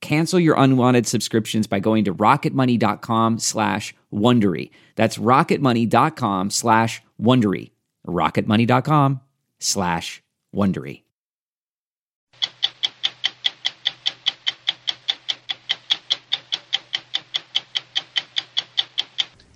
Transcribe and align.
Cancel 0.00 0.38
your 0.38 0.54
unwanted 0.56 1.06
subscriptions 1.06 1.66
by 1.66 1.80
going 1.80 2.04
to 2.04 2.14
rocketmoney.com 2.14 3.38
slash 3.38 3.94
Wondery. 4.12 4.70
That's 4.96 5.18
rocketmoney.com 5.18 6.50
slash 6.50 7.02
Wondery. 7.20 7.72
rocketmoney.com 8.06 9.20
slash 9.58 10.22
Wondery. 10.54 11.02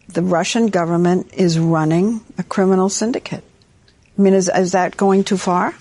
The 0.09 0.23
Russian 0.23 0.67
government 0.67 1.33
is 1.33 1.59
running 1.59 2.21
a 2.37 2.43
criminal 2.43 2.91
syndicate. 2.91 3.43
I 4.19 4.21
mean, 4.21 4.35
is, 4.35 4.51
is 4.55 4.73
that 4.73 4.99
going 4.99 5.25
too 5.25 5.39
far? 5.39 5.75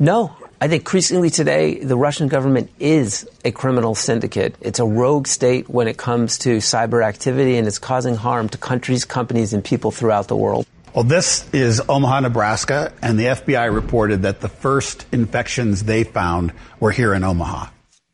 No. 0.00 0.36
I 0.60 0.66
think 0.66 0.82
increasingly 0.82 1.30
today, 1.30 1.78
the 1.78 1.96
Russian 1.96 2.26
government 2.26 2.70
is 2.80 3.28
a 3.44 3.52
criminal 3.52 3.94
syndicate. 3.94 4.56
It's 4.60 4.80
a 4.80 4.84
rogue 4.84 5.28
state 5.28 5.68
when 5.68 5.86
it 5.86 5.96
comes 5.96 6.38
to 6.38 6.56
cyber 6.56 7.04
activity, 7.04 7.56
and 7.56 7.68
it's 7.68 7.78
causing 7.78 8.16
harm 8.16 8.48
to 8.48 8.58
countries, 8.58 9.04
companies, 9.04 9.52
and 9.52 9.64
people 9.64 9.92
throughout 9.92 10.26
the 10.26 10.34
world. 10.34 10.66
Well, 10.94 11.04
this 11.04 11.48
is 11.52 11.80
Omaha, 11.88 12.20
Nebraska, 12.20 12.92
and 13.00 13.20
the 13.20 13.26
FBI 13.26 13.72
reported 13.72 14.22
that 14.22 14.40
the 14.40 14.48
first 14.48 15.06
infections 15.12 15.84
they 15.84 16.02
found 16.02 16.52
were 16.80 16.90
here 16.90 17.14
in 17.14 17.22
Omaha. 17.22 17.68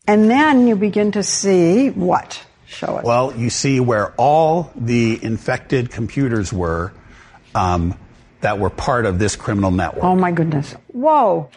And 0.07 0.31
then 0.31 0.67
you 0.67 0.77
begin 0.77 1.13
to 1.13 1.23
see 1.23 1.89
what? 1.89 2.45
Show 2.67 2.97
us. 2.97 3.05
Well, 3.05 3.35
you 3.35 3.49
see 3.49 3.81
where 3.81 4.13
all 4.19 4.71
the 4.77 5.19
infected 5.23 5.91
computers 5.91 6.53
were 6.53 6.93
um, 7.55 7.97
that 8.43 8.59
were 8.59 8.69
part 8.69 9.07
of 9.07 9.19
this 9.19 9.35
criminal 9.35 9.71
network. 9.71 10.05
Oh 10.05 10.15
my 10.15 10.33
goodness. 10.33 10.75
Whoa. 10.89 11.49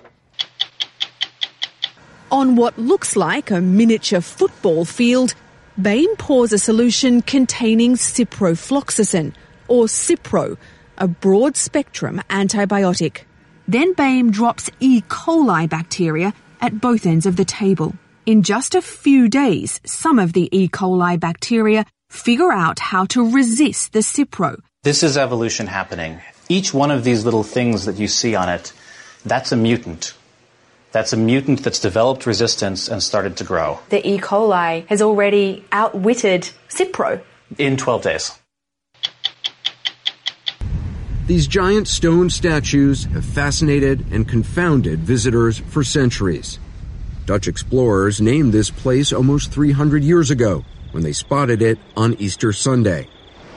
On 2.29 2.57
what 2.57 2.77
looks 2.77 3.15
like 3.15 3.51
a 3.51 3.61
miniature 3.61 4.19
football 4.19 4.83
field, 4.83 5.33
Baym 5.79 6.17
pours 6.17 6.51
a 6.51 6.57
solution 6.57 7.21
containing 7.21 7.95
ciprofloxacin, 7.95 9.33
or 9.69 9.85
Cipro, 9.85 10.57
a 10.97 11.07
broad 11.07 11.55
spectrum 11.55 12.21
antibiotic. 12.29 13.21
Then 13.65 13.95
Baym 13.95 14.29
drops 14.29 14.69
E. 14.81 15.01
coli 15.03 15.69
bacteria 15.69 16.33
at 16.59 16.81
both 16.81 17.05
ends 17.05 17.25
of 17.25 17.37
the 17.37 17.45
table. 17.45 17.95
In 18.25 18.43
just 18.43 18.75
a 18.75 18.81
few 18.81 19.29
days, 19.29 19.79
some 19.85 20.19
of 20.19 20.33
the 20.33 20.49
E. 20.51 20.67
coli 20.67 21.17
bacteria 21.17 21.85
figure 22.09 22.51
out 22.51 22.79
how 22.79 23.05
to 23.05 23.31
resist 23.31 23.93
the 23.93 23.99
Cipro. 23.99 24.59
This 24.83 25.01
is 25.01 25.15
evolution 25.15 25.67
happening. 25.67 26.19
Each 26.49 26.73
one 26.73 26.91
of 26.91 27.05
these 27.05 27.23
little 27.23 27.43
things 27.43 27.85
that 27.85 27.95
you 27.95 28.09
see 28.09 28.35
on 28.35 28.49
it, 28.49 28.73
that's 29.23 29.53
a 29.53 29.55
mutant. 29.55 30.13
That's 30.91 31.13
a 31.13 31.17
mutant 31.17 31.63
that's 31.63 31.79
developed 31.79 32.25
resistance 32.25 32.87
and 32.87 33.03
started 33.03 33.37
to 33.37 33.43
grow. 33.43 33.79
The 33.89 34.07
E. 34.07 34.17
coli 34.17 34.87
has 34.87 35.01
already 35.01 35.65
outwitted 35.71 36.49
Cipro. 36.69 37.21
In 37.57 37.77
12 37.77 38.01
days. 38.03 38.39
These 41.27 41.47
giant 41.47 41.89
stone 41.89 42.29
statues 42.29 43.03
have 43.05 43.25
fascinated 43.25 44.05
and 44.11 44.27
confounded 44.27 44.99
visitors 44.99 45.59
for 45.59 45.83
centuries. 45.83 46.57
Dutch 47.25 47.49
explorers 47.49 48.21
named 48.21 48.53
this 48.53 48.69
place 48.69 49.11
almost 49.11 49.51
300 49.51 50.03
years 50.03 50.31
ago 50.31 50.63
when 50.91 51.03
they 51.03 51.11
spotted 51.11 51.61
it 51.61 51.77
on 51.97 52.13
Easter 52.13 52.53
Sunday. 52.53 53.09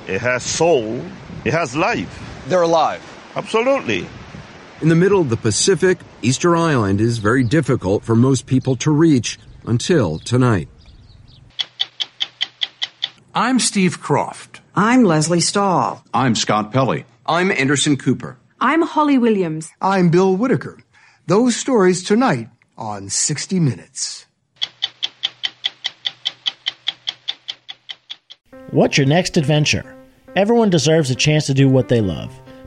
It 0.09 0.21
has 0.21 0.43
soul, 0.43 1.01
it 1.45 1.53
has 1.53 1.77
life. 1.77 2.43
They're 2.49 2.63
alive. 2.63 3.01
Absolutely. 3.37 4.09
In 4.81 4.89
the 4.89 4.95
middle 4.95 5.21
of 5.21 5.29
the 5.29 5.37
Pacific, 5.37 5.99
Easter 6.23 6.57
Island 6.57 7.03
is 7.03 7.19
very 7.19 7.45
difficult 7.45 8.03
for 8.03 8.17
most 8.17 8.47
people 8.47 8.77
to 8.77 8.91
reach 8.91 9.39
until 9.67 10.19
tonight. 10.19 10.69
I'm 13.35 13.59
Steve 13.59 14.01
Kroft. 14.01 14.61
I'm 14.75 15.05
Lesley 15.05 15.41
Stahl. 15.41 16.03
I'm 16.15 16.35
Scott 16.35 16.73
Pelley. 16.73 17.05
I'm 17.27 17.51
Anderson 17.51 17.99
Cooper. 17.99 18.39
I'm 18.59 18.81
Holly 18.81 19.19
Williams. 19.19 19.71
I'm 19.83 20.09
Bill 20.09 20.35
Whitaker. 20.35 20.79
Those 21.27 21.57
stories 21.57 22.03
tonight 22.03 22.49
on 22.79 23.11
60 23.11 23.61
Minutes. 23.61 24.25
What's 28.71 28.97
your 28.97 29.07
next 29.07 29.37
adventure? 29.37 29.95
Everyone 30.35 30.71
deserves 30.71 31.11
a 31.11 31.15
chance 31.15 31.45
to 31.47 31.55
do 31.55 31.69
what 31.69 31.89
they 31.89 32.01
love. 32.01 32.40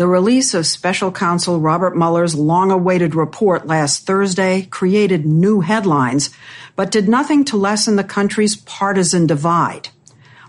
The 0.00 0.08
release 0.08 0.54
of 0.54 0.66
special 0.66 1.12
counsel 1.12 1.60
Robert 1.60 1.94
Mueller's 1.94 2.34
long 2.34 2.70
awaited 2.70 3.14
report 3.14 3.66
last 3.66 4.06
Thursday 4.06 4.62
created 4.62 5.26
new 5.26 5.60
headlines, 5.60 6.30
but 6.74 6.90
did 6.90 7.06
nothing 7.06 7.44
to 7.44 7.58
lessen 7.58 7.96
the 7.96 8.02
country's 8.02 8.56
partisan 8.56 9.26
divide. 9.26 9.90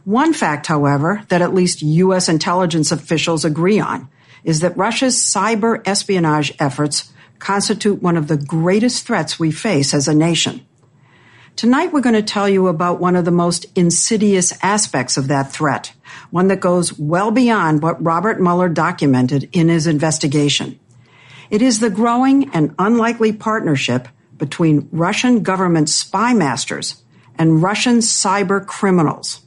One 0.06 0.32
fact, 0.32 0.68
however, 0.68 1.24
that 1.28 1.42
at 1.42 1.54
least 1.54 1.82
U.S. 1.82 2.30
intelligence 2.30 2.94
officials 2.94 3.44
agree 3.44 3.82
on 3.82 4.08
is 4.46 4.62
that 4.62 4.78
Russia's 4.78 5.18
cyber 5.18 5.86
espionage 5.86 6.54
efforts 6.58 7.12
constitute 7.40 8.02
one 8.02 8.16
of 8.16 8.30
the 8.30 8.38
greatest 8.38 9.06
threats 9.06 9.38
we 9.38 9.52
face 9.52 9.94
as 9.94 10.08
a 10.08 10.14
nation. 10.16 10.66
Tonight 11.56 11.92
we're 11.92 12.02
going 12.02 12.16
to 12.16 12.24
tell 12.24 12.50
you 12.50 12.68
about 12.68 13.00
one 13.00 13.16
of 13.16 13.26
the 13.26 13.32
most 13.32 13.66
insidious 13.76 14.54
aspects 14.64 15.18
of 15.18 15.28
that 15.28 15.52
threat, 15.52 15.94
one 16.32 16.48
that 16.48 16.60
goes 16.60 16.98
well 16.98 17.30
beyond 17.30 17.84
what 17.84 18.04
Robert 18.04 18.42
Mueller 18.42 18.70
documented 18.70 19.50
in 19.52 19.70
his 19.70 19.86
investigation. 19.86 20.80
It 21.50 21.62
is 21.62 21.80
the 21.80 21.90
growing 21.90 22.50
and 22.52 22.74
unlikely 22.80 23.34
partnership 23.34 24.08
between 24.38 24.88
Russian 24.92 25.44
government 25.44 25.90
spy 25.90 26.34
masters 26.34 27.04
and 27.38 27.62
Russian 27.62 27.98
cyber 27.98 28.66
criminals. 28.66 29.42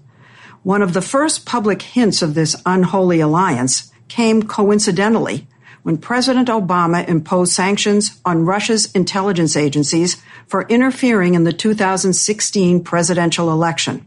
One 0.62 0.82
of 0.82 0.92
the 0.92 1.02
first 1.02 1.46
public 1.46 1.82
hints 1.82 2.22
of 2.22 2.34
this 2.34 2.54
unholy 2.64 3.20
alliance 3.20 3.90
came 4.08 4.44
coincidentally 4.44 5.48
when 5.84 5.98
President 5.98 6.48
Obama 6.48 7.06
imposed 7.06 7.52
sanctions 7.52 8.18
on 8.24 8.46
Russia's 8.46 8.90
intelligence 8.92 9.54
agencies 9.54 10.16
for 10.46 10.66
interfering 10.68 11.34
in 11.34 11.44
the 11.44 11.52
2016 11.52 12.82
presidential 12.82 13.52
election. 13.52 14.04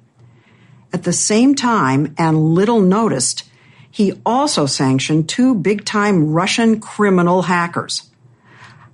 At 0.92 1.04
the 1.04 1.14
same 1.14 1.54
time, 1.54 2.16
and 2.18 2.56
little 2.56 2.82
noticed, 2.82 3.44
he 3.92 4.20
also 4.26 4.66
sanctioned 4.66 5.30
two 5.30 5.54
big 5.54 5.86
time 5.86 6.34
Russian 6.34 6.82
criminal 6.82 7.44
hackers. 7.44 8.10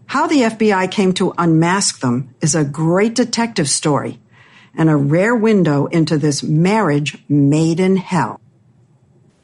How 0.07 0.27
the 0.27 0.41
FBI 0.41 0.91
came 0.91 1.13
to 1.13 1.33
unmask 1.37 2.01
them 2.01 2.35
is 2.41 2.53
a 2.53 2.65
great 2.65 3.15
detective 3.15 3.69
story 3.69 4.19
and 4.75 4.89
a 4.89 4.97
rare 4.97 5.35
window 5.35 5.85
into 5.85 6.17
this 6.17 6.43
marriage 6.43 7.17
made 7.29 7.79
in 7.79 7.95
hell. 7.95 8.41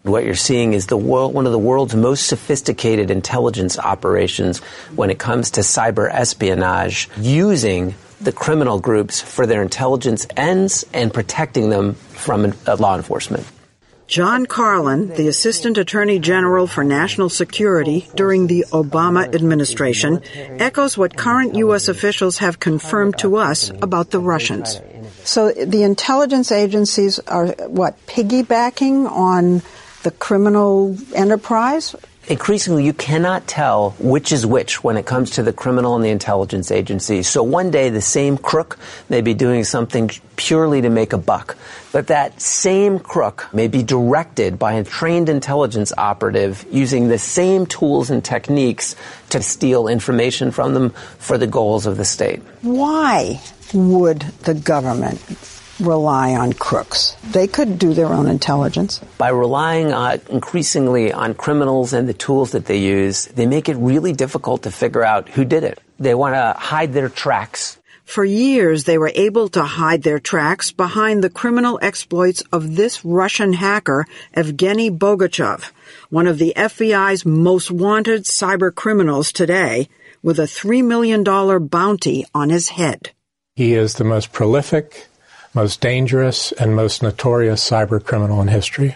What 0.04 0.24
you're 0.24 0.36
seeing 0.36 0.74
is 0.74 0.88
the 0.88 0.96
world, 0.96 1.34
one 1.34 1.46
of 1.46 1.52
the 1.52 1.60
world's 1.60 1.94
most 1.94 2.28
sophisticated 2.28 3.12
intelligence 3.12 3.78
operations 3.78 4.60
when 4.96 5.10
it 5.10 5.20
comes 5.20 5.52
to 5.52 5.62
cyber 5.62 6.10
espionage, 6.10 7.10
using 7.18 7.96
the 8.22 8.32
criminal 8.32 8.80
groups 8.80 9.20
for 9.20 9.46
their 9.46 9.62
intelligence 9.62 10.26
ends 10.38 10.86
and 10.94 11.14
protecting 11.14 11.70
them 11.70 11.96
from 11.96 12.54
uh, 12.66 12.78
law 12.78 12.96
enforcement. 12.96 13.46
John 14.08 14.46
Carlin, 14.46 15.10
the 15.10 15.28
Assistant 15.28 15.78
Attorney 15.78 16.18
General 16.18 16.66
for 16.66 16.84
National 16.84 17.30
Security 17.30 18.08
during 18.16 18.48
the 18.48 18.66
Obama 18.72 19.36
administration, 19.36 20.22
echoes 20.34 20.98
what 20.98 21.16
current 21.16 21.56
U.S. 21.56 21.90
officials 21.90 22.40
have 22.40 22.60
confirmed 22.60 23.20
to 23.20 23.36
us 23.36 23.70
about 23.70 24.10
the 24.10 24.20
Russians. 24.20 24.82
So 25.26 25.52
the 25.52 25.84
intelligence 25.84 26.52
agencies 26.52 27.20
are 27.20 27.50
what, 27.68 28.04
piggybacking 28.08 29.08
on 29.12 29.62
the 30.04 30.12
criminal 30.12 30.96
enterprise? 31.16 31.96
Increasingly, 32.28 32.86
you 32.86 32.94
cannot 32.94 33.48
tell 33.48 33.92
which 33.98 34.32
is 34.32 34.46
which 34.46 34.84
when 34.84 34.98
it 34.98 35.08
comes 35.08 35.32
to 35.32 35.42
the 35.42 35.52
criminal 35.52 35.96
and 35.96 36.06
the 36.06 36.10
intelligence 36.10 36.70
agencies. 36.70 37.28
So 37.28 37.42
one 37.42 37.72
day, 37.72 37.90
the 37.90 38.02
same 38.02 38.38
crook 38.38 38.78
may 39.10 39.22
be 39.22 39.34
doing 39.34 39.64
something 39.64 40.12
purely 40.36 40.82
to 40.82 40.92
make 40.92 41.12
a 41.12 41.18
buck, 41.18 41.58
but 41.92 42.06
that 42.08 42.40
same 42.40 43.00
crook 43.00 43.48
may 43.52 43.68
be 43.68 43.82
directed 43.82 44.60
by 44.60 44.74
a 44.74 44.84
trained 44.84 45.28
intelligence 45.28 45.92
operative 45.98 46.64
using 46.72 47.08
the 47.08 47.18
same 47.18 47.66
tools 47.66 48.12
and 48.12 48.24
techniques 48.24 48.96
to 49.32 49.42
steal 49.42 49.88
information 49.88 50.52
from 50.52 50.76
them 50.76 50.92
for 51.18 51.40
the 51.40 51.48
goals 51.48 51.88
of 51.88 51.98
the 51.98 52.06
state. 52.06 52.44
Why 52.62 53.42
would 53.74 54.22
the 54.44 54.54
government 54.54 55.20
rely 55.80 56.36
on 56.36 56.54
crooks. 56.54 57.16
They 57.32 57.48
could 57.48 57.80
do 57.80 57.94
their 57.94 58.08
own 58.08 58.28
intelligence. 58.28 59.00
By 59.18 59.30
relying 59.30 59.94
uh, 59.94 60.18
increasingly 60.30 61.12
on 61.12 61.34
criminals 61.34 61.94
and 61.94 62.08
the 62.08 62.14
tools 62.14 62.52
that 62.52 62.66
they 62.66 62.78
use, 62.78 63.26
they 63.26 63.46
make 63.46 63.70
it 63.70 63.78
really 63.78 64.14
difficult 64.14 64.64
to 64.64 64.72
figure 64.72 65.04
out 65.04 65.30
who 65.30 65.46
did 65.46 65.64
it. 65.64 65.80
They 66.00 66.16
want 66.16 66.36
to 66.36 66.60
hide 66.60 66.94
their 66.94 67.10
tracks. 67.10 67.80
For 68.10 68.26
years, 68.26 68.86
they 68.86 68.98
were 68.98 69.12
able 69.14 69.50
to 69.50 69.64
hide 69.64 70.02
their 70.02 70.18
tracks 70.18 70.72
behind 70.72 71.24
the 71.24 71.30
criminal 71.30 71.78
exploits 71.80 72.42
of 72.52 72.76
this 72.76 73.06
Russian 73.06 73.54
hacker, 73.54 74.08
Evgeny 74.36 74.90
Bogachev, 74.98 75.72
one 76.10 76.26
of 76.26 76.40
the 76.40 76.54
FBI's 76.58 77.24
most 77.24 77.70
wanted 77.70 78.24
cyber 78.24 78.74
criminals 78.74 79.32
today, 79.32 79.90
with 80.24 80.40
a 80.40 80.50
$3 80.50 80.84
million 80.84 81.24
bounty 81.68 82.26
on 82.34 82.50
his 82.50 82.70
head. 82.70 83.12
He 83.56 83.74
is 83.74 83.94
the 83.94 84.06
most 84.06 84.32
prolific, 84.32 85.09
most 85.54 85.82
dangerous 85.82 86.52
and 86.54 86.76
most 86.76 87.02
notorious 87.02 87.68
cyber 87.68 88.04
criminal 88.04 88.42
in 88.42 88.48
history. 88.48 88.96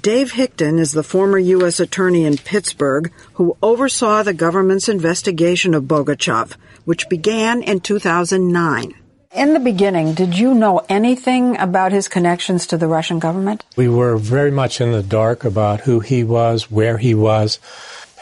Dave 0.00 0.32
Hickton 0.32 0.78
is 0.78 0.92
the 0.92 1.02
former 1.02 1.38
U.S. 1.38 1.80
Attorney 1.80 2.24
in 2.24 2.36
Pittsburgh 2.36 3.12
who 3.34 3.56
oversaw 3.62 4.22
the 4.22 4.34
government's 4.34 4.88
investigation 4.88 5.74
of 5.74 5.84
Bogachev, 5.84 6.54
which 6.84 7.08
began 7.08 7.62
in 7.62 7.80
2009. 7.80 8.94
In 9.34 9.52
the 9.52 9.60
beginning, 9.60 10.14
did 10.14 10.38
you 10.38 10.54
know 10.54 10.82
anything 10.88 11.58
about 11.58 11.92
his 11.92 12.08
connections 12.08 12.66
to 12.68 12.78
the 12.78 12.86
Russian 12.86 13.18
government? 13.18 13.64
We 13.76 13.88
were 13.88 14.16
very 14.16 14.50
much 14.50 14.80
in 14.80 14.92
the 14.92 15.02
dark 15.02 15.44
about 15.44 15.80
who 15.80 16.00
he 16.00 16.22
was, 16.22 16.70
where 16.70 16.96
he 16.96 17.14
was. 17.14 17.58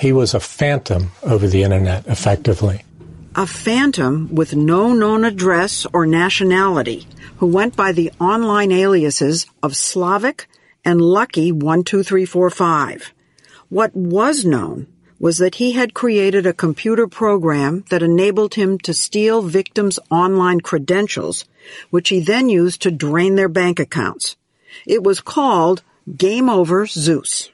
He 0.01 0.13
was 0.13 0.35
a 0.35 0.41
phantom 0.41 1.13
over 1.23 1.47
the 1.47 1.63
internet, 1.63 2.07
effectively. 2.07 2.83
A 3.39 3.47
phantom 3.47 4.35
with 4.35 4.57
no 4.57 4.95
known 4.95 5.23
address 5.23 5.87
or 5.93 6.07
nationality 6.07 7.07
who 7.37 7.47
went 7.47 7.77
by 7.77 7.93
the 7.93 8.11
online 8.19 8.73
aliases 8.73 9.45
of 9.63 9.77
Slavic 9.77 10.49
and 10.87 11.03
Lucky 11.03 11.53
12345. 11.53 13.13
What 13.69 13.95
was 13.95 14.47
known 14.47 14.87
was 15.21 15.37
that 15.37 15.57
he 15.57 15.73
had 15.73 15.93
created 15.93 16.47
a 16.47 16.55
computer 16.55 17.07
program 17.07 17.85
that 17.91 18.03
enabled 18.03 18.55
him 18.55 18.79
to 18.79 18.95
steal 18.95 19.43
victims' 19.43 19.99
online 20.11 20.63
credentials, 20.63 21.45
which 21.91 22.09
he 22.09 22.21
then 22.21 22.49
used 22.49 22.81
to 22.81 22.91
drain 22.91 23.35
their 23.35 23.51
bank 23.51 23.79
accounts. 23.79 24.37
It 24.87 25.03
was 25.03 25.21
called 25.21 25.83
Game 26.17 26.49
Over 26.49 26.87
Zeus. 26.87 27.51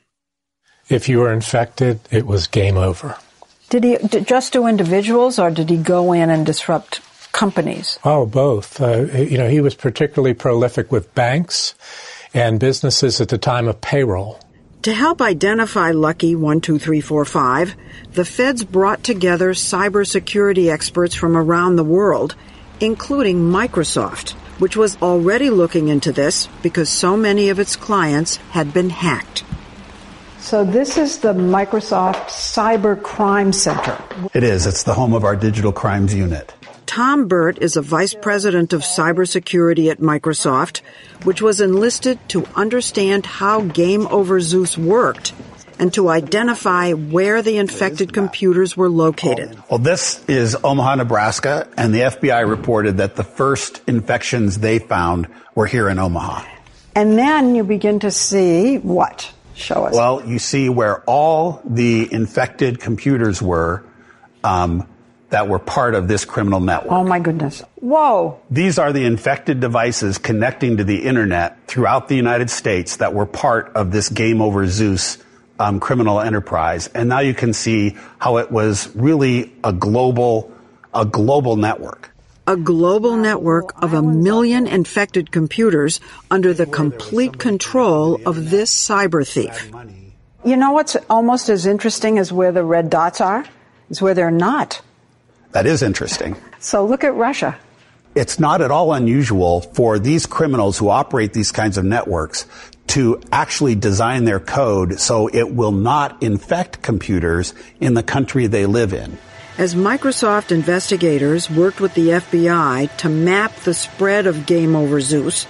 If 0.89 1.09
you 1.09 1.19
were 1.19 1.33
infected, 1.33 1.99
it 2.13 2.25
was 2.25 2.47
game 2.47 2.77
over. 2.77 3.17
Did 3.73 3.85
he 3.85 4.21
just 4.21 4.53
do 4.53 4.67
individuals 4.67 5.39
or 5.39 5.51
did 5.51 5.71
he 5.71 5.79
go 5.79 6.13
in 6.13 6.29
and 6.29 6.45
disrupt 6.45 7.01
companies? 7.33 7.99
Oh, 8.05 8.27
both. 8.27 8.79
Uh, 8.83 9.05
you 9.15 9.39
know, 9.39 9.49
he 9.49 9.63
was 9.63 9.75
particularly 9.75 10.35
prolific 10.35 10.93
with 10.93 11.15
banks 11.15 11.75
and 12.35 12.61
businesses 12.61 13.23
at 13.23 13.31
the 13.31 13.39
time 13.39 13.69
of 13.69 13.81
payroll. 13.81 14.39
To 14.83 14.93
help 14.93 15.23
identify 15.23 15.93
Lucky 15.93 16.35
12345, 16.35 17.75
the 18.13 18.27
feds 18.27 18.63
brought 18.63 19.03
together 19.03 19.55
cybersecurity 19.55 20.71
experts 20.71 21.15
from 21.15 21.35
around 21.35 21.77
the 21.77 21.83
world, 21.99 22.35
including 22.79 23.39
Microsoft, 23.39 24.33
which 24.59 24.77
was 24.77 25.01
already 25.01 25.49
looking 25.49 25.89
into 25.89 26.13
this 26.13 26.47
because 26.61 26.91
so 26.91 27.17
many 27.17 27.49
of 27.49 27.59
its 27.59 27.77
clients 27.77 28.37
had 28.53 28.75
been 28.75 28.91
hacked. 28.91 29.45
So 30.43 30.65
this 30.65 30.99
is 30.99 31.19
the 31.19 31.33
Microsoft 31.33 32.27
Cyber 32.27 33.01
Crime 33.01 33.53
Center. 33.53 33.97
It 34.35 34.43
is. 34.43 34.67
It's 34.67 34.83
the 34.83 34.93
home 34.93 35.15
of 35.15 35.23
our 35.23 35.37
digital 35.37 35.73
crimes 35.73 36.13
unit. 36.13 36.53
Tom 36.85 37.29
Burt 37.29 37.59
is 37.59 37.77
a 37.77 37.81
vice 37.81 38.13
president 38.13 38.73
of 38.73 38.81
cybersecurity 38.81 39.89
at 39.89 40.01
Microsoft, 40.01 40.81
which 41.23 41.41
was 41.41 41.61
enlisted 41.61 42.19
to 42.31 42.45
understand 42.57 43.25
how 43.25 43.61
Game 43.61 44.09
Over 44.09 44.41
Zeus 44.41 44.77
worked 44.77 45.33
and 45.79 45.95
to 45.95 46.09
identify 46.09 46.93
where 46.93 47.41
the 47.41 47.57
infected 47.59 48.13
computers 48.13 48.77
were 48.77 48.91
located. 48.91 49.57
Well, 49.71 49.79
this 49.79 50.25
is 50.27 50.57
Omaha, 50.65 50.97
Nebraska, 50.97 51.69
and 51.77 51.95
the 51.95 52.01
FBI 52.01 52.47
reported 52.47 52.97
that 52.97 53.15
the 53.15 53.25
first 53.25 53.81
infections 53.87 54.59
they 54.59 54.81
found 54.81 55.29
were 55.55 55.67
here 55.67 55.89
in 55.89 56.01
Omaha. 56.01 56.45
And 56.97 57.17
then 57.17 57.55
you 57.55 57.63
begin 57.63 58.01
to 58.01 58.11
see 58.11 58.79
what? 58.79 59.33
Show 59.55 59.85
us. 59.85 59.95
Well, 59.95 60.25
you 60.27 60.39
see 60.39 60.69
where 60.69 61.03
all 61.03 61.61
the 61.65 62.13
infected 62.13 62.81
computers 62.81 63.41
were. 63.43 63.85
Um, 64.45 64.89
that 65.33 65.49
were 65.49 65.59
part 65.59 65.95
of 65.95 66.09
this 66.09 66.27
criminal 66.27 66.61
network. 66.61 66.93
Oh 66.93 67.05
my 67.05 67.19
goodness. 67.19 67.63
Whoa. 67.77 68.39
These 68.51 68.79
are 68.79 68.93
the 68.93 69.05
infected 69.05 69.61
devices 69.61 70.19
connecting 70.19 70.77
to 70.77 70.85
the 70.85 71.05
internet 71.05 71.57
throughout 71.67 72.09
the 72.09 72.17
United 72.17 72.51
States 72.51 72.97
that 72.97 73.15
were 73.15 73.25
part 73.25 73.73
of 73.75 73.93
this 73.93 74.11
Game 74.11 74.43
Over 74.43 74.67
Zeus 74.67 75.17
um, 75.59 75.81
criminal 75.81 76.21
enterprise. 76.21 76.89
And 76.89 77.09
now 77.09 77.21
you 77.21 77.33
can 77.33 77.55
see 77.55 77.97
how 78.19 78.37
it 78.37 78.53
was 78.53 78.95
really 78.95 79.51
a 79.65 79.73
global, 79.73 80.53
a 80.93 81.07
global 81.07 81.57
network. 81.57 82.12
A 82.47 82.57
global 82.57 83.17
network 83.17 83.81
of 83.83 83.95
a 83.95 84.03
million 84.03 84.67
infected 84.67 85.31
computers 85.31 86.01
under 86.29 86.53
the 86.53 86.67
complete 86.67 87.39
control 87.39 88.21
of 88.27 88.51
this 88.51 88.75
cyber 88.75 89.27
thief. 89.27 89.71
You 90.45 90.57
know 90.57 90.73
what's 90.73 90.97
almost 91.09 91.49
as 91.49 91.67
interesting 91.67 92.19
as 92.19 92.33
where 92.33 92.51
the 92.51 92.65
red 92.65 92.91
dots 92.91 93.21
are? 93.21 93.45
Is 93.91 94.03
where 94.03 94.15
they're 94.15 94.33
not. 94.33 94.81
That 95.53 95.67
is 95.67 95.83
interesting. 95.83 96.37
So 96.63 96.87
look 96.87 97.03
at 97.03 97.17
Russia. 97.17 97.59
It's 98.15 98.39
not 98.39 98.61
at 98.61 98.71
all 98.71 98.93
unusual 98.93 99.63
for 99.63 99.99
these 99.99 100.27
criminals 100.27 100.79
who 100.79 100.89
operate 100.89 101.33
these 101.33 101.51
kinds 101.51 101.77
of 101.77 101.85
networks 101.85 102.47
to 102.89 103.21
actually 103.33 103.75
design 103.75 104.27
their 104.27 104.39
code 104.39 105.01
so 105.01 105.27
it 105.27 105.53
will 105.53 105.73
not 105.73 106.23
infect 106.23 106.83
computers 106.83 107.53
in 107.81 107.95
the 107.95 108.03
country 108.05 108.47
they 108.47 108.65
live 108.65 108.93
in. 108.93 109.19
As 109.59 109.75
Microsoft 109.75 110.51
investigators 110.51 111.51
worked 111.51 111.79
with 111.79 111.93
the 111.93 112.09
FBI 112.09 112.97
to 112.97 113.09
map 113.11 113.55
the 113.57 113.75
spread 113.75 114.27
of 114.27 114.47
Game 114.47 114.75
Over 114.75 114.99
Zeus, 114.99 115.47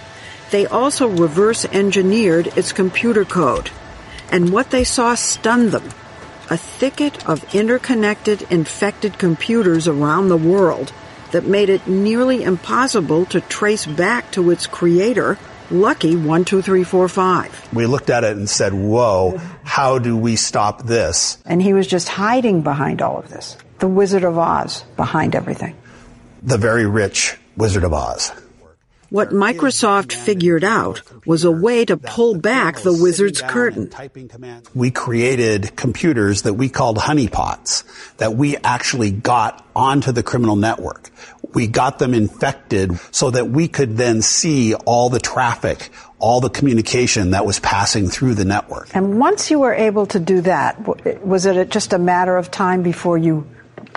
they 0.51 0.67
also 0.67 1.07
reverse 1.07 1.65
engineered 1.67 2.49
its 2.59 2.73
computer 2.73 3.25
code. 3.25 3.71
And 4.29 4.53
what 4.53 4.71
they 4.71 4.83
saw 4.83 5.15
stunned 5.15 5.71
them. 5.71 5.89
A 6.51 6.57
thicket 6.57 7.25
of 7.29 7.55
interconnected 7.55 8.43
infected 8.51 9.19
computers 9.19 9.87
around 9.87 10.29
the 10.29 10.37
world 10.37 10.93
that 11.31 11.45
made 11.45 11.69
it 11.69 11.87
nearly 11.87 12.43
impossible 12.43 13.25
to 13.27 13.41
trace 13.41 13.87
back 13.87 14.33
to 14.33 14.51
its 14.51 14.67
creator, 14.67 15.39
Lucky 15.71 16.13
12345. 16.15 17.73
We 17.73 17.87
looked 17.87 18.11
at 18.11 18.25
it 18.25 18.37
and 18.37 18.51
said, 18.51 18.75
whoa, 18.75 19.39
how 19.63 20.01
do 20.01 20.17
we 20.17 20.35
stop 20.35 20.83
this? 20.83 21.39
And 21.47 21.63
he 21.63 21.73
was 21.73 21.87
just 21.87 22.09
hiding 22.09 22.63
behind 22.63 23.01
all 23.01 23.19
of 23.19 23.29
this. 23.31 23.57
The 23.83 23.89
Wizard 23.89 24.23
of 24.23 24.39
Oz 24.39 24.85
behind 24.97 25.35
everything. 25.35 25.77
The 26.41 26.57
very 26.57 26.87
rich 26.87 27.37
Wizard 27.57 27.83
of 27.83 27.93
Oz. 27.93 28.31
What 29.11 29.31
Microsoft 29.31 30.12
figured 30.12 30.62
out 30.62 31.03
was 31.27 31.43
a 31.43 31.51
way 31.51 31.85
to 31.87 31.97
pull 31.97 32.37
back 32.37 32.79
the 32.79 32.93
wizard's 32.93 33.43
curtain. 33.43 33.91
We 34.73 34.93
created 34.93 35.75
computers 35.75 36.43
that 36.43 36.55
we 36.55 36.69
called 36.69 36.97
honeypots 36.97 37.83
that 38.19 38.37
we 38.37 38.57
actually 38.59 39.11
got 39.11 39.67
onto 39.75 40.12
the 40.12 40.23
criminal 40.23 40.55
network. 40.55 41.11
We 41.53 41.67
got 41.67 41.99
them 41.99 42.15
infected 42.15 42.97
so 43.11 43.33
that 43.33 43.49
we 43.49 43.67
could 43.67 43.97
then 43.97 44.23
see 44.23 44.75
all 44.75 45.11
the 45.11 45.19
traffic, 45.19 45.91
all 46.21 46.41
the 46.41 46.51
communication 46.51 47.33
that 47.33 47.45
was 47.45 47.59
passing 47.59 48.11
through 48.11 48.35
the 48.35 48.45
network. 48.45 48.95
And 48.95 49.19
once 49.19 49.51
you 49.51 49.59
were 49.59 49.75
able 49.75 50.07
to 50.07 50.21
do 50.21 50.41
that, 50.43 51.27
was 51.27 51.47
it 51.47 51.69
just 51.71 51.93
a 51.93 51.99
matter 51.99 52.37
of 52.37 52.53
time 52.53 52.85
before 52.85 53.19
you 53.19 53.45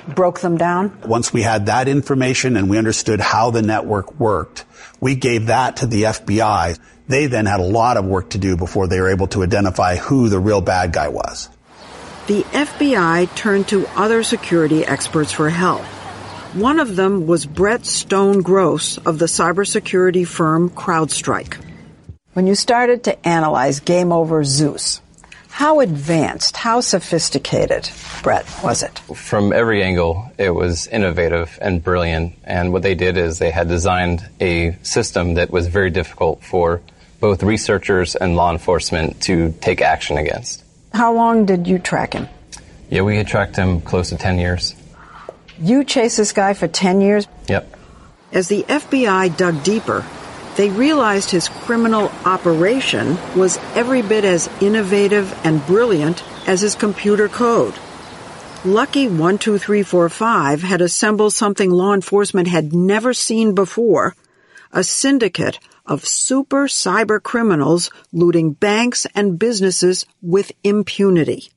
broke 0.07 0.39
them 0.39 0.57
down? 0.57 0.97
Once 1.05 1.33
we 1.33 1.41
had 1.41 1.67
that 1.67 1.87
information 1.87 2.57
and 2.57 2.69
we 2.69 2.77
understood 2.77 3.19
how 3.19 3.51
the 3.51 3.61
network 3.61 4.19
worked, 4.19 4.65
we 4.99 5.15
gave 5.15 5.47
that 5.47 5.77
to 5.77 5.87
the 5.87 6.03
FBI. 6.03 6.79
They 7.07 7.27
then 7.27 7.45
had 7.45 7.59
a 7.59 7.63
lot 7.63 7.97
of 7.97 8.05
work 8.05 8.31
to 8.31 8.37
do 8.37 8.57
before 8.57 8.87
they 8.87 8.99
were 8.99 9.09
able 9.09 9.27
to 9.27 9.43
identify 9.43 9.95
who 9.95 10.29
the 10.29 10.39
real 10.39 10.61
bad 10.61 10.91
guy 10.93 11.09
was. 11.09 11.49
The 12.27 12.41
FBI 12.43 13.35
turned 13.35 13.67
to 13.67 13.87
other 13.95 14.23
security 14.23 14.83
experts 14.83 15.31
for 15.31 15.49
help. 15.49 15.83
One 16.55 16.79
of 16.79 16.95
them 16.95 17.27
was 17.27 17.45
Brett 17.45 17.85
Stone 17.85 18.41
Gross 18.41 18.97
of 18.97 19.19
the 19.19 19.25
cybersecurity 19.25 20.25
firm 20.25 20.69
CrowdStrike. 20.69 21.61
When 22.33 22.47
you 22.47 22.55
started 22.55 23.03
to 23.03 23.27
analyze 23.27 23.79
Game 23.81 24.11
Over 24.11 24.43
Zeus, 24.43 25.01
how 25.55 25.79
advanced, 25.79 26.57
how 26.57 26.81
sophisticated, 26.81 27.89
Brett, 28.21 28.45
was 28.61 28.83
it? 28.83 28.99
From 29.15 29.53
every 29.53 29.81
angle, 29.83 30.29
it 30.37 30.49
was 30.49 30.85
innovative 30.87 31.57
and 31.61 31.81
brilliant. 31.81 32.35
And 32.43 32.73
what 32.73 32.81
they 32.81 32.93
did 32.93 33.15
is 33.15 33.39
they 33.39 33.51
had 33.51 33.69
designed 33.69 34.27
a 34.41 34.77
system 34.83 35.35
that 35.35 35.51
was 35.51 35.67
very 35.67 35.91
difficult 35.91 36.43
for 36.43 36.81
both 37.21 37.41
researchers 37.41 38.17
and 38.17 38.35
law 38.35 38.51
enforcement 38.51 39.21
to 39.21 39.53
take 39.61 39.79
action 39.79 40.17
against. 40.17 40.61
How 40.91 41.13
long 41.13 41.45
did 41.45 41.67
you 41.67 41.79
track 41.79 42.11
him? 42.11 42.27
Yeah, 42.89 43.03
we 43.03 43.15
had 43.15 43.27
tracked 43.27 43.55
him 43.55 43.79
close 43.79 44.09
to 44.09 44.17
10 44.17 44.37
years. 44.37 44.75
You 45.57 45.85
chased 45.85 46.17
this 46.17 46.33
guy 46.33 46.53
for 46.53 46.67
10 46.67 46.99
years? 46.99 47.29
Yep. 47.47 47.73
As 48.33 48.49
the 48.49 48.63
FBI 48.63 49.37
dug 49.37 49.63
deeper, 49.63 50.05
they 50.55 50.69
realized 50.69 51.31
his 51.31 51.49
criminal 51.49 52.11
operation 52.23 53.17
was 53.35 53.57
every 53.73 54.01
bit 54.01 54.23
as 54.23 54.49
innovative 54.61 55.37
and 55.43 55.65
brilliant 55.65 56.23
as 56.47 56.61
his 56.61 56.75
computer 56.75 57.27
code. 57.27 57.73
Lucky 58.63 59.07
12345 59.07 60.61
had 60.63 60.81
assembled 60.81 61.33
something 61.33 61.69
law 61.69 61.93
enforcement 61.93 62.47
had 62.47 62.73
never 62.73 63.13
seen 63.13 63.53
before 63.53 64.15
a 64.71 64.83
syndicate 64.83 65.59
of 65.85 66.05
super 66.05 66.67
cyber 66.67 67.21
criminals 67.21 67.91
looting 68.11 68.53
banks 68.53 69.05
and 69.13 69.37
businesses 69.37 70.05
with 70.21 70.51
impunity. 70.63 71.49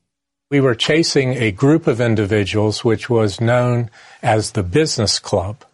We 0.51 0.61
were 0.61 0.75
chasing 0.75 1.35
a 1.35 1.51
group 1.51 1.87
of 1.87 2.01
individuals 2.01 2.85
which 2.85 3.09
was 3.09 3.41
known 3.41 3.91
as 4.23 4.53
the 4.53 4.63
Business 4.63 5.19
Club, 5.19 5.65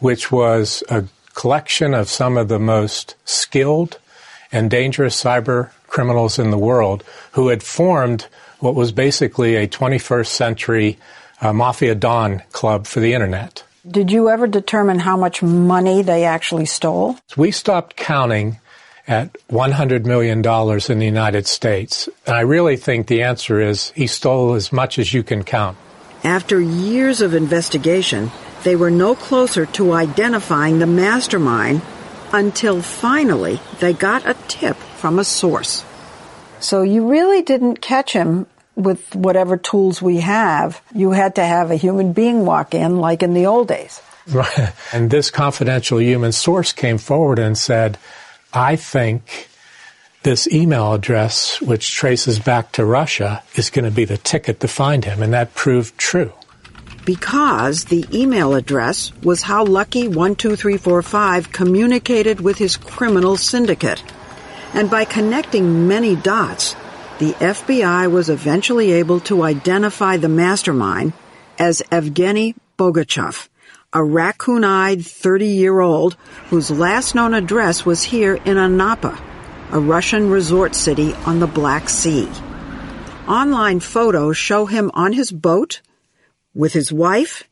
which 0.00 0.30
was 0.30 0.82
a 0.88 1.04
collection 1.34 1.94
of 1.94 2.08
some 2.08 2.36
of 2.36 2.48
the 2.48 2.58
most 2.58 3.14
skilled 3.24 3.98
and 4.52 4.70
dangerous 4.70 5.20
cyber 5.20 5.70
criminals 5.86 6.38
in 6.38 6.50
the 6.50 6.58
world 6.58 7.04
who 7.32 7.48
had 7.48 7.62
formed 7.62 8.26
what 8.60 8.74
was 8.74 8.92
basically 8.92 9.56
a 9.56 9.68
21st 9.68 10.26
century 10.26 10.98
uh, 11.40 11.52
Mafia 11.52 11.94
Don 11.94 12.42
club 12.52 12.86
for 12.86 13.00
the 13.00 13.12
internet. 13.12 13.62
Did 13.88 14.10
you 14.10 14.30
ever 14.30 14.46
determine 14.46 14.98
how 14.98 15.16
much 15.16 15.42
money 15.42 16.02
they 16.02 16.24
actually 16.24 16.64
stole? 16.64 17.18
We 17.36 17.50
stopped 17.50 17.96
counting 17.96 18.58
at 19.06 19.36
$100 19.50 20.06
million 20.06 20.38
in 20.38 20.98
the 20.98 21.04
United 21.04 21.46
States. 21.46 22.08
And 22.26 22.34
I 22.34 22.40
really 22.40 22.76
think 22.76 23.06
the 23.06 23.22
answer 23.22 23.60
is 23.60 23.90
he 23.90 24.06
stole 24.06 24.54
as 24.54 24.72
much 24.72 24.98
as 24.98 25.12
you 25.12 25.22
can 25.22 25.44
count. 25.44 25.76
After 26.22 26.58
years 26.58 27.20
of 27.20 27.34
investigation, 27.34 28.30
they 28.64 28.76
were 28.76 28.90
no 28.90 29.14
closer 29.14 29.66
to 29.66 29.92
identifying 29.92 30.78
the 30.78 30.86
mastermind 30.86 31.82
until 32.32 32.82
finally 32.82 33.60
they 33.78 33.92
got 33.92 34.26
a 34.26 34.34
tip 34.48 34.76
from 34.76 35.18
a 35.18 35.24
source. 35.24 35.84
So 36.60 36.82
you 36.82 37.08
really 37.08 37.42
didn't 37.42 37.80
catch 37.80 38.12
him 38.12 38.46
with 38.74 39.14
whatever 39.14 39.56
tools 39.56 40.02
we 40.02 40.20
have. 40.20 40.80
You 40.94 41.12
had 41.12 41.36
to 41.36 41.44
have 41.44 41.70
a 41.70 41.76
human 41.76 42.12
being 42.12 42.44
walk 42.44 42.74
in 42.74 42.96
like 42.96 43.22
in 43.22 43.34
the 43.34 43.46
old 43.46 43.68
days. 43.68 44.00
Right. 44.26 44.72
And 44.92 45.10
this 45.10 45.30
confidential 45.30 46.00
human 46.00 46.32
source 46.32 46.72
came 46.72 46.96
forward 46.96 47.38
and 47.38 47.56
said, 47.56 47.98
I 48.52 48.76
think 48.76 49.48
this 50.22 50.50
email 50.50 50.94
address, 50.94 51.60
which 51.60 51.92
traces 51.92 52.38
back 52.38 52.72
to 52.72 52.84
Russia, 52.86 53.42
is 53.56 53.68
going 53.68 53.84
to 53.84 53.90
be 53.90 54.06
the 54.06 54.16
ticket 54.16 54.60
to 54.60 54.68
find 54.68 55.04
him. 55.04 55.22
And 55.22 55.34
that 55.34 55.54
proved 55.54 55.98
true 55.98 56.32
because 57.04 57.84
the 57.84 58.04
email 58.12 58.54
address 58.54 59.12
was 59.22 59.42
how 59.42 59.64
Lucky 59.64 60.02
12345 60.02 61.52
communicated 61.52 62.40
with 62.40 62.58
his 62.58 62.76
criminal 62.76 63.36
syndicate. 63.36 64.02
And 64.72 64.90
by 64.90 65.04
connecting 65.04 65.86
many 65.86 66.16
dots, 66.16 66.74
the 67.18 67.32
FBI 67.32 68.10
was 68.10 68.28
eventually 68.28 68.92
able 68.92 69.20
to 69.20 69.42
identify 69.42 70.16
the 70.16 70.28
mastermind 70.28 71.12
as 71.58 71.82
Evgeny 71.92 72.54
Bogachev, 72.76 73.48
a 73.92 74.02
raccoon-eyed 74.02 74.98
30-year-old 74.98 76.16
whose 76.48 76.70
last 76.70 77.14
known 77.14 77.34
address 77.34 77.86
was 77.86 78.02
here 78.02 78.34
in 78.34 78.56
Anapa, 78.56 79.20
a 79.70 79.78
Russian 79.78 80.28
resort 80.28 80.74
city 80.74 81.14
on 81.26 81.38
the 81.38 81.46
Black 81.46 81.88
Sea. 81.88 82.28
Online 83.28 83.78
photos 83.78 84.36
show 84.36 84.66
him 84.66 84.90
on 84.94 85.12
his 85.12 85.30
boat 85.30 85.80
with 86.54 86.72
his 86.72 86.92
wife 86.92 87.44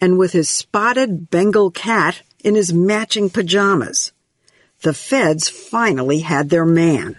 and 0.00 0.18
with 0.18 0.32
his 0.32 0.48
spotted 0.48 1.30
Bengal 1.30 1.70
cat 1.70 2.22
in 2.42 2.54
his 2.54 2.72
matching 2.72 3.28
pajamas. 3.28 4.12
The 4.82 4.94
feds 4.94 5.48
finally 5.48 6.20
had 6.20 6.48
their 6.48 6.64
man. 6.64 7.16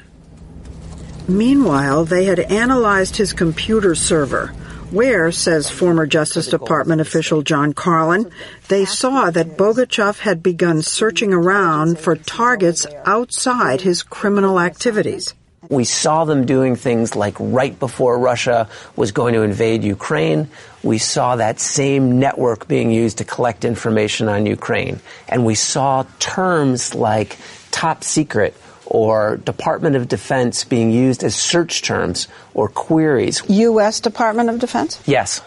Meanwhile, 1.28 2.06
they 2.06 2.26
had 2.26 2.40
analyzed 2.40 3.18
his 3.18 3.34
computer 3.34 3.94
server, 3.94 4.48
where, 4.90 5.32
says 5.32 5.70
former 5.70 6.08
Justice 6.08 6.48
Department 6.48 7.00
official 7.00 7.44
John 7.44 7.74
Carlin, 7.74 8.32
they 8.68 8.86
saw 8.86 9.30
that 9.30 9.58
Bogachev 9.58 10.20
had 10.20 10.42
begun 10.42 10.82
searching 10.82 11.34
around 11.34 12.00
for 12.00 12.16
targets 12.16 12.88
outside 13.06 13.82
his 13.82 14.04
criminal 14.04 14.60
activities. 14.60 15.34
We 15.72 15.86
saw 15.86 16.26
them 16.26 16.46
doing 16.46 16.76
things 16.76 17.16
like 17.16 17.36
right 17.40 17.80
before 17.80 18.20
Russia 18.20 18.68
was 18.98 19.14
going 19.14 19.34
to 19.36 19.42
invade 19.42 19.86
Ukraine, 19.86 20.50
we 20.84 20.98
saw 20.98 21.38
that 21.38 21.62
same 21.62 22.20
network 22.20 22.68
being 22.68 22.92
used 22.92 23.20
to 23.20 23.24
collect 23.24 23.64
information 23.64 24.28
on 24.28 24.46
Ukraine. 24.46 25.00
And 25.30 25.46
we 25.46 25.56
saw 25.56 26.06
terms 26.20 26.94
like 26.94 27.38
top 27.72 28.04
secret 28.04 28.54
or 28.86 29.38
Department 29.38 29.96
of 29.96 30.10
Defense 30.10 30.66
being 30.66 30.92
used 30.92 31.24
as 31.24 31.36
search 31.36 31.82
terms 31.82 32.28
or 32.54 32.68
queries. 32.68 33.42
U.S. 33.48 34.02
Department 34.02 34.50
of 34.50 34.60
Defense? 34.60 35.02
Yes. 35.06 35.42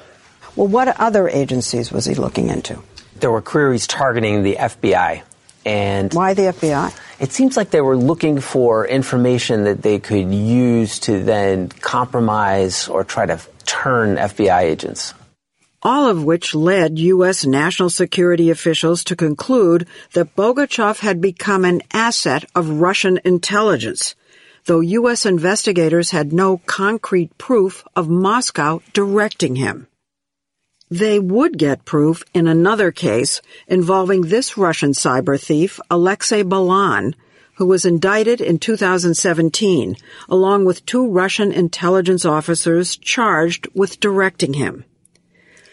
Well, 0.56 0.68
what 0.68 0.88
other 0.98 1.28
agencies 1.28 1.92
was 1.92 2.06
he 2.06 2.14
looking 2.14 2.48
into? 2.48 2.80
There 3.20 3.30
were 3.30 3.42
queries 3.42 3.86
targeting 3.86 4.42
the 4.42 4.54
FBI. 4.54 5.22
And 5.64 6.12
why 6.12 6.34
the 6.34 6.42
FBI? 6.52 6.94
It 7.20 7.32
seems 7.32 7.56
like 7.56 7.70
they 7.70 7.80
were 7.80 7.96
looking 7.96 8.40
for 8.40 8.86
information 8.86 9.64
that 9.64 9.82
they 9.82 9.98
could 9.98 10.32
use 10.32 10.98
to 11.00 11.22
then 11.22 11.68
compromise 11.68 12.88
or 12.88 13.04
try 13.04 13.26
to 13.26 13.40
turn 13.64 14.16
FBI 14.16 14.62
agents. 14.62 15.14
all 15.84 16.08
of 16.08 16.24
which 16.24 16.54
led 16.54 16.98
U.S. 16.98 17.44
national 17.44 17.90
security 17.90 18.48
officials 18.48 19.04
to 19.04 19.14
conclude 19.16 19.86
that 20.14 20.34
Bogachev 20.34 21.00
had 21.00 21.20
become 21.20 21.64
an 21.64 21.82
asset 21.92 22.44
of 22.54 22.80
Russian 22.80 23.20
intelligence, 23.24 24.16
though 24.64 24.80
U.S. 24.80 25.26
investigators 25.26 26.10
had 26.10 26.32
no 26.32 26.56
concrete 26.64 27.36
proof 27.36 27.84
of 27.94 28.08
Moscow 28.08 28.80
directing 28.94 29.56
him. 29.56 29.86
They 30.90 31.18
would 31.18 31.56
get 31.56 31.86
proof 31.86 32.22
in 32.34 32.46
another 32.46 32.92
case 32.92 33.40
involving 33.66 34.22
this 34.22 34.58
Russian 34.58 34.92
cyber 34.92 35.40
thief, 35.40 35.80
Alexei 35.90 36.42
Belan, 36.42 37.14
who 37.54 37.66
was 37.66 37.84
indicted 37.84 38.40
in 38.40 38.58
2017, 38.58 39.96
along 40.28 40.64
with 40.64 40.84
two 40.84 41.08
Russian 41.08 41.52
intelligence 41.52 42.24
officers 42.24 42.96
charged 42.96 43.66
with 43.74 44.00
directing 44.00 44.54
him. 44.54 44.84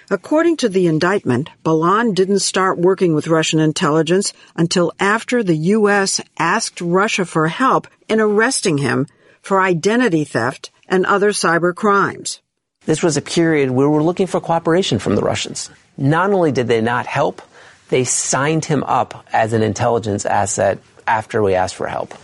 According 0.09 0.57
to 0.57 0.69
the 0.69 0.87
indictment, 0.87 1.49
Belan 1.63 2.13
didn't 2.13 2.39
start 2.39 2.77
working 2.77 3.13
with 3.13 3.27
Russian 3.27 3.59
intelligence 3.59 4.33
until 4.55 4.93
after 4.99 5.43
the 5.43 5.55
U.S. 5.55 6.21
asked 6.37 6.81
Russia 6.81 7.25
for 7.25 7.47
help 7.47 7.87
in 8.07 8.19
arresting 8.19 8.77
him 8.77 9.07
for 9.41 9.61
identity 9.61 10.23
theft 10.23 10.69
and 10.87 11.05
other 11.05 11.31
cyber 11.31 11.73
crimes. 11.73 12.41
This 12.85 13.03
was 13.03 13.15
a 13.15 13.21
period 13.21 13.69
where 13.69 13.87
we 13.87 13.95
were 13.95 14.03
looking 14.03 14.27
for 14.27 14.41
cooperation 14.41 14.97
from 14.97 15.15
the 15.15 15.21
Russians. 15.21 15.69
Not 15.97 16.31
only 16.31 16.51
did 16.51 16.67
they 16.67 16.81
not 16.81 17.05
help, 17.05 17.41
they 17.89 18.03
signed 18.05 18.65
him 18.65 18.83
up 18.83 19.25
as 19.31 19.53
an 19.53 19.61
intelligence 19.61 20.25
asset 20.25 20.79
after 21.05 21.43
we 21.43 21.53
asked 21.53 21.75
for 21.75 21.85
help. 21.85 22.15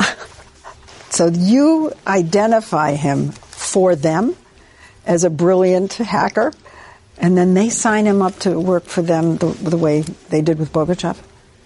so 1.10 1.28
you 1.28 1.92
identify 2.06 2.94
him 2.94 3.30
for 3.30 3.94
them 3.94 4.34
as 5.06 5.22
a 5.22 5.30
brilliant 5.30 5.92
hacker, 5.94 6.52
and 7.18 7.38
then 7.38 7.54
they 7.54 7.68
sign 7.68 8.06
him 8.06 8.22
up 8.22 8.36
to 8.40 8.58
work 8.58 8.84
for 8.84 9.02
them 9.02 9.36
the, 9.36 9.46
the 9.46 9.76
way 9.76 10.00
they 10.00 10.42
did 10.42 10.58
with 10.58 10.72
Bogachev? 10.72 11.16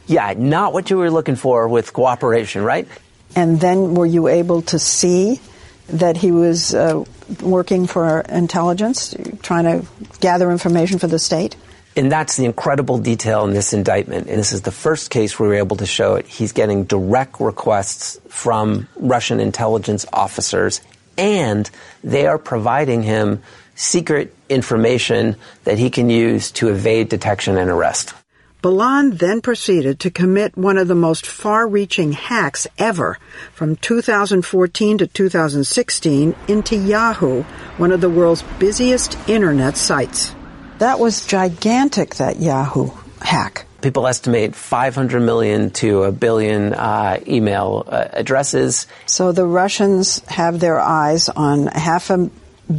Yeah, 0.06 0.34
not 0.36 0.74
what 0.74 0.90
you 0.90 0.98
were 0.98 1.10
looking 1.10 1.36
for 1.36 1.68
with 1.68 1.92
cooperation, 1.92 2.62
right? 2.62 2.86
And 3.34 3.60
then 3.60 3.94
were 3.94 4.06
you 4.06 4.28
able 4.28 4.62
to 4.62 4.78
see 4.78 5.40
that 5.88 6.18
he 6.18 6.32
was 6.32 6.74
uh, 6.74 7.04
working 7.42 7.86
for 7.86 8.20
intelligence, 8.20 9.14
trying 9.42 9.64
to 9.64 9.86
gather 10.20 10.50
information 10.50 10.98
for 10.98 11.06
the 11.06 11.18
state? 11.18 11.56
And 11.96 12.12
that's 12.12 12.36
the 12.36 12.44
incredible 12.44 12.98
detail 12.98 13.44
in 13.44 13.54
this 13.54 13.72
indictment. 13.72 14.28
And 14.28 14.38
this 14.38 14.52
is 14.52 14.62
the 14.62 14.70
first 14.70 15.10
case 15.10 15.38
we 15.38 15.48
were 15.48 15.54
able 15.54 15.76
to 15.76 15.86
show 15.86 16.14
it. 16.14 16.26
He's 16.26 16.52
getting 16.52 16.84
direct 16.84 17.40
requests 17.40 18.20
from 18.28 18.86
Russian 18.96 19.40
intelligence 19.40 20.06
officers, 20.12 20.80
and 21.16 21.68
they 22.04 22.26
are 22.26 22.38
providing 22.38 23.02
him 23.02 23.42
secret 23.74 24.34
information 24.48 25.36
that 25.64 25.78
he 25.78 25.90
can 25.90 26.08
use 26.10 26.52
to 26.52 26.68
evade 26.68 27.08
detection 27.08 27.56
and 27.56 27.70
arrest. 27.70 28.14
Belan 28.60 29.16
then 29.16 29.40
proceeded 29.40 30.00
to 30.00 30.10
commit 30.10 30.56
one 30.56 30.78
of 30.78 30.88
the 30.88 30.94
most 30.96 31.26
far-reaching 31.26 32.10
hacks 32.10 32.66
ever 32.76 33.16
from 33.52 33.76
2014 33.76 34.98
to 34.98 35.06
2016 35.06 36.34
into 36.48 36.76
Yahoo, 36.76 37.42
one 37.76 37.92
of 37.92 38.00
the 38.00 38.10
world's 38.10 38.42
busiest 38.58 39.16
internet 39.28 39.76
sites. 39.76 40.34
That 40.78 40.98
was 40.98 41.24
gigantic, 41.24 42.16
that 42.16 42.40
Yahoo 42.40 42.90
hack. 43.20 43.64
People 43.80 44.08
estimate 44.08 44.56
500 44.56 45.20
million 45.20 45.70
to 45.70 46.02
a 46.02 46.10
billion 46.10 46.74
uh, 46.74 47.20
email 47.28 47.84
uh, 47.86 48.08
addresses. 48.12 48.88
So 49.06 49.30
the 49.30 49.46
Russians 49.46 50.18
have 50.26 50.58
their 50.58 50.80
eyes 50.80 51.28
on 51.28 51.68
half 51.68 52.10
a 52.10 52.28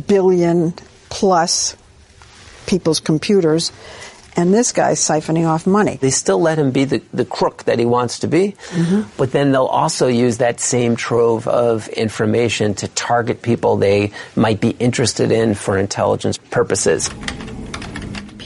billion 0.08 0.74
plus 1.08 1.78
people's 2.66 3.00
computers 3.00 3.72
and 4.36 4.54
this 4.54 4.72
guy's 4.72 5.00
siphoning 5.00 5.48
off 5.48 5.66
money. 5.68 5.98
They 5.98 6.12
still 6.12 6.40
let 6.40 6.60
him 6.60 6.72
be 6.72 6.86
the, 6.86 7.02
the 7.14 7.26
crook 7.26 7.64
that 7.66 7.80
he 7.80 7.86
wants 7.86 8.20
to 8.20 8.28
be, 8.28 8.56
mm-hmm. 8.70 9.10
but 9.18 9.32
then 9.32 9.52
they'll 9.52 9.66
also 9.66 10.08
use 10.08 10.38
that 10.38 10.60
same 10.60 10.96
trove 10.96 11.48
of 11.48 11.88
information 11.90 12.74
to 12.76 12.88
target 12.90 13.42
people 13.42 13.78
they 13.78 14.12
might 14.36 14.62
be 14.62 14.72
interested 14.72 15.32
in 15.32 15.56
for 15.56 15.78
intelligence 15.78 16.38
purposes 16.38 17.10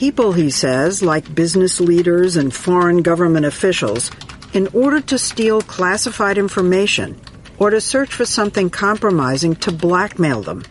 people, 0.04 0.34
he 0.34 0.50
says, 0.50 1.02
like 1.02 1.34
business 1.34 1.80
leaders 1.80 2.36
and 2.36 2.54
foreign 2.54 3.02
government 3.02 3.46
officials, 3.46 4.12
in 4.52 4.68
order 4.74 5.00
to 5.00 5.18
steal 5.18 5.62
classified 5.62 6.38
information 6.38 7.18
or 7.58 7.70
to 7.70 7.80
search 7.80 8.14
for 8.14 8.26
something 8.26 8.70
compromising 8.70 9.56
to 9.56 9.72
blackmail 9.72 10.42
them, 10.42 10.62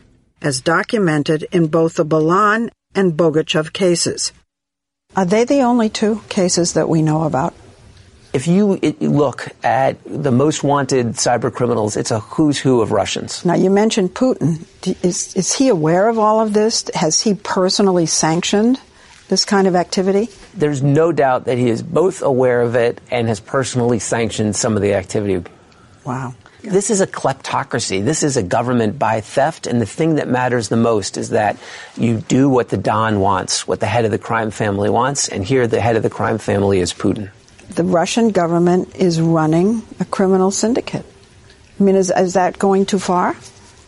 as 0.43 0.61
documented 0.61 1.47
in 1.51 1.67
both 1.67 1.95
the 1.95 2.05
Belan 2.05 2.69
and 2.95 3.15
Bogachev 3.15 3.73
cases. 3.73 4.33
Are 5.15 5.25
they 5.25 5.45
the 5.45 5.61
only 5.61 5.89
two 5.89 6.23
cases 6.29 6.73
that 6.73 6.89
we 6.89 7.03
know 7.03 7.25
about? 7.25 7.55
If 8.33 8.47
you 8.47 8.81
look 9.01 9.49
at 9.63 9.99
the 10.07 10.33
most 10.33 10.65
wanted 10.65 11.09
cyber 11.09 11.53
criminals, 11.53 11.99
it's 11.99 12.11
a 12.11 12.21
who's 12.21 12.59
who 12.59 12.81
of 12.81 12.91
Russians. 12.91 13.45
Now, 13.45 13.55
you 13.55 13.69
mentioned 13.69 14.15
Putin. 14.15 14.65
Is, 15.05 15.37
is 15.37 15.53
he 15.53 15.69
aware 15.69 16.09
of 16.09 16.19
all 16.19 16.41
of 16.41 16.55
this? 16.55 16.89
Has 16.95 17.21
he 17.21 17.35
personally 17.35 18.07
sanctioned 18.07 18.81
this 19.29 19.45
kind 19.45 19.67
of 19.67 19.77
activity? 19.77 20.31
There's 20.55 20.83
no 20.83 21.13
doubt 21.13 21.45
that 21.45 21.59
he 21.59 21.69
is 21.69 21.83
both 21.83 22.23
aware 22.23 22.63
of 22.63 22.75
it 22.75 23.03
and 23.11 23.29
has 23.29 23.39
personally 23.39 23.99
sanctioned 23.99 24.57
some 24.57 24.77
of 24.77 24.83
the 24.83 24.95
activity. 24.95 25.45
Wow. 26.05 26.35
This 26.63 26.91
is 26.91 27.01
a 27.01 27.07
kleptocracy. 27.07 28.05
This 28.05 28.23
is 28.23 28.37
a 28.37 28.43
government 28.43 28.99
by 28.99 29.21
theft. 29.21 29.67
And 29.67 29.81
the 29.81 29.87
thing 29.87 30.17
that 30.17 30.29
matters 30.29 30.69
the 30.69 30.77
most 30.77 31.17
is 31.17 31.31
that 31.31 31.57
you 31.97 32.19
do 32.19 32.49
what 32.49 32.69
the 32.69 32.77
Don 32.77 33.21
wants, 33.21 33.67
what 33.67 33.81
the 33.81 33.87
head 33.87 34.05
of 34.05 34.11
the 34.11 34.19
crime 34.19 34.51
family 34.51 34.89
wants. 34.89 35.29
And 35.29 35.45
here, 35.45 35.67
the 35.67 35.81
head 35.81 35.97
of 35.97 36.03
the 36.03 36.11
crime 36.11 36.39
family 36.39 36.79
is 36.79 36.93
Putin. 36.93 37.31
The 37.71 37.85
Russian 37.85 38.31
government 38.31 38.95
is 38.97 39.21
running 39.21 39.83
a 39.99 40.05
criminal 40.05 40.51
syndicate. 40.51 41.05
I 41.81 41.83
mean, 41.83 41.97
is, 41.97 42.13
is 42.15 42.35
that 42.35 42.59
going 42.59 42.87
too 42.87 42.99
far? 42.99 43.35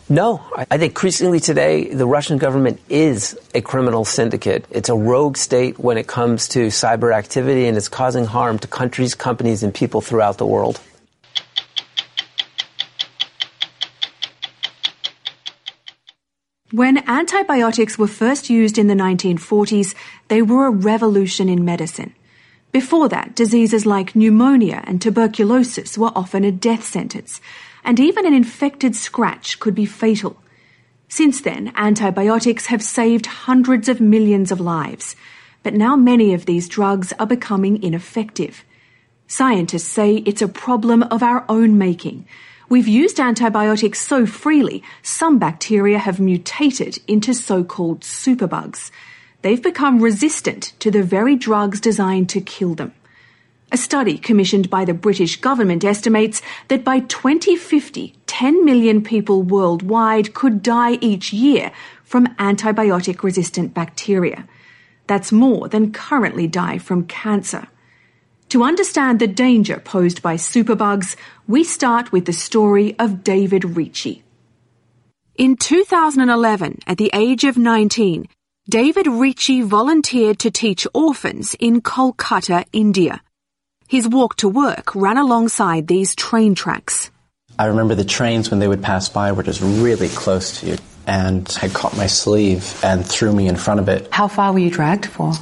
No, 0.07 0.41
I 0.55 0.77
think 0.77 0.91
increasingly 0.91 1.39
today 1.39 1.91
the 1.91 2.05
Russian 2.05 2.37
government 2.37 2.79
is 2.89 3.39
a 3.55 3.61
criminal 3.61 4.05
syndicate. 4.05 4.65
It's 4.69 4.89
a 4.89 4.95
rogue 4.95 5.35
state 5.35 5.79
when 5.79 5.97
it 5.97 6.05
comes 6.05 6.47
to 6.49 6.67
cyber 6.67 7.11
activity 7.11 7.65
and 7.67 7.75
it's 7.75 7.87
causing 7.87 8.25
harm 8.25 8.59
to 8.59 8.67
countries, 8.67 9.15
companies, 9.15 9.63
and 9.63 9.73
people 9.73 10.01
throughout 10.01 10.37
the 10.37 10.45
world. 10.45 10.79
When 16.75 17.07
antibiotics 17.07 17.97
were 17.97 18.05
first 18.05 18.49
used 18.49 18.77
in 18.77 18.87
the 18.87 18.95
1940s, 18.95 19.95
they 20.27 20.41
were 20.41 20.65
a 20.65 20.69
revolution 20.69 21.47
in 21.47 21.63
medicine. 21.63 22.13
Before 22.73 23.07
that, 23.07 23.33
diseases 23.33 23.85
like 23.85 24.13
pneumonia 24.13 24.83
and 24.85 25.01
tuberculosis 25.01 25.97
were 25.97 26.11
often 26.13 26.43
a 26.43 26.51
death 26.51 26.83
sentence 26.83 27.39
and 27.85 27.97
even 27.97 28.25
an 28.25 28.33
infected 28.33 28.93
scratch 28.93 29.57
could 29.61 29.73
be 29.73 29.85
fatal. 29.85 30.35
Since 31.07 31.39
then, 31.39 31.71
antibiotics 31.77 32.65
have 32.65 32.83
saved 32.83 33.27
hundreds 33.47 33.87
of 33.87 34.01
millions 34.01 34.51
of 34.51 34.59
lives, 34.59 35.15
but 35.63 35.75
now 35.75 35.95
many 35.95 36.33
of 36.33 36.45
these 36.45 36.67
drugs 36.67 37.13
are 37.17 37.25
becoming 37.25 37.81
ineffective. 37.81 38.65
Scientists 39.27 39.87
say 39.87 40.15
it's 40.25 40.41
a 40.41 40.49
problem 40.49 41.03
of 41.03 41.23
our 41.23 41.45
own 41.47 41.77
making. 41.77 42.27
We've 42.67 42.87
used 42.87 43.19
antibiotics 43.19 43.99
so 43.99 44.25
freely, 44.25 44.81
some 45.03 45.37
bacteria 45.37 45.99
have 45.99 46.19
mutated 46.19 46.97
into 47.07 47.33
so-called 47.33 48.01
superbugs. 48.01 48.89
They've 49.43 49.61
become 49.61 50.01
resistant 50.01 50.73
to 50.79 50.89
the 50.89 51.03
very 51.03 51.35
drugs 51.35 51.79
designed 51.79 52.29
to 52.29 52.41
kill 52.41 52.73
them. 52.73 52.93
A 53.71 53.77
study 53.77 54.17
commissioned 54.17 54.69
by 54.71 54.83
the 54.83 54.93
British 54.93 55.41
government 55.41 55.83
estimates 55.83 56.41
that 56.69 56.83
by 56.83 57.01
2050, 57.01 58.15
10 58.25 58.65
million 58.65 59.03
people 59.03 59.43
worldwide 59.43 60.33
could 60.33 60.63
die 60.63 60.93
each 61.01 61.33
year 61.33 61.71
from 62.03 62.27
antibiotic 62.37 63.21
resistant 63.21 63.73
bacteria. 63.75 64.47
That's 65.05 65.31
more 65.31 65.67
than 65.67 65.91
currently 65.91 66.47
die 66.47 66.79
from 66.79 67.05
cancer. 67.05 67.67
To 68.49 68.63
understand 68.63 69.19
the 69.19 69.27
danger 69.27 69.79
posed 69.79 70.21
by 70.21 70.35
superbugs, 70.35 71.15
we 71.47 71.63
start 71.63 72.11
with 72.11 72.25
the 72.25 72.33
story 72.33 72.95
of 72.99 73.23
David 73.23 73.65
Ricci. 73.75 74.23
In 75.35 75.57
2011, 75.57 76.79
at 76.87 76.97
the 76.97 77.11
age 77.13 77.43
of 77.43 77.57
19, 77.57 78.27
David 78.69 79.07
Ricci 79.07 79.61
volunteered 79.61 80.39
to 80.39 80.51
teach 80.51 80.87
orphans 80.93 81.55
in 81.59 81.81
Kolkata, 81.81 82.65
India. 82.71 83.21
His 83.87 84.07
walk 84.07 84.37
to 84.37 84.47
work 84.47 84.95
ran 84.95 85.17
alongside 85.17 85.87
these 85.87 86.15
train 86.15 86.55
tracks. 86.55 87.11
I 87.59 87.65
remember 87.65 87.95
the 87.95 88.05
trains 88.05 88.49
when 88.49 88.59
they 88.59 88.67
would 88.67 88.81
pass 88.81 89.09
by 89.09 89.31
were 89.31 89.43
just 89.43 89.61
really 89.61 90.09
close 90.09 90.59
to 90.59 90.67
you 90.67 90.77
and 91.07 91.49
had 91.51 91.73
caught 91.73 91.95
my 91.97 92.07
sleeve 92.07 92.79
and 92.83 93.05
threw 93.05 93.33
me 93.33 93.47
in 93.47 93.55
front 93.55 93.79
of 93.79 93.89
it. 93.89 94.07
How 94.11 94.27
far 94.27 94.53
were 94.53 94.59
you 94.59 94.71
dragged 94.71 95.05
for? 95.05 95.33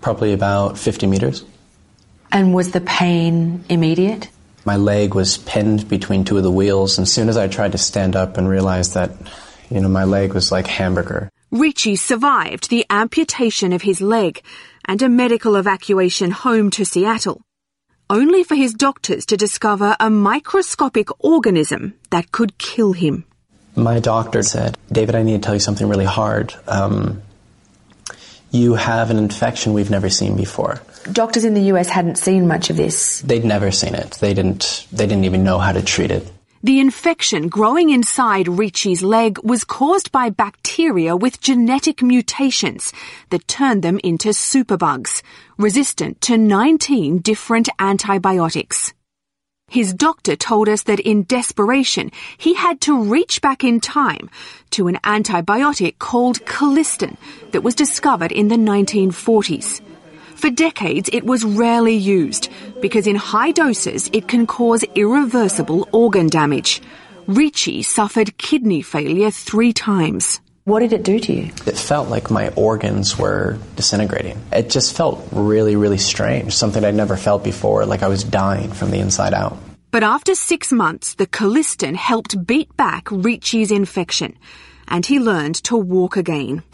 Probably 0.00 0.32
about 0.32 0.78
50 0.78 1.06
meters. 1.06 1.44
And 2.32 2.54
was 2.54 2.70
the 2.70 2.80
pain 2.80 3.62
immediate? 3.68 4.28
My 4.64 4.76
leg 4.76 5.14
was 5.14 5.36
pinned 5.36 5.86
between 5.88 6.24
two 6.24 6.38
of 6.38 6.42
the 6.42 6.50
wheels, 6.50 6.96
and 6.96 7.02
as 7.02 7.12
soon 7.12 7.28
as 7.28 7.36
I 7.36 7.46
tried 7.46 7.72
to 7.72 7.78
stand 7.78 8.16
up 8.16 8.38
and 8.38 8.48
realized 8.48 8.94
that, 8.94 9.10
you 9.70 9.80
know, 9.80 9.88
my 9.88 10.04
leg 10.04 10.32
was 10.32 10.50
like 10.50 10.66
hamburger. 10.66 11.28
Ricci 11.50 11.96
survived 11.96 12.70
the 12.70 12.86
amputation 12.88 13.74
of 13.74 13.82
his 13.82 14.00
leg 14.00 14.42
and 14.86 15.02
a 15.02 15.08
medical 15.10 15.56
evacuation 15.56 16.30
home 16.30 16.70
to 16.70 16.86
Seattle, 16.86 17.42
only 18.08 18.44
for 18.44 18.54
his 18.54 18.72
doctors 18.72 19.26
to 19.26 19.36
discover 19.36 19.94
a 20.00 20.08
microscopic 20.08 21.08
organism 21.22 21.94
that 22.10 22.32
could 22.32 22.56
kill 22.56 22.94
him. 22.94 23.26
My 23.76 24.00
doctor 24.00 24.42
said, 24.42 24.78
David, 24.90 25.14
I 25.14 25.22
need 25.22 25.42
to 25.42 25.44
tell 25.44 25.54
you 25.54 25.60
something 25.60 25.88
really 25.88 26.06
hard. 26.06 26.54
Um, 26.66 27.20
you 28.50 28.74
have 28.74 29.10
an 29.10 29.18
infection 29.18 29.72
we've 29.72 29.90
never 29.90 30.08
seen 30.08 30.36
before. 30.36 30.80
Doctors 31.10 31.44
in 31.44 31.54
the 31.54 31.72
US 31.72 31.88
hadn't 31.88 32.18
seen 32.18 32.46
much 32.46 32.70
of 32.70 32.76
this. 32.76 33.20
They'd 33.22 33.44
never 33.44 33.70
seen 33.70 33.94
it. 33.94 34.12
They 34.20 34.34
didn't. 34.34 34.86
They 34.92 35.06
didn't 35.06 35.24
even 35.24 35.42
know 35.42 35.58
how 35.58 35.72
to 35.72 35.82
treat 35.82 36.10
it. 36.10 36.30
The 36.64 36.78
infection 36.78 37.48
growing 37.48 37.90
inside 37.90 38.46
Ricci's 38.46 39.02
leg 39.02 39.38
was 39.42 39.64
caused 39.64 40.12
by 40.12 40.30
bacteria 40.30 41.16
with 41.16 41.40
genetic 41.40 42.02
mutations 42.02 42.92
that 43.30 43.48
turned 43.48 43.82
them 43.82 43.98
into 44.04 44.28
superbugs, 44.28 45.22
resistant 45.58 46.20
to 46.20 46.38
19 46.38 47.18
different 47.18 47.68
antibiotics. 47.80 48.94
His 49.68 49.92
doctor 49.92 50.36
told 50.36 50.68
us 50.68 50.84
that 50.84 51.00
in 51.00 51.24
desperation, 51.24 52.12
he 52.38 52.54
had 52.54 52.80
to 52.82 53.02
reach 53.02 53.40
back 53.40 53.64
in 53.64 53.80
time 53.80 54.30
to 54.70 54.86
an 54.86 54.98
antibiotic 55.02 55.98
called 55.98 56.44
colistin 56.44 57.16
that 57.50 57.62
was 57.62 57.74
discovered 57.74 58.30
in 58.30 58.46
the 58.46 58.56
1940s. 58.56 59.80
For 60.42 60.50
decades, 60.50 61.08
it 61.12 61.24
was 61.24 61.44
rarely 61.44 61.94
used 61.94 62.48
because 62.80 63.06
in 63.06 63.14
high 63.14 63.52
doses 63.52 64.10
it 64.12 64.26
can 64.26 64.44
cause 64.44 64.82
irreversible 64.96 65.88
organ 65.92 66.26
damage. 66.26 66.82
Ricci 67.28 67.84
suffered 67.84 68.36
kidney 68.38 68.82
failure 68.82 69.30
three 69.30 69.72
times. 69.72 70.40
What 70.64 70.80
did 70.80 70.92
it 70.94 71.04
do 71.04 71.20
to 71.20 71.32
you? 71.32 71.44
It 71.64 71.78
felt 71.78 72.08
like 72.08 72.28
my 72.28 72.48
organs 72.56 73.16
were 73.16 73.56
disintegrating. 73.76 74.36
It 74.50 74.68
just 74.68 74.96
felt 74.96 75.24
really, 75.30 75.76
really 75.76 75.96
strange, 75.96 76.56
something 76.56 76.84
I'd 76.84 76.96
never 76.96 77.16
felt 77.16 77.44
before, 77.44 77.86
like 77.86 78.02
I 78.02 78.08
was 78.08 78.24
dying 78.24 78.72
from 78.72 78.90
the 78.90 78.98
inside 78.98 79.34
out. 79.34 79.56
But 79.92 80.02
after 80.02 80.34
six 80.34 80.72
months, 80.72 81.14
the 81.14 81.28
colistin 81.28 81.94
helped 81.94 82.44
beat 82.44 82.76
back 82.76 83.06
Ricci's 83.12 83.70
infection, 83.70 84.36
and 84.88 85.06
he 85.06 85.20
learned 85.20 85.62
to 85.66 85.76
walk 85.76 86.16
again. 86.16 86.64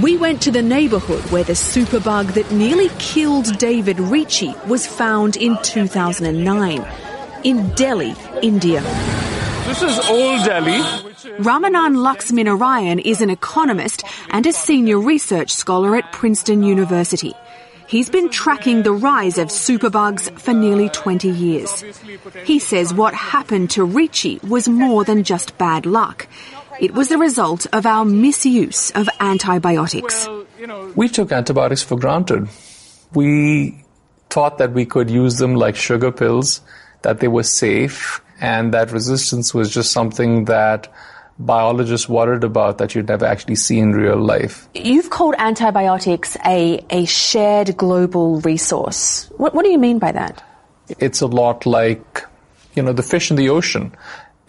We 0.00 0.16
went 0.16 0.40
to 0.42 0.50
the 0.50 0.62
neighbourhood 0.62 1.22
where 1.30 1.44
the 1.44 1.52
superbug 1.52 2.32
that 2.32 2.50
nearly 2.50 2.88
killed 2.98 3.58
David 3.58 4.00
Ricci 4.00 4.54
was 4.66 4.86
found 4.86 5.36
in 5.36 5.58
2009, 5.62 6.86
in 7.44 7.68
Delhi, 7.74 8.14
India. 8.40 8.80
This 9.66 9.82
is 9.82 9.98
Old 10.08 10.44
Delhi. 10.46 10.78
Ramanan 11.36 11.96
Laxminarayan 11.96 13.02
is 13.04 13.20
an 13.20 13.28
economist 13.28 14.02
and 14.30 14.46
a 14.46 14.52
senior 14.54 14.98
research 14.98 15.52
scholar 15.52 15.94
at 15.96 16.10
Princeton 16.10 16.62
University. 16.62 17.34
He's 17.86 18.08
been 18.08 18.30
tracking 18.30 18.84
the 18.84 18.92
rise 18.94 19.36
of 19.36 19.48
superbugs 19.48 20.30
for 20.40 20.54
nearly 20.54 20.88
20 20.88 21.28
years. 21.28 21.84
He 22.44 22.58
says 22.58 22.94
what 22.94 23.12
happened 23.12 23.68
to 23.72 23.84
Ricci 23.84 24.40
was 24.48 24.66
more 24.70 25.04
than 25.04 25.22
just 25.22 25.58
bad 25.58 25.84
luck. 25.84 26.26
It 26.80 26.94
was 26.94 27.08
the 27.08 27.18
result 27.18 27.66
of 27.72 27.86
our 27.86 28.04
misuse 28.04 28.90
of 28.92 29.08
antibiotics. 29.20 30.28
We 30.94 31.08
took 31.08 31.32
antibiotics 31.32 31.82
for 31.82 31.98
granted. 31.98 32.48
We 33.14 33.84
thought 34.30 34.58
that 34.58 34.72
we 34.72 34.86
could 34.86 35.10
use 35.10 35.38
them 35.38 35.54
like 35.54 35.76
sugar 35.76 36.10
pills, 36.10 36.60
that 37.02 37.20
they 37.20 37.28
were 37.28 37.42
safe, 37.42 38.20
and 38.40 38.72
that 38.72 38.90
resistance 38.90 39.52
was 39.52 39.72
just 39.72 39.92
something 39.92 40.46
that 40.46 40.88
biologists 41.38 42.08
worried 42.08 42.44
about 42.44 42.78
that 42.78 42.94
you'd 42.94 43.08
never 43.08 43.24
actually 43.24 43.56
see 43.56 43.78
in 43.78 43.92
real 43.92 44.16
life. 44.16 44.68
You've 44.74 45.10
called 45.10 45.34
antibiotics 45.38 46.36
a, 46.46 46.84
a 46.90 47.04
shared 47.04 47.76
global 47.76 48.40
resource. 48.40 49.28
What, 49.36 49.54
what 49.54 49.64
do 49.64 49.70
you 49.70 49.78
mean 49.78 49.98
by 49.98 50.12
that? 50.12 50.42
It's 50.98 51.20
a 51.20 51.26
lot 51.26 51.66
like, 51.66 52.24
you 52.74 52.82
know, 52.82 52.92
the 52.92 53.02
fish 53.02 53.30
in 53.30 53.36
the 53.36 53.48
ocean. 53.48 53.94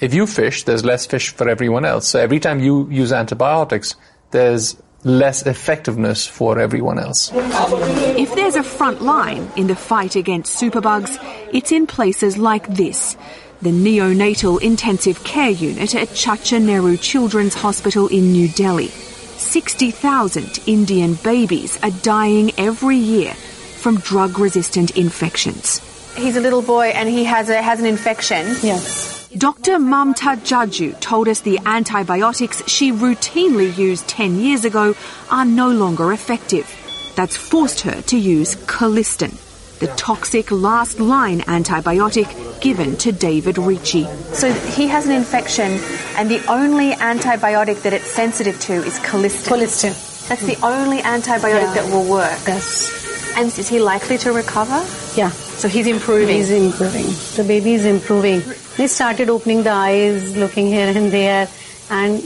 If 0.03 0.13
you 0.13 0.27
fish, 0.27 0.63
there's 0.63 0.83
less 0.83 1.05
fish 1.05 1.29
for 1.29 1.47
everyone 1.47 1.85
else. 1.85 2.09
So 2.09 2.19
every 2.19 2.41
time 2.41 2.59
you 2.59 2.89
use 2.89 3.13
antibiotics, 3.13 3.95
there's 4.31 4.75
less 5.05 5.47
effectiveness 5.47 6.27
for 6.27 6.59
everyone 6.59 6.99
else. 6.99 7.31
If 7.33 8.35
there's 8.35 8.55
a 8.55 8.63
front 8.63 9.01
line 9.01 9.49
in 9.55 9.67
the 9.67 9.77
fight 9.77 10.17
against 10.17 10.61
superbugs, 10.61 11.17
it's 11.53 11.71
in 11.71 11.87
places 11.87 12.37
like 12.37 12.67
this 12.67 13.15
the 13.61 13.69
neonatal 13.69 14.61
intensive 14.61 15.23
care 15.23 15.51
unit 15.51 15.95
at 15.95 16.13
Chacha 16.13 16.59
Nehru 16.59 16.97
Children's 16.97 17.53
Hospital 17.53 18.09
in 18.09 18.33
New 18.33 18.49
Delhi. 18.49 18.89
60,000 18.89 20.59
Indian 20.67 21.13
babies 21.23 21.79
are 21.81 21.91
dying 22.01 22.51
every 22.57 22.97
year 22.97 23.33
from 23.33 23.99
drug 23.99 24.37
resistant 24.37 24.97
infections. 24.97 25.79
He's 26.17 26.35
a 26.35 26.41
little 26.41 26.61
boy 26.61 26.87
and 26.87 27.07
he 27.07 27.23
has, 27.23 27.47
a, 27.47 27.61
has 27.61 27.79
an 27.79 27.85
infection. 27.85 28.47
Yes. 28.61 29.12
Dr. 29.37 29.77
Mamta 29.79 30.37
Jaju 30.37 30.99
told 30.99 31.27
us 31.27 31.41
the 31.41 31.59
antibiotics 31.65 32.63
she 32.67 32.91
routinely 32.91 33.75
used 33.77 34.07
10 34.07 34.39
years 34.39 34.63
ago 34.63 34.95
are 35.31 35.45
no 35.45 35.69
longer 35.69 36.13
effective. 36.13 36.69
That's 37.15 37.35
forced 37.35 37.81
her 37.81 38.01
to 38.03 38.17
use 38.17 38.55
colistin 38.55 39.37
the 39.83 39.87
toxic 39.97 40.49
last 40.49 40.99
line 41.01 41.41
antibiotic 41.41 42.61
given 42.61 42.95
to 42.95 43.11
David 43.11 43.57
Ricci. 43.57 44.05
So 44.31 44.53
he 44.53 44.87
has 44.87 45.05
an 45.05 45.11
infection, 45.11 45.77
and 46.15 46.31
the 46.31 46.39
only 46.47 46.91
antibiotic 46.91 47.81
that 47.81 47.91
it's 47.91 48.09
sensitive 48.09 48.57
to 48.61 48.73
is 48.73 48.97
colistin. 48.99 49.49
Colistin. 49.49 50.27
That's 50.29 50.45
the 50.45 50.55
only 50.65 50.99
antibiotic 50.99 51.67
Yeah. 51.67 51.73
that 51.73 51.91
will 51.91 52.05
work. 52.05 52.39
Yes. 52.47 53.35
And 53.35 53.47
is 53.59 53.67
he 53.67 53.79
likely 53.79 54.17
to 54.19 54.31
recover? 54.31 54.85
Yeah. 55.15 55.31
So 55.31 55.67
he's 55.67 55.87
improving. 55.87 56.37
He's 56.37 56.51
improving. 56.51 57.07
The 57.35 57.43
baby 57.43 57.73
is 57.73 57.85
improving. 57.85 58.41
He 58.75 58.87
started 58.87 59.29
opening 59.29 59.63
the 59.63 59.69
eyes, 59.69 60.35
looking 60.35 60.67
here 60.67 60.87
and 60.87 61.11
there, 61.11 61.47
and 61.91 62.23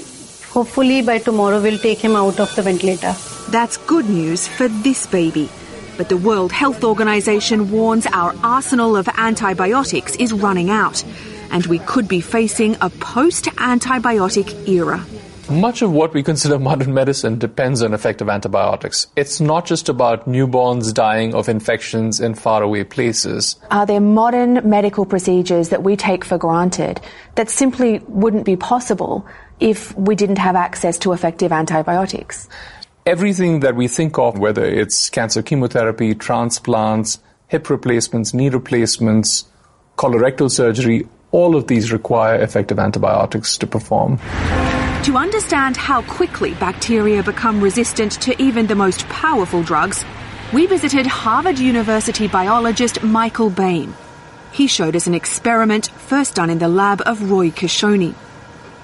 hopefully 0.50 1.02
by 1.02 1.20
tomorrow 1.20 1.62
we'll 1.62 1.78
take 1.78 2.00
him 2.00 2.16
out 2.16 2.40
of 2.40 2.56
the 2.56 2.62
ventilator. 2.62 3.14
That's 3.50 3.76
good 3.78 4.10
news 4.10 4.48
for 4.48 4.70
this 4.70 5.06
baby. 5.08 5.50
But 5.98 6.10
the 6.10 6.16
World 6.16 6.52
Health 6.52 6.84
Organization 6.84 7.70
warns 7.70 8.06
our 8.08 8.34
arsenal 8.44 8.96
of 8.96 9.10
antibiotics 9.18 10.16
is 10.16 10.32
running 10.32 10.70
out, 10.70 11.04
and 11.52 11.66
we 11.66 11.80
could 11.80 12.08
be 12.08 12.22
facing 12.22 12.78
a 12.80 12.90
post 12.90 13.46
antibiotic 13.58 14.70
era. 14.70 15.06
Much 15.50 15.82
of 15.82 15.94
what 15.94 16.14
we 16.14 16.22
consider 16.22 16.60
modern 16.60 16.94
medicine 16.94 17.40
depends 17.40 17.82
on 17.82 17.94
effective 17.94 18.28
antibiotics. 18.28 19.08
It's 19.16 19.40
not 19.40 19.66
just 19.66 19.88
about 19.88 20.28
newborns 20.28 20.94
dying 20.94 21.34
of 21.34 21.48
infections 21.48 22.20
in 22.20 22.36
faraway 22.36 22.84
places. 22.84 23.56
Are 23.72 23.86
there 23.86 24.02
modern 24.02 24.56
medical 24.70 25.06
procedures 25.06 25.70
that 25.70 25.84
we 25.84 25.96
take 25.96 26.26
for 26.26 26.38
granted 26.38 27.00
that 27.36 27.50
simply 27.50 28.00
wouldn't 28.10 28.44
be 28.44 28.58
possible 28.58 29.26
if 29.62 29.98
we 29.98 30.16
didn't 30.16 30.40
have 30.40 30.58
access 30.58 30.98
to 31.00 31.14
effective 31.14 31.54
antibiotics? 31.54 32.50
Everything 33.06 33.62
that 33.62 33.78
we 33.78 33.88
think 33.88 34.18
of, 34.20 34.38
whether 34.38 34.66
it's 34.66 35.10
cancer 35.10 35.42
chemotherapy, 35.42 36.14
transplants, 36.14 37.20
hip 37.48 37.70
replacements, 37.70 38.34
knee 38.34 38.50
replacements, 38.50 39.46
colorectal 39.98 40.52
surgery, 40.52 41.08
all 41.32 41.56
of 41.56 41.68
these 41.68 41.94
require 41.94 42.36
effective 42.36 42.80
antibiotics 42.80 43.58
to 43.58 43.66
perform. 43.66 44.20
To 45.08 45.16
understand 45.16 45.78
how 45.78 46.02
quickly 46.02 46.54
bacteria 46.56 47.24
become 47.24 47.62
resistant 47.62 48.12
to 48.24 48.44
even 48.44 48.68
the 48.68 48.76
most 48.76 49.08
powerful 49.08 49.64
drugs, 49.64 50.04
we 50.52 50.66
visited 50.66 51.08
Harvard 51.08 51.58
University 51.60 52.28
biologist 52.28 53.02
Michael 53.02 53.50
Baym. 53.50 53.94
He 54.52 54.68
showed 54.68 54.98
us 54.98 55.08
an 55.08 55.14
experiment 55.14 55.88
first 55.88 56.36
done 56.36 56.50
in 56.50 56.60
the 56.60 56.68
lab 56.68 57.02
of 57.06 57.32
Roy 57.32 57.52
Kishony. 57.52 58.16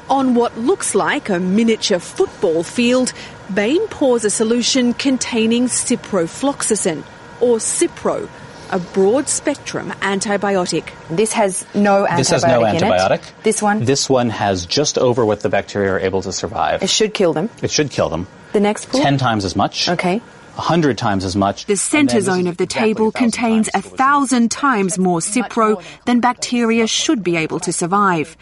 On 0.09 0.33
what 0.33 0.57
looks 0.57 0.95
like 0.95 1.27
a 1.27 1.41
miniature 1.41 1.99
football 1.99 2.63
field, 2.63 3.11
Baym 3.51 3.89
pours 3.89 4.23
a 4.23 4.29
solution 4.29 4.93
containing 4.93 5.65
ciprofloxacin, 5.65 7.03
or 7.41 7.57
Cipro, 7.57 8.29
a 8.73 8.79
broad 8.79 9.29
spectrum 9.29 9.91
antibiotic. 10.01 10.89
This 11.09 11.31
has 11.33 11.63
no 11.75 12.05
antibiotic 12.05 12.17
This 12.17 12.29
has 12.31 12.43
no 12.43 12.65
in 12.65 12.75
it. 12.75 12.81
antibiotic. 12.81 13.21
This 13.43 13.61
one? 13.61 13.85
This 13.85 14.09
one 14.09 14.31
has 14.31 14.65
just 14.65 14.97
over 14.97 15.23
what 15.23 15.41
the 15.41 15.49
bacteria 15.49 15.93
are 15.93 15.99
able 15.99 16.23
to 16.23 16.31
survive. 16.31 16.81
It 16.81 16.89
should 16.89 17.13
kill 17.13 17.33
them. 17.33 17.51
It 17.61 17.69
should 17.69 17.91
kill 17.91 18.09
them. 18.09 18.25
The 18.51 18.59
next 18.59 18.89
pool? 18.89 18.99
Ten 18.99 19.19
times 19.19 19.45
as 19.45 19.55
much. 19.55 19.89
Okay. 19.89 20.21
A 20.57 20.61
hundred 20.61 20.97
times 20.97 21.23
as 21.23 21.35
much. 21.35 21.65
The 21.67 21.77
centre 21.77 22.19
zone 22.19 22.47
of 22.47 22.57
the 22.57 22.65
table 22.65 23.11
contains 23.11 23.69
a 23.75 23.81
thousand 23.81 24.49
times 24.49 24.97
more 24.97 25.19
Cipro 25.19 25.83
than 26.05 26.19
bacteria 26.19 26.87
should 26.87 27.23
be 27.23 27.37
able 27.37 27.59
to 27.61 27.71
survive. 27.71 28.35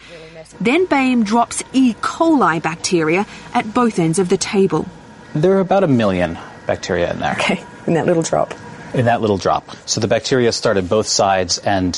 Then 0.60 0.86
Baym 0.86 1.24
drops 1.24 1.62
E. 1.72 1.94
coli 1.94 2.60
bacteria 2.62 3.26
at 3.54 3.72
both 3.72 3.98
ends 3.98 4.18
of 4.18 4.28
the 4.30 4.36
table. 4.36 4.86
There 5.34 5.52
are 5.56 5.60
about 5.60 5.84
a 5.84 5.88
million 5.88 6.38
bacteria 6.66 7.10
in 7.12 7.20
there. 7.20 7.32
Okay, 7.32 7.62
in 7.86 7.94
that 7.94 8.06
little 8.06 8.22
drop. 8.22 8.52
In 8.94 9.06
that 9.06 9.20
little 9.20 9.38
drop. 9.38 9.64
So 9.86 10.00
the 10.00 10.08
bacteria 10.08 10.52
start 10.52 10.76
at 10.76 10.88
both 10.88 11.06
sides 11.06 11.58
and 11.58 11.94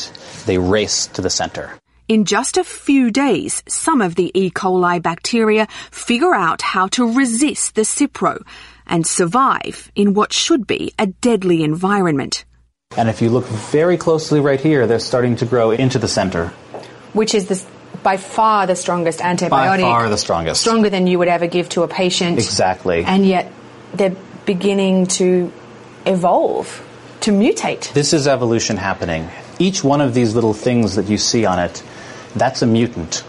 they 0.46 0.58
race 0.58 1.06
to 1.08 1.22
the 1.22 1.30
center. 1.30 1.72
In 2.06 2.26
just 2.26 2.58
a 2.58 2.64
few 2.64 3.10
days, 3.10 3.62
some 3.66 4.02
of 4.02 4.14
the 4.14 4.30
E. 4.34 4.50
coli 4.50 5.02
bacteria 5.02 5.66
figure 5.90 6.34
out 6.34 6.60
how 6.60 6.88
to 6.88 7.14
resist 7.16 7.74
the 7.74 7.82
Cipro 7.82 8.46
and 8.86 9.06
survive 9.06 9.90
in 9.94 10.12
what 10.12 10.32
should 10.32 10.66
be 10.66 10.92
a 10.98 11.06
deadly 11.06 11.62
environment. 11.62 12.44
And 12.96 13.08
if 13.08 13.22
you 13.22 13.30
look 13.30 13.46
very 13.46 13.96
closely 13.96 14.40
right 14.40 14.60
here, 14.60 14.86
they're 14.86 14.98
starting 14.98 15.36
to 15.36 15.46
grow 15.46 15.70
into 15.70 15.98
the 15.98 16.06
center. 16.06 16.48
Which 17.14 17.34
is 17.34 17.46
the, 17.46 17.64
by 18.02 18.18
far 18.18 18.66
the 18.66 18.76
strongest 18.76 19.20
antibiotic. 19.20 19.50
By 19.50 19.80
far 19.80 20.08
the 20.10 20.18
strongest. 20.18 20.60
Stronger 20.60 20.90
than 20.90 21.06
you 21.06 21.18
would 21.18 21.28
ever 21.28 21.46
give 21.46 21.70
to 21.70 21.82
a 21.82 21.88
patient. 21.88 22.38
Exactly. 22.38 23.02
And 23.04 23.26
yet 23.26 23.50
they're 23.94 24.14
beginning 24.44 25.06
to 25.06 25.50
evolve, 26.06 26.84
to 27.20 27.30
mutate. 27.30 27.92
This 27.92 28.12
is 28.12 28.26
evolution 28.26 28.76
happening. 28.76 29.28
Each 29.58 29.82
one 29.82 30.00
of 30.00 30.14
these 30.14 30.34
little 30.34 30.54
things 30.54 30.96
that 30.96 31.06
you 31.08 31.18
see 31.18 31.44
on 31.46 31.58
it, 31.58 31.82
that's 32.34 32.62
a 32.62 32.66
mutant. 32.66 33.24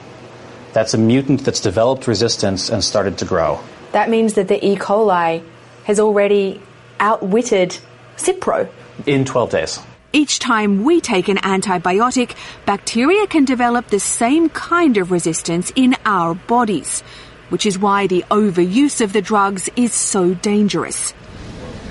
That's 0.74 0.94
a 0.94 0.98
mutant 0.98 1.46
that's 1.46 1.62
developed 1.62 2.08
resistance 2.08 2.70
and 2.70 2.84
started 2.84 3.18
to 3.20 3.26
grow. 3.26 3.60
That 3.94 4.10
means 4.10 4.34
that 4.34 4.50
the 4.50 4.66
E. 4.66 4.76
coli 4.76 5.44
has 5.86 6.00
already 6.00 6.62
outwitted 7.00 7.78
Cipro. 8.18 8.70
In 9.06 9.24
12 9.24 9.52
days. 9.52 9.80
Each 10.12 10.40
time 10.40 10.84
we 10.84 11.02
take 11.02 11.28
an 11.28 11.38
antibiotic, 11.38 12.36
bacteria 12.66 13.28
can 13.28 13.44
develop 13.46 13.88
the 13.88 14.00
same 14.00 14.50
kind 14.50 14.98
of 14.98 15.12
resistance 15.12 15.72
in 15.76 15.96
our 16.06 16.34
bodies, 16.34 17.02
which 17.50 17.66
is 17.66 17.78
why 17.78 18.08
the 18.08 18.24
overuse 18.32 19.02
of 19.02 19.12
the 19.12 19.22
drugs 19.22 19.70
is 19.76 19.94
so 19.94 20.34
dangerous. 20.34 21.14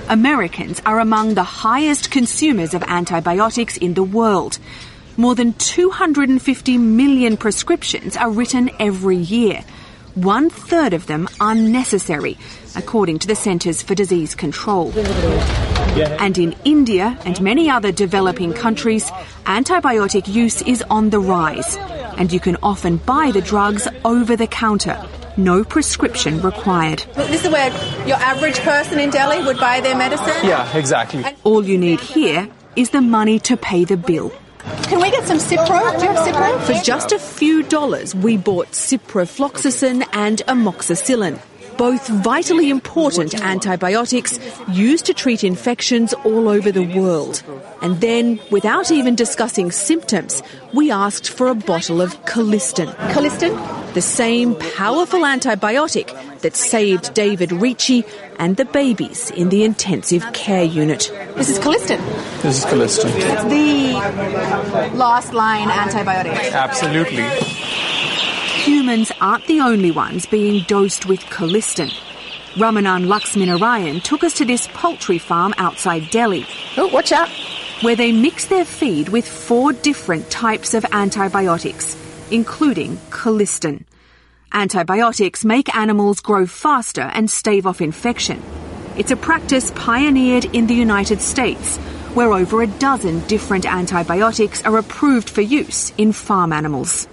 Americans 0.08 0.82
are 0.84 1.00
among 1.00 1.32
the 1.32 1.42
highest 1.42 2.10
consumers 2.10 2.74
of 2.74 2.82
antibiotics 2.82 3.78
in 3.78 3.94
the 3.94 4.02
world. 4.02 4.58
More 5.16 5.34
than 5.34 5.54
250 5.54 6.76
million 6.78 7.36
prescriptions 7.38 8.16
are 8.16 8.30
written 8.30 8.70
every 8.78 9.16
year. 9.16 9.64
One 10.14 10.50
third 10.50 10.92
of 10.92 11.06
them 11.06 11.26
are 11.40 11.52
unnecessary, 11.52 12.36
according 12.76 13.20
to 13.20 13.26
the 13.26 13.34
Centers 13.34 13.82
for 13.82 13.94
Disease 13.94 14.34
Control. 14.34 14.92
And 16.20 16.36
in 16.36 16.54
India 16.64 17.18
and 17.24 17.40
many 17.40 17.70
other 17.70 17.90
developing 17.90 18.52
countries, 18.52 19.10
antibiotic 19.46 20.28
use 20.28 20.60
is 20.62 20.84
on 20.90 21.10
the 21.10 21.20
rise, 21.20 21.76
and 22.18 22.30
you 22.30 22.40
can 22.40 22.56
often 22.62 22.98
buy 22.98 23.30
the 23.30 23.40
drugs 23.40 23.88
over 24.04 24.36
the 24.36 24.46
counter. 24.46 25.02
No 25.36 25.64
prescription 25.64 26.40
required. 26.42 27.04
This 27.14 27.44
is 27.44 27.50
where 27.50 27.70
your 28.06 28.16
average 28.16 28.58
person 28.60 29.00
in 29.00 29.10
Delhi 29.10 29.44
would 29.44 29.58
buy 29.58 29.80
their 29.80 29.96
medicine? 29.96 30.34
Yeah, 30.44 30.76
exactly. 30.76 31.24
All 31.42 31.64
you 31.64 31.76
need 31.76 32.00
here 32.00 32.48
is 32.76 32.90
the 32.90 33.00
money 33.00 33.40
to 33.40 33.56
pay 33.56 33.84
the 33.84 33.96
bill. 33.96 34.32
Can 34.84 35.00
we 35.00 35.10
get 35.10 35.26
some 35.26 35.38
Cipro? 35.38 35.98
Do 35.98 36.04
you 36.06 36.12
have 36.12 36.26
Cipro? 36.26 36.60
For 36.66 36.84
just 36.84 37.12
a 37.12 37.18
few 37.18 37.62
dollars, 37.64 38.14
we 38.14 38.36
bought 38.36 38.68
ciprofloxacin 38.72 40.06
and 40.12 40.38
amoxicillin, 40.46 41.40
both 41.76 42.06
vitally 42.08 42.70
important 42.70 43.34
antibiotics 43.40 44.38
used 44.68 45.06
to 45.06 45.14
treat 45.14 45.44
infections 45.44 46.12
all 46.24 46.48
over 46.48 46.70
the 46.72 46.86
world. 46.98 47.42
And 47.82 48.00
then, 48.00 48.40
without 48.50 48.90
even 48.90 49.14
discussing 49.14 49.70
symptoms, 49.70 50.42
we 50.72 50.90
asked 50.90 51.28
for 51.28 51.48
a 51.48 51.54
bottle 51.54 52.00
of 52.00 52.24
Colistin. 52.24 52.94
Colistin? 53.12 53.54
The 53.94 54.02
same 54.02 54.56
powerful 54.74 55.20
antibiotic 55.20 56.08
that 56.40 56.56
saved 56.56 57.14
David 57.14 57.52
Ricci 57.52 58.04
and 58.38 58.56
the 58.56 58.64
babies 58.64 59.30
in 59.30 59.50
the 59.50 59.62
intensive 59.64 60.24
care 60.32 60.64
unit. 60.64 61.10
This 61.36 61.48
is 61.48 61.58
Colistin. 61.58 61.98
This 62.42 62.58
is 62.58 62.64
Colistin. 62.64 63.12
It's 63.14 63.44
the 63.44 63.94
last 64.96 65.32
line 65.32 65.68
antibiotic. 65.68 66.52
Absolutely. 66.52 67.24
Humans 68.64 69.12
aren't 69.20 69.46
the 69.46 69.60
only 69.60 69.90
ones 69.90 70.24
being 70.24 70.64
dosed 70.66 71.04
with 71.04 71.20
Colistin. 71.26 71.92
Ramanan 72.54 73.04
Laxminarayan 73.04 74.02
took 74.02 74.24
us 74.24 74.32
to 74.38 74.46
this 74.46 74.68
poultry 74.72 75.18
farm 75.18 75.52
outside 75.58 76.08
Delhi. 76.08 76.46
Oh, 76.78 76.86
watch 76.86 77.12
out. 77.12 77.28
Where 77.82 77.94
they 77.94 78.10
mix 78.10 78.46
their 78.46 78.64
feed 78.64 79.10
with 79.10 79.28
four 79.28 79.74
different 79.74 80.30
types 80.30 80.72
of 80.72 80.86
antibiotics, 80.92 81.94
including 82.30 82.96
Colistin. 83.10 83.84
Antibiotics 84.50 85.44
make 85.44 85.76
animals 85.76 86.20
grow 86.20 86.46
faster 86.46 87.10
and 87.12 87.30
stave 87.30 87.66
off 87.66 87.82
infection. 87.82 88.42
It's 88.96 89.10
a 89.10 89.16
practice 89.16 89.72
pioneered 89.72 90.46
in 90.56 90.68
the 90.68 90.74
United 90.74 91.20
States, 91.20 91.76
where 92.14 92.32
over 92.32 92.62
a 92.62 92.66
dozen 92.66 93.20
different 93.26 93.66
antibiotics 93.66 94.64
are 94.64 94.78
approved 94.78 95.28
for 95.28 95.42
use 95.42 95.92
in 95.98 96.12
farm 96.12 96.50
animals. 96.50 97.08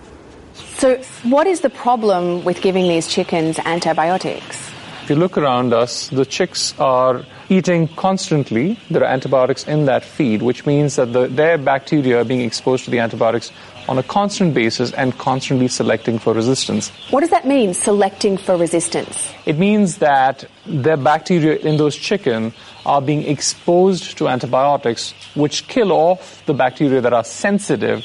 So, 0.81 0.97
what 1.21 1.45
is 1.45 1.61
the 1.61 1.69
problem 1.69 2.43
with 2.43 2.59
giving 2.63 2.87
these 2.87 3.07
chickens 3.07 3.59
antibiotics? 3.59 4.71
If 5.03 5.11
you 5.11 5.15
look 5.15 5.37
around 5.37 5.73
us, 5.73 6.07
the 6.07 6.25
chicks 6.25 6.73
are 6.79 7.23
eating 7.49 7.87
constantly. 7.89 8.79
There 8.89 9.03
are 9.03 9.13
antibiotics 9.13 9.67
in 9.67 9.85
that 9.85 10.03
feed, 10.03 10.41
which 10.41 10.65
means 10.65 10.95
that 10.95 11.13
the, 11.13 11.27
their 11.27 11.59
bacteria 11.59 12.21
are 12.21 12.23
being 12.23 12.41
exposed 12.41 12.85
to 12.85 12.89
the 12.89 12.97
antibiotics 12.97 13.51
on 13.87 13.99
a 13.99 14.01
constant 14.01 14.55
basis 14.55 14.91
and 14.93 15.15
constantly 15.19 15.67
selecting 15.67 16.17
for 16.17 16.33
resistance. 16.33 16.89
What 17.11 17.19
does 17.19 17.29
that 17.29 17.45
mean, 17.45 17.75
selecting 17.75 18.35
for 18.37 18.57
resistance? 18.57 19.31
It 19.45 19.59
means 19.59 19.99
that 19.99 20.45
the 20.65 20.97
bacteria 20.97 21.57
in 21.57 21.77
those 21.77 21.95
chicken 21.95 22.53
are 22.87 23.03
being 23.03 23.21
exposed 23.27 24.17
to 24.17 24.27
antibiotics, 24.27 25.13
which 25.35 25.67
kill 25.67 25.91
off 25.91 26.43
the 26.47 26.55
bacteria 26.55 27.01
that 27.01 27.13
are 27.13 27.23
sensitive 27.23 28.03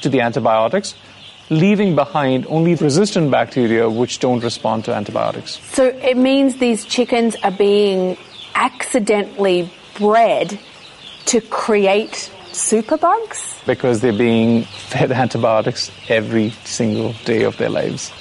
to 0.00 0.08
the 0.08 0.20
antibiotics, 0.20 0.96
leaving 1.50 1.94
behind 1.94 2.46
only 2.48 2.74
resistant 2.74 3.30
bacteria 3.30 3.88
which 3.88 4.18
don't 4.18 4.42
respond 4.42 4.84
to 4.84 4.94
antibiotics. 4.94 5.60
So 5.72 5.84
it 5.86 6.16
means 6.16 6.56
these 6.56 6.84
chickens 6.84 7.36
are 7.42 7.50
being 7.50 8.16
accidentally 8.54 9.70
bred 9.98 10.58
to 11.26 11.40
create 11.40 12.30
superbugs? 12.52 13.64
Because 13.66 14.00
they're 14.00 14.16
being 14.16 14.64
fed 14.64 15.12
antibiotics 15.12 15.90
every 16.08 16.50
single 16.64 17.12
day 17.24 17.42
of 17.42 17.56
their 17.58 17.68
lives. 17.68 18.12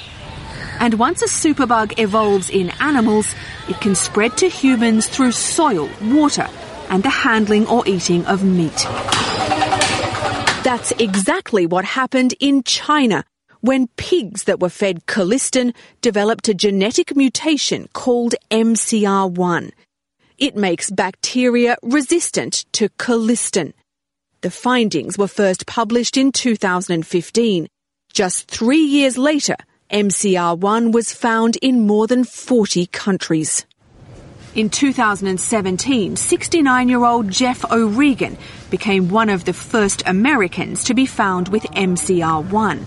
And 0.79 0.95
once 0.95 1.21
a 1.21 1.27
superbug 1.27 1.99
evolves 1.99 2.49
in 2.49 2.69
animals, 2.81 3.33
it 3.69 3.79
can 3.79 3.95
spread 3.95 4.37
to 4.37 4.49
humans 4.49 5.07
through 5.07 5.31
soil, 5.31 5.89
water, 6.01 6.47
and 6.89 7.01
the 7.01 7.09
handling 7.09 7.65
or 7.67 7.87
eating 7.87 8.25
of 8.25 8.43
meat. 8.43 8.85
That's 10.65 10.89
exactly 10.97 11.67
what 11.67 11.85
happened 11.85 12.33
in 12.39 12.63
China 12.63 13.23
when 13.61 13.85
pigs 13.97 14.45
that 14.45 14.59
were 14.59 14.69
fed 14.69 15.05
colistin 15.05 15.75
developed 16.01 16.49
a 16.49 16.55
genetic 16.55 17.15
mutation 17.15 17.87
called 17.93 18.33
MCR1. 18.49 19.69
It 20.39 20.55
makes 20.55 20.89
bacteria 20.89 21.77
resistant 21.83 22.65
to 22.71 22.89
colistin. 22.89 23.73
The 24.41 24.49
findings 24.49 25.19
were 25.19 25.27
first 25.27 25.67
published 25.67 26.17
in 26.17 26.31
2015. 26.31 27.67
Just 28.11 28.49
three 28.49 28.83
years 28.83 29.19
later, 29.19 29.57
MCR1 29.91 30.91
was 30.91 31.13
found 31.13 31.57
in 31.57 31.85
more 31.85 32.07
than 32.07 32.23
40 32.23 32.87
countries. 32.87 33.67
In 34.55 34.69
2017, 34.69 36.15
69 36.15 36.87
year 36.87 37.03
old 37.03 37.29
Jeff 37.29 37.69
O'Regan 37.69 38.37
became 38.69 39.09
one 39.09 39.27
of 39.27 39.43
the 39.43 39.51
first 39.51 40.01
Americans 40.05 40.85
to 40.85 40.93
be 40.93 41.05
found 41.05 41.49
with 41.49 41.63
MCR1. 41.63 42.85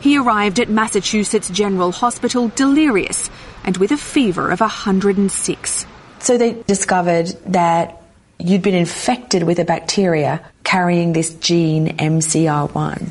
He 0.00 0.18
arrived 0.18 0.58
at 0.58 0.68
Massachusetts 0.68 1.48
General 1.48 1.92
Hospital 1.92 2.48
delirious 2.48 3.30
and 3.62 3.76
with 3.76 3.92
a 3.92 3.96
fever 3.96 4.50
of 4.50 4.58
106. 4.58 5.86
So 6.18 6.36
they 6.36 6.60
discovered 6.62 7.28
that 7.46 8.02
you'd 8.40 8.62
been 8.62 8.74
infected 8.74 9.44
with 9.44 9.60
a 9.60 9.64
bacteria 9.64 10.44
carrying 10.64 11.12
this 11.12 11.34
gene 11.34 11.96
MCR1. 11.98 13.10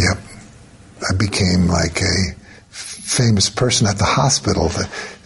Yep. 0.00 0.18
I 1.08 1.14
became 1.16 1.68
like 1.68 2.00
a 2.02 2.34
famous 2.70 3.48
person 3.48 3.86
at 3.86 3.98
the 3.98 4.04
hospital. 4.04 4.70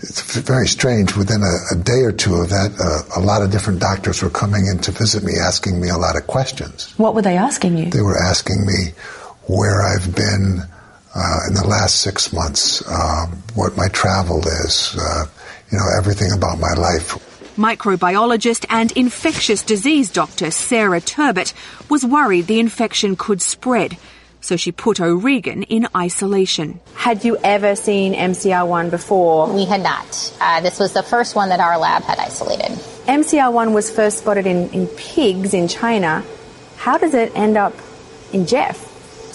It's 0.00 0.36
very 0.36 0.68
strange. 0.68 1.16
Within 1.16 1.42
a, 1.42 1.74
a 1.74 1.76
day 1.82 2.00
or 2.02 2.12
two 2.12 2.34
of 2.34 2.50
that, 2.50 2.72
uh, 2.78 3.20
a 3.20 3.22
lot 3.24 3.42
of 3.42 3.50
different 3.50 3.80
doctors 3.80 4.22
were 4.22 4.30
coming 4.30 4.66
in 4.66 4.78
to 4.80 4.92
visit 4.92 5.24
me, 5.24 5.32
asking 5.40 5.80
me 5.80 5.88
a 5.88 5.96
lot 5.96 6.16
of 6.16 6.26
questions. 6.26 6.92
What 6.98 7.14
were 7.14 7.22
they 7.22 7.36
asking 7.36 7.78
you? 7.78 7.90
They 7.90 8.02
were 8.02 8.18
asking 8.18 8.66
me 8.66 8.92
where 9.46 9.82
I've 9.82 10.14
been 10.14 10.60
uh, 11.14 11.38
in 11.48 11.54
the 11.54 11.66
last 11.66 12.02
six 12.02 12.32
months, 12.32 12.82
uh, 12.86 13.26
what 13.54 13.76
my 13.76 13.88
travel 13.88 14.46
is, 14.46 14.94
uh, 15.00 15.24
you 15.72 15.78
know, 15.78 15.84
everything 15.96 16.30
about 16.32 16.58
my 16.58 16.74
life. 16.74 17.16
Microbiologist 17.56 18.66
and 18.68 18.92
infectious 18.92 19.62
disease 19.62 20.10
doctor 20.10 20.50
Sarah 20.50 21.00
Turbett 21.00 21.54
was 21.88 22.04
worried 22.04 22.48
the 22.48 22.60
infection 22.60 23.16
could 23.16 23.40
spread 23.40 23.96
so 24.46 24.56
she 24.56 24.72
put 24.72 25.00
O'Regan 25.00 25.64
in 25.64 25.88
isolation. 25.94 26.80
Had 26.94 27.24
you 27.24 27.36
ever 27.42 27.74
seen 27.74 28.14
MCR1 28.14 28.90
before? 28.90 29.52
We 29.52 29.64
had 29.64 29.82
not. 29.82 30.32
Uh, 30.40 30.60
this 30.60 30.78
was 30.78 30.92
the 30.92 31.02
first 31.02 31.34
one 31.34 31.48
that 31.48 31.60
our 31.60 31.78
lab 31.78 32.04
had 32.04 32.18
isolated. 32.18 32.70
MCR1 33.06 33.74
was 33.74 33.90
first 33.90 34.18
spotted 34.18 34.46
in, 34.46 34.70
in 34.70 34.86
pigs 34.86 35.52
in 35.52 35.68
China. 35.68 36.24
How 36.76 36.96
does 36.96 37.14
it 37.14 37.32
end 37.34 37.56
up 37.56 37.74
in 38.32 38.46
Jeff? 38.46 38.85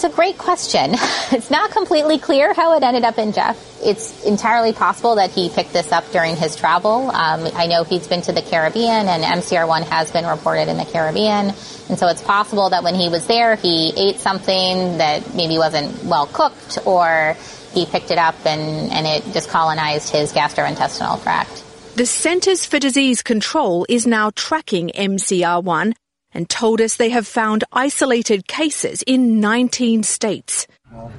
It's 0.02 0.12
a 0.12 0.16
great 0.16 0.36
question. 0.36 0.96
It's 1.30 1.48
not 1.48 1.70
completely 1.70 2.18
clear 2.18 2.52
how 2.52 2.76
it 2.76 2.82
ended 2.82 3.04
up 3.04 3.18
in 3.18 3.32
Jeff. 3.32 3.56
It's 3.82 4.24
entirely 4.24 4.72
possible 4.72 5.14
that 5.14 5.30
he 5.30 5.48
picked 5.48 5.72
this 5.72 5.92
up 5.92 6.10
during 6.10 6.34
his 6.34 6.56
travel. 6.56 7.08
Um, 7.10 7.48
I 7.54 7.68
know 7.68 7.84
he's 7.84 8.08
been 8.08 8.20
to 8.22 8.32
the 8.32 8.42
Caribbean, 8.42 9.06
and 9.06 9.22
MCR1 9.22 9.84
has 9.84 10.10
been 10.10 10.26
reported 10.26 10.68
in 10.68 10.76
the 10.76 10.84
Caribbean. 10.84 11.54
And 11.88 11.98
so 11.98 12.08
it's 12.08 12.20
possible 12.20 12.68
that 12.70 12.82
when 12.82 12.96
he 12.96 13.08
was 13.08 13.28
there, 13.28 13.54
he 13.54 13.92
ate 13.96 14.18
something 14.18 14.98
that 14.98 15.34
maybe 15.34 15.56
wasn't 15.56 16.04
well 16.04 16.26
cooked, 16.26 16.80
or 16.84 17.36
he 17.72 17.86
picked 17.86 18.10
it 18.10 18.18
up 18.18 18.34
and, 18.44 18.92
and 18.92 19.06
it 19.06 19.32
just 19.32 19.50
colonized 19.50 20.10
his 20.10 20.32
gastrointestinal 20.32 21.22
tract. 21.22 21.62
The 21.94 22.06
Centers 22.06 22.66
for 22.66 22.80
Disease 22.80 23.22
Control 23.22 23.86
is 23.88 24.06
now 24.06 24.30
tracking 24.34 24.90
MCR1 24.94 25.94
and 26.34 26.48
told 26.48 26.80
us 26.80 26.96
they 26.96 27.10
have 27.10 27.26
found 27.26 27.64
isolated 27.72 28.46
cases 28.46 29.02
in 29.02 29.40
19 29.40 30.02
states. 30.02 30.66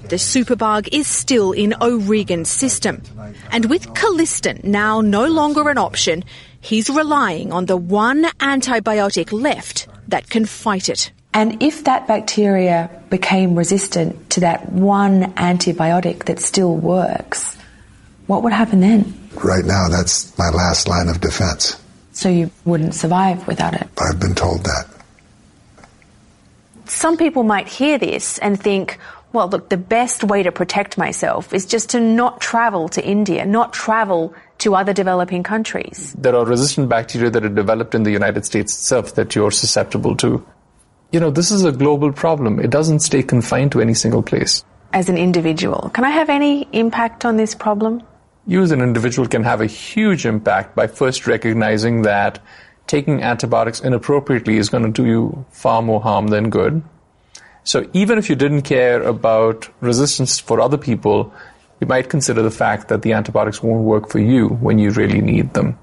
The 0.10 0.17
superbug 0.17 0.89
is 0.91 1.08
still 1.08 1.52
in 1.52 1.73
O'Regan's 1.82 2.49
system. 2.49 3.02
And 3.52 3.65
with 3.65 3.88
Colistin 3.93 4.63
now 4.63 5.02
no 5.02 5.26
longer 5.26 5.69
an 5.69 5.78
option, 5.78 6.23
he's 6.62 6.89
relying 6.89 7.52
on 7.52 7.65
the 7.65 7.78
one 7.78 8.26
antibiotic 8.39 9.32
left 9.32 9.88
that 10.08 10.30
can 10.30 10.45
fight 10.45 10.89
it. 10.89 11.12
And 11.34 11.63
if 11.63 11.86
that 11.86 12.08
bacteria 12.08 12.89
became 13.10 13.56
resistant 13.56 14.30
to 14.32 14.41
that 14.41 14.71
one 14.71 15.34
antibiotic 15.34 16.26
that 16.26 16.39
still 16.39 16.76
works, 16.76 17.58
what 18.28 18.43
would 18.43 18.54
happen 18.54 18.82
then? 18.82 19.13
Right 19.43 19.65
now, 19.65 19.89
that's 19.89 20.38
my 20.38 20.49
last 20.49 20.88
line 20.88 21.10
of 21.10 21.19
defense. 21.19 21.82
So 22.12 22.30
you 22.30 22.52
wouldn't 22.65 22.93
survive 22.93 23.47
without 23.47 23.73
it? 23.73 23.88
I've 23.97 24.19
been 24.19 24.36
told 24.36 24.63
that. 24.65 24.92
Some 26.93 27.17
people 27.17 27.43
might 27.43 27.67
hear 27.67 27.97
this 27.97 28.38
and 28.38 28.58
think, 28.58 28.99
well, 29.34 29.49
look, 29.49 29.69
the 29.69 29.77
best 29.77 30.23
way 30.23 30.43
to 30.43 30.51
protect 30.51 30.95
myself 30.95 31.51
is 31.51 31.65
just 31.65 31.89
to 31.89 31.99
not 31.99 32.39
travel 32.39 32.88
to 32.89 33.03
India, 33.03 33.45
not 33.45 33.73
travel 33.73 34.34
to 34.60 34.75
other 34.75 34.93
developing 34.93 35.41
countries. 35.41 36.13
There 36.17 36.36
are 36.36 36.45
resistant 36.45 36.89
bacteria 36.89 37.32
that 37.32 37.43
are 37.43 37.49
developed 37.49 37.95
in 37.95 38.03
the 38.03 38.12
United 38.12 38.45
States 38.45 38.73
itself 38.73 39.15
that 39.15 39.34
you're 39.34 39.49
susceptible 39.49 40.15
to. 40.17 40.45
You 41.12 41.19
know, 41.19 41.32
this 41.32 41.49
is 41.49 41.65
a 41.65 41.71
global 41.71 42.13
problem. 42.13 42.60
It 42.60 42.69
doesn't 42.69 42.99
stay 42.99 43.23
confined 43.23 43.71
to 43.71 43.82
any 43.82 43.95
single 43.95 44.21
place. 44.21 44.63
As 44.93 45.10
an 45.10 45.17
individual, 45.17 45.89
can 45.95 46.06
I 46.06 46.12
have 46.12 46.29
any 46.29 46.67
impact 46.73 47.25
on 47.25 47.38
this 47.38 47.56
problem? 47.56 48.03
You 48.45 48.62
as 48.62 48.71
an 48.71 48.82
individual 48.82 49.27
can 49.27 49.43
have 49.43 49.62
a 49.62 49.65
huge 49.65 50.27
impact 50.27 50.75
by 50.75 50.86
first 50.86 51.25
recognizing 51.25 52.03
that 52.03 52.39
taking 52.88 53.22
antibiotics 53.22 53.80
inappropriately 53.80 54.58
is 54.58 54.69
going 54.69 54.84
to 54.84 54.91
do 54.91 55.08
you 55.08 55.46
far 55.50 55.82
more 55.82 56.02
harm 56.02 56.28
than 56.28 56.50
good. 56.50 56.84
So 57.63 57.89
even 57.93 58.17
if 58.17 58.30
you 58.30 58.36
didn't 58.36 58.63
care 58.63 59.02
about 59.02 59.69
resistance 59.82 60.39
for 60.39 60.60
other 60.60 60.78
people, 60.78 61.34
you 61.80 61.88
might 61.88 62.10
consider 62.10 62.41
the 62.41 62.52
fact 62.52 62.89
that 62.89 63.02
the 63.02 63.13
antibiotics 63.13 63.63
won't 63.63 63.84
work 63.84 64.10
for 64.10 64.19
you 64.19 64.50
when 64.50 64.80
you 64.80 64.91
really 64.91 65.22
need 65.22 65.54
them. 65.54 65.78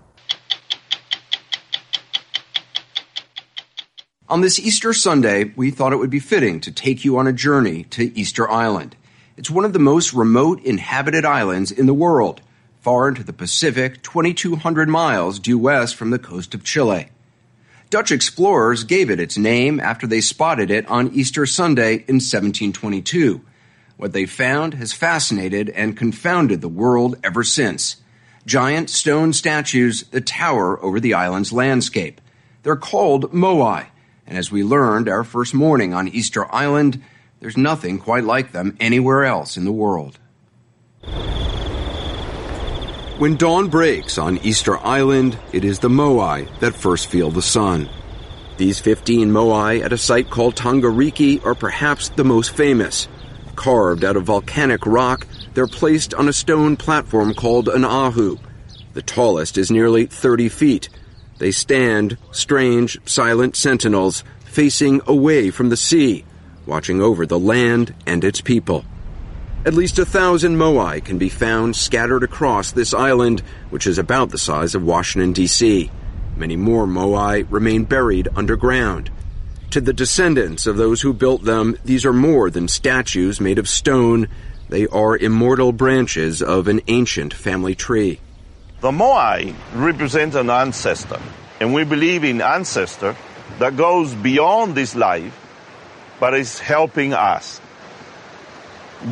On 4.29 4.43
this 4.43 4.61
Easter 4.61 4.93
Sunday, 4.93 5.53
we 5.57 5.73
thought 5.73 5.93
it 5.93 5.97
would 5.97 6.11
be 6.11 6.21
fitting 6.21 6.61
to 6.61 6.71
take 6.71 7.05
you 7.05 7.19
on 7.19 7.27
a 7.27 7.33
journey 7.33 7.83
to 7.85 8.17
Easter 8.17 8.49
Island. 8.49 8.95
It's 9.37 9.51
one 9.51 9.65
of 9.65 9.73
the 9.73 9.81
most 9.81 10.13
remote 10.13 10.63
inhabited 10.63 11.25
islands 11.25 11.73
in 11.73 11.87
the 11.87 11.95
world 11.95 12.41
far 12.81 13.09
into 13.09 13.23
the 13.23 13.33
Pacific, 13.33 14.03
2,200 14.03 14.89
miles 14.89 15.39
due 15.39 15.59
west 15.59 15.95
from 15.95 16.11
the 16.11 16.19
coast 16.19 16.55
of 16.55 16.65
Chile. 16.65 17.09
Dutch 17.91 18.13
explorers 18.13 18.85
gave 18.85 19.11
it 19.11 19.21
its 19.21 19.37
name 19.37 19.81
after 19.81 20.07
they 20.07 20.21
spotted 20.21 20.71
it 20.71 20.87
on 20.87 21.13
Easter 21.13 21.45
Sunday 21.45 21.95
in 21.95 22.17
1722. 22.17 23.41
What 23.97 24.13
they 24.13 24.27
found 24.27 24.75
has 24.75 24.93
fascinated 24.93 25.69
and 25.71 25.97
confounded 25.97 26.61
the 26.61 26.69
world 26.69 27.17
ever 27.23 27.43
since. 27.43 27.97
Giant 28.47 28.89
stone 28.89 29.33
statues 29.33 30.05
that 30.05 30.25
tower 30.25 30.83
over 30.83 31.01
the 31.01 31.15
island's 31.15 31.53
landscape. 31.53 32.21
They're 32.63 32.77
called 32.77 33.33
moai, 33.33 33.87
and 34.27 34.39
as 34.39 34.51
we 34.51 34.65
learned 34.65 35.09
our 35.09 35.25
first 35.25 35.53
morning 35.53 35.93
on 35.93 36.09
Easter 36.09 36.51
Island, 36.55 37.03
there's 37.41 37.57
nothing 37.57 37.99
quite 37.99 38.25
like 38.25 38.53
them 38.53 38.77
anywhere 38.81 39.25
else 39.25 39.57
in 39.57 39.65
the 39.65 39.73
world. 39.73 40.19
When 43.21 43.37
dawn 43.37 43.69
breaks 43.69 44.17
on 44.17 44.39
Easter 44.39 44.79
Island, 44.79 45.39
it 45.53 45.63
is 45.63 45.81
the 45.81 45.91
moai 45.91 46.49
that 46.61 46.75
first 46.75 47.09
feel 47.09 47.31
the 47.31 47.43
sun. 47.43 47.91
These 48.57 48.81
15 48.81 49.31
moai 49.31 49.85
at 49.85 49.93
a 49.93 49.99
site 49.99 50.31
called 50.31 50.57
Tongariki 50.57 51.45
are 51.45 51.55
perhaps 51.55 52.09
the 52.09 52.25
most 52.25 52.57
famous. 52.57 53.09
Carved 53.57 54.05
out 54.05 54.17
of 54.17 54.25
volcanic 54.25 54.87
rock, 54.87 55.27
they're 55.53 55.67
placed 55.67 56.15
on 56.15 56.31
a 56.31 56.33
stone 56.33 56.79
platform 56.79 57.35
called 57.35 57.69
an 57.69 57.85
ahu. 57.85 58.39
The 58.95 59.03
tallest 59.03 59.59
is 59.59 59.71
nearly 59.71 60.07
30 60.07 60.49
feet. 60.49 60.89
They 61.37 61.51
stand, 61.51 62.17
strange, 62.31 62.99
silent 63.05 63.55
sentinels, 63.55 64.25
facing 64.47 65.03
away 65.07 65.51
from 65.51 65.69
the 65.69 65.77
sea, 65.77 66.25
watching 66.65 67.03
over 67.03 67.27
the 67.27 67.39
land 67.39 67.95
and 68.07 68.25
its 68.25 68.41
people. 68.41 68.87
At 69.63 69.75
least 69.75 69.99
a 69.99 70.07
thousand 70.07 70.57
moai 70.57 71.05
can 71.05 71.19
be 71.19 71.29
found 71.29 71.77
scattered 71.77 72.23
across 72.23 72.73
this 72.73 72.95
island, 72.95 73.43
which 73.69 73.87
is 73.87 73.99
about 73.99 74.31
the 74.31 74.39
size 74.39 74.75
of 74.75 74.83
Washington, 74.83 75.35
D.C. 75.35 75.91
Many 76.35 76.57
more 76.57 76.87
moai 76.87 77.47
remain 77.51 77.85
buried 77.85 78.27
underground. 78.35 79.11
To 79.73 79.83
the 79.83 79.93
descendants 79.93 80.67
of 80.67 80.79
those 80.79 81.03
who 81.03 81.13
built 81.13 81.45
them, 81.45 81.77
these 81.85 82.07
are 82.07 82.13
more 82.15 82.49
than 82.49 82.69
statues 82.69 83.39
made 83.39 83.59
of 83.59 83.69
stone. 83.69 84.29
They 84.71 84.87
are 84.87 85.15
immortal 85.15 85.73
branches 85.73 86.41
of 86.41 86.67
an 86.67 86.81
ancient 86.89 87.35
family 87.35 87.75
tree. 87.75 88.19
The 88.81 88.93
moai 88.93 89.55
represent 89.75 90.37
an 90.37 90.49
ancestor, 90.49 91.21
and 91.61 91.75
we 91.75 91.85
believe 91.85 92.25
in 92.25 92.41
ancestor 92.41 93.15
that 93.59 93.77
goes 93.77 94.15
beyond 94.15 94.75
this 94.75 94.97
life, 94.97 95.37
but 96.19 96.33
is 96.33 96.59
helping 96.59 97.13
us 97.13 97.60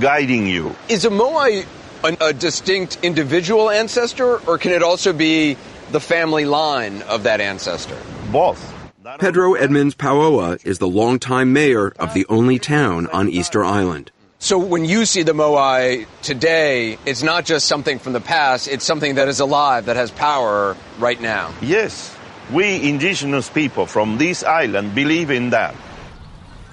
guiding 0.01 0.47
you. 0.47 0.75
Is 0.89 1.05
a 1.05 1.11
Moai 1.11 1.67
a, 2.05 2.17
a 2.21 2.33
distinct 2.33 2.99
individual 3.03 3.71
ancestor, 3.71 4.39
or 4.47 4.59
can 4.59 4.73
it 4.73 4.83
also 4.83 5.13
be 5.13 5.57
the 5.91 6.01
family 6.01 6.45
line 6.45 7.03
of 7.03 7.25
that 7.25 7.41
ancestor? 7.41 7.97
Both. 8.31 8.75
Pedro 9.19 9.55
Edmunds 9.55 9.95
Paoa 9.95 10.65
is 10.67 10.79
the 10.79 10.89
longtime 10.89 11.53
mayor 11.53 11.89
of 11.99 12.13
the 12.13 12.27
only 12.29 12.59
town 12.59 13.07
on 13.07 13.29
Easter 13.29 13.65
Island. 13.65 14.11
So 14.39 14.59
when 14.59 14.85
you 14.85 15.07
see 15.07 15.23
the 15.23 15.33
Moai 15.33 16.07
today, 16.23 16.99
it's 17.07 17.23
not 17.23 17.45
just 17.45 17.67
something 17.67 17.99
from 17.99 18.13
the 18.13 18.21
past, 18.21 18.69
it's 18.69 18.85
something 18.85 19.15
that 19.15 19.27
is 19.27 19.41
alive, 19.41 19.87
that 19.87 19.97
has 19.97 20.11
power 20.11 20.77
right 20.99 21.21
now. 21.21 21.53
Yes. 21.63 22.15
We 22.53 22.89
indigenous 22.89 23.49
people 23.49 23.87
from 23.87 24.19
this 24.19 24.45
island 24.45 24.95
believe 24.95 25.31
in 25.31 25.51
that. 25.51 25.75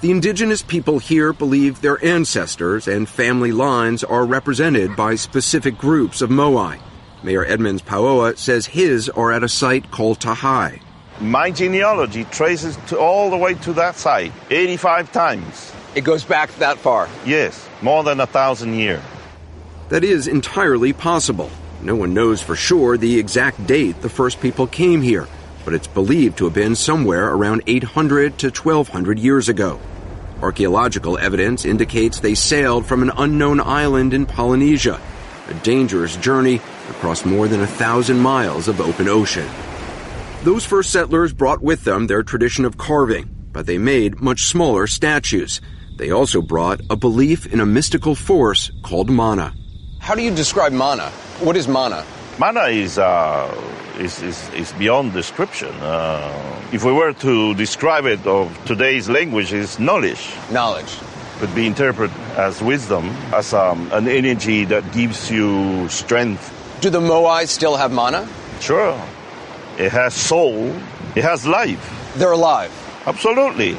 The 0.01 0.11
indigenous 0.11 0.61
people 0.61 0.99
here 0.99 1.31
believe 1.31 1.79
their 1.79 2.03
ancestors 2.03 2.85
and 2.85 3.07
family 3.07 3.53
lines 3.53 4.03
are 4.03 4.25
represented 4.25 4.93
by 4.97 5.15
specific 5.15 5.77
groups 5.77 6.21
of 6.21 6.29
Moai. 6.29 6.81
Mayor 7.23 7.45
Edmunds 7.45 7.81
Paoa 7.81 8.37
says 8.37 8.65
his 8.65 9.07
are 9.07 9.31
at 9.31 9.41
a 9.41 9.47
site 9.47 9.91
called 9.91 10.19
Tahai. 10.19 10.81
My 11.21 11.49
genealogy 11.49 12.25
traces 12.25 12.77
to 12.87 12.99
all 12.99 13.29
the 13.29 13.37
way 13.37 13.53
to 13.53 13.71
that 13.73 13.95
site, 13.95 14.33
85 14.49 15.13
times. 15.13 15.71
It 15.95 16.03
goes 16.03 16.25
back 16.25 16.53
that 16.57 16.77
far? 16.77 17.07
Yes, 17.25 17.67
more 17.81 18.03
than 18.03 18.19
a 18.19 18.27
thousand 18.27 18.73
years. 18.73 19.01
That 19.87 20.03
is 20.03 20.27
entirely 20.27 20.91
possible. 20.91 21.49
No 21.81 21.95
one 21.95 22.13
knows 22.13 22.41
for 22.41 22.57
sure 22.57 22.97
the 22.97 23.17
exact 23.17 23.65
date 23.65 24.01
the 24.01 24.09
first 24.09 24.41
people 24.41 24.67
came 24.67 25.01
here, 25.01 25.25
but 25.65 25.73
it's 25.73 25.87
believed 25.87 26.37
to 26.37 26.45
have 26.45 26.53
been 26.53 26.75
somewhere 26.75 27.33
around 27.33 27.63
800 27.67 28.37
to 28.37 28.51
1200 28.51 29.19
years 29.19 29.49
ago. 29.49 29.79
Archaeological 30.41 31.17
evidence 31.17 31.65
indicates 31.65 32.19
they 32.19 32.35
sailed 32.35 32.85
from 32.85 33.01
an 33.01 33.11
unknown 33.17 33.59
island 33.59 34.13
in 34.13 34.25
Polynesia, 34.25 35.01
a 35.49 35.53
dangerous 35.55 36.15
journey 36.17 36.61
across 36.89 37.25
more 37.25 37.47
than 37.47 37.61
a 37.61 37.67
thousand 37.67 38.19
miles 38.19 38.67
of 38.67 38.79
open 38.79 39.09
ocean. 39.09 39.47
Those 40.43 40.65
first 40.65 40.91
settlers 40.91 41.33
brought 41.33 41.61
with 41.61 41.83
them 41.83 42.05
their 42.05 42.21
tradition 42.21 42.65
of 42.65 42.77
carving, 42.77 43.27
but 43.51 43.65
they 43.65 43.79
made 43.79 44.21
much 44.21 44.45
smaller 44.45 44.85
statues. 44.85 45.61
They 45.97 46.11
also 46.11 46.41
brought 46.41 46.81
a 46.89 46.95
belief 46.95 47.47
in 47.47 47.59
a 47.59 47.65
mystical 47.65 48.13
force 48.13 48.71
called 48.83 49.09
mana. 49.09 49.55
How 49.99 50.13
do 50.13 50.21
you 50.21 50.35
describe 50.35 50.73
mana? 50.73 51.09
What 51.39 51.57
is 51.57 51.67
mana? 51.67 52.05
Mana 52.37 52.63
is, 52.63 52.97
uh, 52.97 53.49
is, 53.97 54.21
is, 54.21 54.49
is, 54.49 54.73
beyond 54.73 55.13
description. 55.13 55.73
Uh, 55.75 56.61
if 56.73 56.83
we 56.83 56.91
were 56.91 57.13
to 57.13 57.53
describe 57.55 58.05
it 58.05 58.27
of 58.27 58.51
today's 58.65 59.07
language, 59.07 59.53
is 59.53 59.79
knowledge. 59.79 60.33
Knowledge. 60.51 60.97
Could 61.39 61.55
be 61.55 61.65
interpreted 61.65 62.13
as 62.35 62.61
wisdom, 62.61 63.07
as 63.33 63.53
um, 63.53 63.89
an 63.93 64.09
energy 64.09 64.65
that 64.65 64.91
gives 64.91 65.31
you 65.31 65.87
strength. 65.87 66.51
Do 66.81 66.89
the 66.89 66.99
Moai 66.99 67.47
still 67.47 67.77
have 67.77 67.93
mana? 67.93 68.27
Sure. 68.59 69.01
It 69.77 69.93
has 69.93 70.13
soul. 70.13 70.75
It 71.15 71.23
has 71.23 71.47
life. 71.47 72.13
They're 72.15 72.33
alive. 72.33 72.71
Absolutely. 73.05 73.77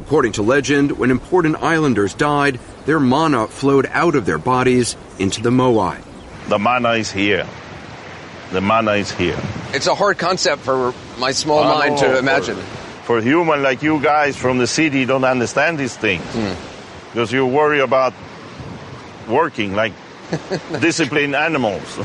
According 0.00 0.32
to 0.32 0.42
legend, 0.42 0.98
when 0.98 1.12
important 1.12 1.62
islanders 1.62 2.14
died, 2.14 2.58
their 2.84 2.98
mana 2.98 3.46
flowed 3.46 3.86
out 3.92 4.16
of 4.16 4.26
their 4.26 4.38
bodies 4.38 4.96
into 5.20 5.40
the 5.40 5.50
Moai. 5.50 6.02
The 6.48 6.58
mana 6.58 6.92
is 6.92 7.12
here. 7.12 7.46
The 8.52 8.60
mana 8.60 8.92
is 8.92 9.10
here. 9.10 9.38
It's 9.72 9.86
a 9.86 9.94
hard 9.94 10.18
concept 10.18 10.62
for 10.62 10.94
my 11.18 11.32
small 11.32 11.64
I 11.64 11.88
mind 11.88 12.00
know, 12.00 12.12
to 12.12 12.18
imagine. 12.18 12.56
For, 12.56 13.20
for 13.20 13.20
human 13.20 13.62
like 13.62 13.82
you 13.82 14.00
guys 14.00 14.36
from 14.36 14.58
the 14.58 14.66
city, 14.66 15.04
don't 15.04 15.24
understand 15.24 15.78
these 15.78 15.96
things 15.96 16.24
hmm. 16.32 16.54
because 17.10 17.32
you 17.32 17.46
worry 17.46 17.80
about 17.80 18.14
working 19.28 19.74
like 19.74 19.92
disciplined 20.80 21.34
animals. 21.34 21.98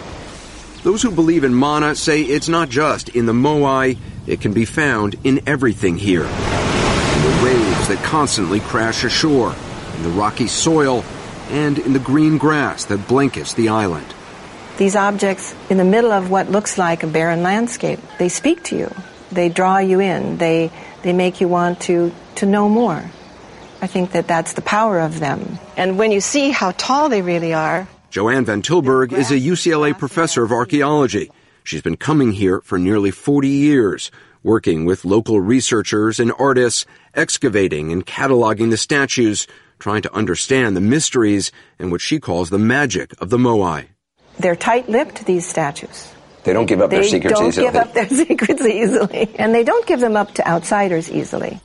Those 0.83 1.03
who 1.03 1.11
believe 1.11 1.43
in 1.43 1.53
mana 1.53 1.95
say 1.95 2.23
it's 2.23 2.49
not 2.49 2.69
just 2.69 3.09
in 3.09 3.27
the 3.27 3.33
Moai, 3.33 3.97
it 4.25 4.41
can 4.41 4.51
be 4.51 4.65
found 4.65 5.15
in 5.23 5.41
everything 5.47 5.97
here. 5.97 6.23
In 6.23 7.21
the 7.21 7.41
waves 7.43 7.87
that 7.87 7.99
constantly 8.03 8.61
crash 8.61 9.03
ashore, 9.03 9.55
in 9.97 10.03
the 10.03 10.09
rocky 10.09 10.47
soil, 10.47 11.03
and 11.49 11.77
in 11.77 11.93
the 11.93 11.99
green 11.99 12.37
grass 12.37 12.85
that 12.85 13.07
blankets 13.07 13.53
the 13.53 13.69
island. 13.69 14.07
These 14.77 14.95
objects 14.95 15.55
in 15.69 15.77
the 15.77 15.83
middle 15.85 16.11
of 16.11 16.29
what 16.29 16.49
looks 16.49 16.77
like 16.77 17.03
a 17.03 17.07
barren 17.07 17.43
landscape, 17.43 17.99
they 18.17 18.29
speak 18.29 18.63
to 18.65 18.77
you. 18.77 18.95
They 19.31 19.49
draw 19.49 19.77
you 19.77 19.99
in. 19.99 20.37
They, 20.37 20.71
they 21.03 21.13
make 21.13 21.39
you 21.39 21.47
want 21.47 21.81
to, 21.81 22.11
to 22.35 22.45
know 22.45 22.67
more. 22.67 23.03
I 23.81 23.87
think 23.87 24.11
that 24.11 24.27
that's 24.27 24.53
the 24.53 24.61
power 24.61 24.99
of 24.99 25.19
them. 25.19 25.57
And 25.75 25.97
when 25.97 26.11
you 26.11 26.21
see 26.21 26.51
how 26.51 26.71
tall 26.71 27.09
they 27.09 27.21
really 27.21 27.53
are, 27.53 27.87
Joanne 28.11 28.45
Van 28.45 28.61
Tilburg 28.61 29.13
is 29.13 29.31
a 29.31 29.39
UCLA 29.39 29.97
professor 29.97 30.43
of 30.43 30.51
archaeology. 30.51 31.31
She's 31.63 31.81
been 31.81 31.95
coming 31.95 32.33
here 32.33 32.59
for 32.61 32.77
nearly 32.77 33.09
40 33.09 33.47
years, 33.47 34.11
working 34.43 34.83
with 34.83 35.05
local 35.05 35.39
researchers 35.39 36.19
and 36.19 36.33
artists, 36.37 36.85
excavating 37.13 37.91
and 37.91 38.05
cataloging 38.05 38.69
the 38.69 38.77
statues, 38.77 39.47
trying 39.79 40.01
to 40.01 40.13
understand 40.13 40.75
the 40.75 40.81
mysteries 40.81 41.51
and 41.79 41.89
what 41.89 42.01
she 42.01 42.19
calls 42.19 42.49
the 42.49 42.59
magic 42.59 43.13
of 43.21 43.29
the 43.29 43.37
Moai. 43.37 43.87
They're 44.39 44.55
tight-lipped, 44.55 45.25
these 45.25 45.47
statues. 45.47 46.11
They 46.43 46.53
don't 46.53 46.65
give 46.65 46.81
up 46.81 46.89
they 46.89 47.19
don't 47.19 47.53
give 47.53 47.75
up 47.75 47.93
their 47.93 48.09
secrets 48.09 48.65
easily. 48.65 49.29
And 49.35 49.53
they 49.53 49.63
don't 49.63 49.85
give 49.85 49.99
them 49.99 50.15
up 50.17 50.33
to 50.35 50.47
outsiders 50.47 51.11
easily. 51.11 51.59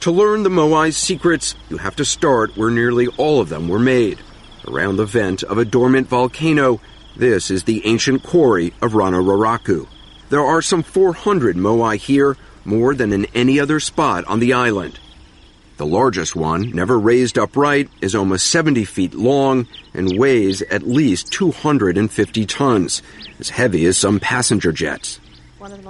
To 0.00 0.10
learn 0.10 0.42
the 0.42 0.50
Moai's 0.50 0.96
secrets, 0.96 1.54
you 1.68 1.76
have 1.76 1.96
to 1.96 2.04
start 2.04 2.56
where 2.56 2.70
nearly 2.70 3.06
all 3.18 3.40
of 3.40 3.48
them 3.50 3.68
were 3.68 3.78
made. 3.78 4.18
Around 4.66 4.96
the 4.96 5.06
vent 5.06 5.42
of 5.42 5.58
a 5.58 5.64
dormant 5.64 6.08
volcano, 6.08 6.80
this 7.16 7.50
is 7.50 7.64
the 7.64 7.86
ancient 7.86 8.22
quarry 8.22 8.72
of 8.80 8.92
Rano 8.92 9.22
Raraku. 9.22 9.86
There 10.30 10.44
are 10.44 10.62
some 10.62 10.82
400 10.82 11.56
Moai 11.56 11.96
here, 11.96 12.36
more 12.64 12.94
than 12.94 13.12
in 13.12 13.26
any 13.34 13.60
other 13.60 13.80
spot 13.80 14.24
on 14.24 14.40
the 14.40 14.54
island. 14.54 14.98
The 15.80 15.86
largest 15.86 16.36
one, 16.36 16.72
never 16.72 16.98
raised 16.98 17.38
upright, 17.38 17.88
is 18.02 18.14
almost 18.14 18.50
70 18.50 18.84
feet 18.84 19.14
long 19.14 19.66
and 19.94 20.18
weighs 20.18 20.60
at 20.60 20.82
least 20.82 21.32
250 21.32 22.44
tons, 22.44 23.02
as 23.38 23.48
heavy 23.48 23.86
as 23.86 23.96
some 23.96 24.20
passenger 24.20 24.72
jets. 24.72 25.20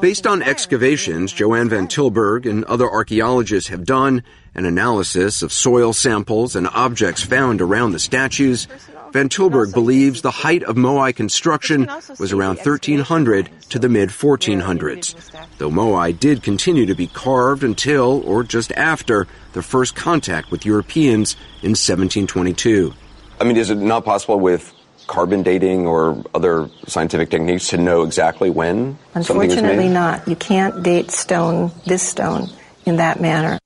Based 0.00 0.28
on 0.28 0.42
excavations 0.42 1.32
Joanne 1.32 1.68
Van 1.68 1.88
Tilburg 1.88 2.48
and 2.48 2.64
other 2.66 2.88
archaeologists 2.88 3.70
have 3.70 3.84
done, 3.84 4.22
an 4.54 4.64
analysis 4.64 5.42
of 5.42 5.52
soil 5.52 5.92
samples 5.92 6.54
and 6.54 6.68
objects 6.68 7.24
found 7.24 7.60
around 7.60 7.90
the 7.90 7.98
statues, 7.98 8.68
Van 9.12 9.28
Tilburg 9.28 9.72
believes 9.72 10.22
the 10.22 10.30
height 10.30 10.62
of 10.64 10.76
Moai 10.76 11.14
construction 11.14 11.88
was 12.18 12.32
around 12.32 12.58
1300 12.58 13.50
to 13.70 13.78
the 13.78 13.88
mid 13.88 14.10
1400s, 14.10 15.14
though 15.58 15.70
Moai 15.70 16.18
did 16.18 16.42
continue 16.42 16.86
to 16.86 16.94
be 16.94 17.06
carved 17.08 17.64
until, 17.64 18.22
or 18.24 18.42
just 18.42 18.72
after, 18.72 19.26
the 19.52 19.62
first 19.62 19.96
contact 19.96 20.50
with 20.50 20.64
Europeans 20.64 21.34
in 21.62 21.70
1722. 21.70 22.92
I 23.40 23.44
mean, 23.44 23.56
is 23.56 23.70
it 23.70 23.78
not 23.78 24.04
possible 24.04 24.38
with 24.38 24.72
carbon 25.06 25.42
dating 25.42 25.86
or 25.86 26.22
other 26.34 26.70
scientific 26.86 27.30
techniques 27.30 27.68
to 27.68 27.76
know 27.76 28.02
exactly 28.02 28.48
when 28.48 28.96
something 29.14 29.36
was 29.36 29.52
Unfortunately, 29.52 29.88
made? 29.88 29.94
not. 29.94 30.28
You 30.28 30.36
can't 30.36 30.82
date 30.84 31.10
stone, 31.10 31.72
this 31.84 32.02
stone, 32.02 32.48
in 32.86 32.96
that 32.96 33.20
manner. 33.20 33.58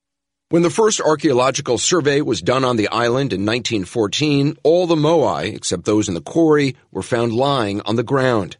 When 0.49 0.61
the 0.61 0.69
first 0.69 1.01
archaeological 1.01 1.79
survey 1.79 2.21
was 2.21 2.39
done 2.39 2.63
on 2.63 2.75
the 2.75 2.87
island 2.89 3.33
in 3.33 3.47
1914, 3.47 4.57
all 4.61 4.85
the 4.85 4.95
moai, 4.95 5.51
except 5.51 5.85
those 5.85 6.07
in 6.07 6.13
the 6.13 6.21
quarry, 6.21 6.75
were 6.91 7.01
found 7.01 7.33
lying 7.33 7.81
on 7.81 7.95
the 7.95 8.03
ground. 8.03 8.55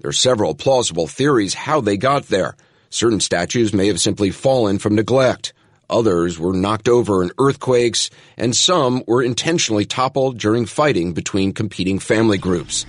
There 0.00 0.10
are 0.10 0.12
several 0.12 0.54
plausible 0.54 1.06
theories 1.06 1.54
how 1.54 1.80
they 1.80 1.96
got 1.96 2.24
there. 2.24 2.56
Certain 2.90 3.20
statues 3.20 3.72
may 3.72 3.86
have 3.86 4.02
simply 4.02 4.30
fallen 4.30 4.78
from 4.78 4.94
neglect. 4.94 5.54
Others 5.88 6.38
were 6.38 6.52
knocked 6.52 6.90
over 6.90 7.22
in 7.22 7.32
earthquakes, 7.38 8.10
and 8.36 8.54
some 8.54 9.02
were 9.06 9.22
intentionally 9.22 9.86
toppled 9.86 10.36
during 10.36 10.66
fighting 10.66 11.14
between 11.14 11.54
competing 11.54 11.98
family 11.98 12.36
groups. 12.36 12.84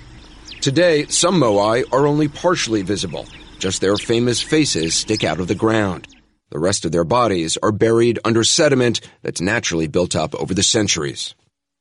Today, 0.60 1.06
some 1.06 1.39
moai 1.39 1.86
are 1.93 2.06
only 2.06 2.28
partially 2.28 2.82
visible. 2.82 3.26
Just 3.60 3.80
their 3.80 3.95
famous 3.95 4.41
faces 4.41 4.93
stick 4.93 5.24
out 5.24 5.39
of 5.39 5.47
the 5.47 5.56
ground. 5.56 6.06
The 6.52 6.60
rest 6.60 6.86
of 6.86 6.91
their 6.91 7.06
bodies 7.06 7.58
are 7.64 7.72
buried 7.72 8.20
under 8.24 8.43
sediment 8.43 9.02
that's 9.22 9.41
naturally 9.41 9.88
built 9.88 10.16
up 10.16 10.36
over 10.36 10.54
the 10.54 10.64
centuries. 10.64 11.34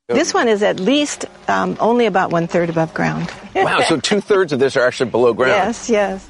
This 0.07 0.35
one 0.35 0.49
is 0.49 0.63
at 0.63 0.81
least 0.81 1.25
um, 1.49 1.77
only 1.79 2.07
about 2.07 2.33
one 2.33 2.47
third 2.49 2.71
above 2.71 2.95
ground. 2.95 3.31
Wow, 3.55 3.81
so 3.83 4.01
two 4.01 4.21
thirds 4.21 4.53
of 4.53 4.59
this 4.59 4.77
are 4.77 4.87
actually 4.87 5.11
below 5.11 5.35
ground. 5.35 5.53
Yes, 5.53 5.91
yes. 5.91 6.29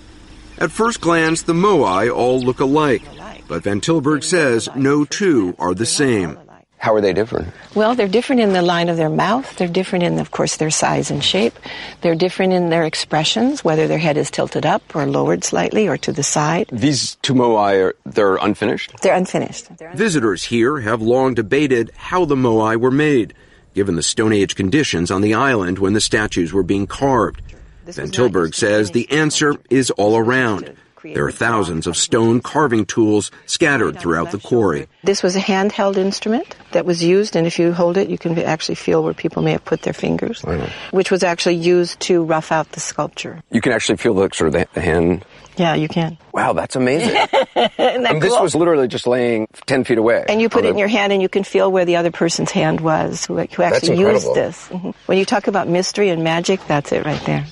At 0.58 0.70
first 0.70 1.00
glance, 1.00 1.42
the 1.42 1.54
moai 1.54 2.14
all 2.14 2.40
look 2.40 2.60
alike, 2.60 3.02
but 3.48 3.62
Van 3.62 3.80
Tilburg 3.80 4.22
says 4.22 4.68
no 4.74 5.04
two 5.04 5.54
are 5.58 5.74
the 5.74 5.86
same. 5.86 6.38
How 6.80 6.94
are 6.94 7.02
they 7.02 7.12
different? 7.12 7.52
Well, 7.74 7.94
they're 7.94 8.08
different 8.08 8.40
in 8.40 8.54
the 8.54 8.62
line 8.62 8.88
of 8.88 8.96
their 8.96 9.10
mouth. 9.10 9.54
They're 9.56 9.68
different 9.68 10.02
in, 10.02 10.18
of 10.18 10.30
course, 10.30 10.56
their 10.56 10.70
size 10.70 11.10
and 11.10 11.22
shape. 11.22 11.58
They're 12.00 12.14
different 12.14 12.54
in 12.54 12.70
their 12.70 12.84
expressions, 12.84 13.62
whether 13.62 13.86
their 13.86 13.98
head 13.98 14.16
is 14.16 14.30
tilted 14.30 14.64
up 14.64 14.96
or 14.96 15.04
lowered 15.04 15.44
slightly 15.44 15.86
or 15.88 15.98
to 15.98 16.10
the 16.10 16.22
side. 16.22 16.70
These 16.72 17.16
two 17.16 17.34
moai 17.34 17.84
are 17.84 17.96
they're 18.06 18.36
unfinished. 18.36 18.94
They're 19.02 19.14
unfinished. 19.14 19.68
Visitors 19.92 20.44
here 20.44 20.80
have 20.80 21.02
long 21.02 21.34
debated 21.34 21.92
how 21.96 22.24
the 22.24 22.34
moai 22.34 22.80
were 22.80 22.90
made, 22.90 23.34
given 23.74 23.96
the 23.96 24.02
Stone 24.02 24.32
Age 24.32 24.56
conditions 24.56 25.10
on 25.10 25.20
the 25.20 25.34
island 25.34 25.80
when 25.80 25.92
the 25.92 26.00
statues 26.00 26.50
were 26.50 26.62
being 26.62 26.86
carved. 26.86 27.42
Van 27.84 28.10
Tilburg 28.10 28.54
says 28.54 28.92
the 28.92 29.10
answer 29.10 29.54
is 29.68 29.90
all 29.90 30.16
around. 30.16 30.74
There 31.02 31.26
are 31.26 31.32
thousands 31.32 31.86
of 31.86 31.96
stone 31.96 32.40
carving 32.40 32.84
tools 32.86 33.30
scattered 33.46 33.98
throughout 33.98 34.30
the 34.30 34.38
quarry. 34.38 34.86
This 35.02 35.22
was 35.22 35.36
a 35.36 35.40
handheld 35.40 35.96
instrument 35.96 36.56
that 36.72 36.84
was 36.84 37.02
used, 37.02 37.36
and 37.36 37.46
if 37.46 37.58
you 37.58 37.72
hold 37.72 37.96
it, 37.96 38.08
you 38.08 38.18
can 38.18 38.38
actually 38.38 38.74
feel 38.74 39.02
where 39.02 39.14
people 39.14 39.42
may 39.42 39.52
have 39.52 39.64
put 39.64 39.82
their 39.82 39.92
fingers, 39.92 40.44
which 40.90 41.10
was 41.10 41.22
actually 41.22 41.56
used 41.56 41.98
to 42.00 42.22
rough 42.24 42.52
out 42.52 42.70
the 42.72 42.80
sculpture. 42.80 43.42
You 43.50 43.60
can 43.60 43.72
actually 43.72 43.96
feel 43.96 44.14
the 44.14 44.28
sort 44.32 44.48
of 44.48 44.52
the, 44.52 44.68
the 44.74 44.80
hand. 44.80 45.24
Yeah, 45.56 45.74
you 45.74 45.88
can. 45.88 46.16
Wow, 46.32 46.52
that's 46.54 46.76
amazing. 46.76 47.10
Isn't 47.10 47.26
that 47.56 47.78
I 47.78 48.12
mean, 48.12 48.20
this 48.20 48.32
cool? 48.32 48.42
was 48.42 48.54
literally 48.54 48.88
just 48.88 49.06
laying 49.06 49.46
10 49.66 49.84
feet 49.84 49.98
away. 49.98 50.24
And 50.28 50.40
you 50.40 50.48
put 50.48 50.60
it 50.60 50.62
the- 50.62 50.68
in 50.70 50.78
your 50.78 50.88
hand 50.88 51.12
and 51.12 51.20
you 51.20 51.28
can 51.28 51.44
feel 51.44 51.70
where 51.70 51.84
the 51.84 51.96
other 51.96 52.10
person's 52.10 52.50
hand 52.50 52.80
was 52.80 53.26
who, 53.26 53.36
who 53.36 53.62
actually 53.62 53.98
used 53.98 54.26
incredible. 54.26 54.34
this. 54.34 54.68
Mhm. 54.68 54.94
When 55.06 55.18
you 55.18 55.24
talk 55.26 55.48
about 55.48 55.68
mystery 55.68 56.08
and 56.08 56.22
magic, 56.24 56.60
that's 56.66 56.92
it 56.92 57.04
right 57.04 57.20
there. 57.26 57.44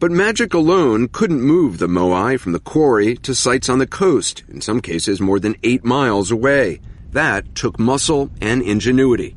But 0.00 0.10
magic 0.10 0.52
alone 0.54 1.08
couldn't 1.08 1.40
move 1.40 1.78
the 1.78 1.86
moai 1.86 2.38
from 2.38 2.52
the 2.52 2.58
quarry 2.58 3.16
to 3.18 3.34
sites 3.34 3.68
on 3.68 3.78
the 3.78 3.86
coast, 3.86 4.42
in 4.48 4.60
some 4.60 4.80
cases 4.80 5.20
more 5.20 5.38
than 5.38 5.56
eight 5.62 5.84
miles 5.84 6.30
away. 6.30 6.80
That 7.12 7.54
took 7.54 7.78
muscle 7.78 8.30
and 8.40 8.60
ingenuity. 8.60 9.36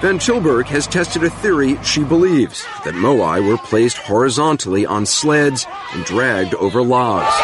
Van 0.00 0.18
Tilburg 0.18 0.66
has 0.66 0.86
tested 0.86 1.22
a 1.24 1.30
theory 1.30 1.76
she 1.82 2.02
believes 2.02 2.64
that 2.84 2.94
moai 2.94 3.46
were 3.46 3.58
placed 3.58 3.98
horizontally 3.98 4.86
on 4.86 5.04
sleds 5.04 5.66
and 5.92 6.04
dragged 6.04 6.54
over 6.54 6.82
logs. 6.82 7.34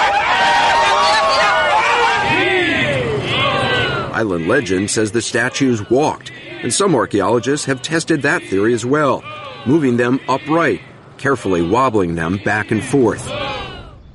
Island 4.14 4.47
legend 4.47 4.91
says 4.91 5.11
the 5.11 5.20
statues 5.20 5.91
walked, 5.91 6.31
and 6.62 6.72
some 6.72 6.95
archaeologists 6.95 7.66
have 7.66 7.83
tested 7.83 8.22
that 8.22 8.43
theory 8.45 8.72
as 8.72 8.87
well, 8.87 9.25
moving 9.66 9.97
them 9.97 10.20
upright, 10.29 10.81
carefully 11.29 11.62
wobbling 11.62 12.16
them 12.16 12.37
back 12.45 12.70
and 12.70 12.85
forth. 12.85 13.33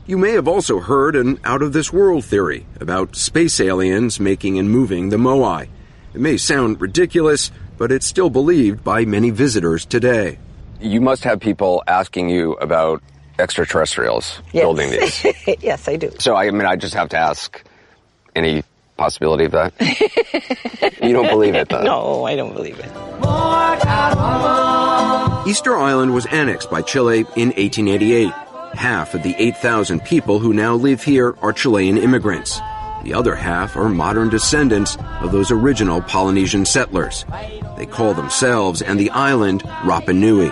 You 0.05 0.15
may 0.15 0.33
have 0.33 0.47
also 0.47 0.79
heard 0.79 1.15
an 1.15 1.39
out 1.43 1.63
of 1.63 1.73
this 1.73 1.91
world 1.91 2.23
theory 2.23 2.67
about 2.79 3.15
space 3.15 3.59
aliens 3.59 4.19
making 4.19 4.59
and 4.59 4.69
moving 4.69 5.09
the 5.09 5.17
Moai. 5.17 5.69
It 6.13 6.21
may 6.21 6.37
sound 6.37 6.79
ridiculous, 6.79 7.49
but 7.79 7.91
it's 7.91 8.05
still 8.05 8.29
believed 8.29 8.83
by 8.83 9.05
many 9.05 9.31
visitors 9.31 9.85
today. 9.85 10.37
You 10.79 11.01
must 11.01 11.23
have 11.23 11.39
people 11.39 11.81
asking 11.87 12.29
you 12.29 12.53
about 12.61 13.01
extraterrestrials 13.39 14.39
Yes. 14.53 14.61
building 14.63 14.91
these. 14.91 15.25
yes, 15.63 15.87
I 15.87 15.95
do. 15.95 16.11
So, 16.19 16.35
I 16.35 16.51
mean, 16.51 16.67
I 16.67 16.75
just 16.75 16.93
have 16.93 17.09
to 17.09 17.17
ask 17.17 17.59
any 18.35 18.63
possibility 18.99 19.45
of 19.45 19.53
that? 19.53 19.73
you 21.01 21.13
don't 21.13 21.29
believe 21.29 21.55
it, 21.55 21.69
though? 21.69 21.81
No, 21.81 22.25
I 22.25 22.35
don't 22.35 22.53
believe 22.53 22.77
it. 22.77 22.91
Easter 25.47 25.75
Island 25.75 26.13
was 26.13 26.27
annexed 26.27 26.69
by 26.69 26.81
Chile 26.81 27.19
in 27.35 27.49
1888. 27.49 28.31
Half 28.75 29.15
of 29.15 29.23
the 29.23 29.33
8,000 29.39 30.03
people 30.03 30.37
who 30.37 30.53
now 30.53 30.75
live 30.75 31.01
here 31.01 31.35
are 31.41 31.51
Chilean 31.53 31.97
immigrants. 31.97 32.59
The 33.03 33.13
other 33.13 33.33
half 33.33 33.77
are 33.77 33.89
modern 33.89 34.29
descendants 34.29 34.97
of 35.21 35.31
those 35.31 35.49
original 35.49 36.01
Polynesian 36.01 36.65
settlers. 36.65 37.25
They 37.77 37.85
call 37.85 38.13
themselves 38.13 38.81
and 38.81 38.99
the 38.99 39.09
island 39.11 39.63
Rapa 39.63 40.13
Nui. 40.13 40.51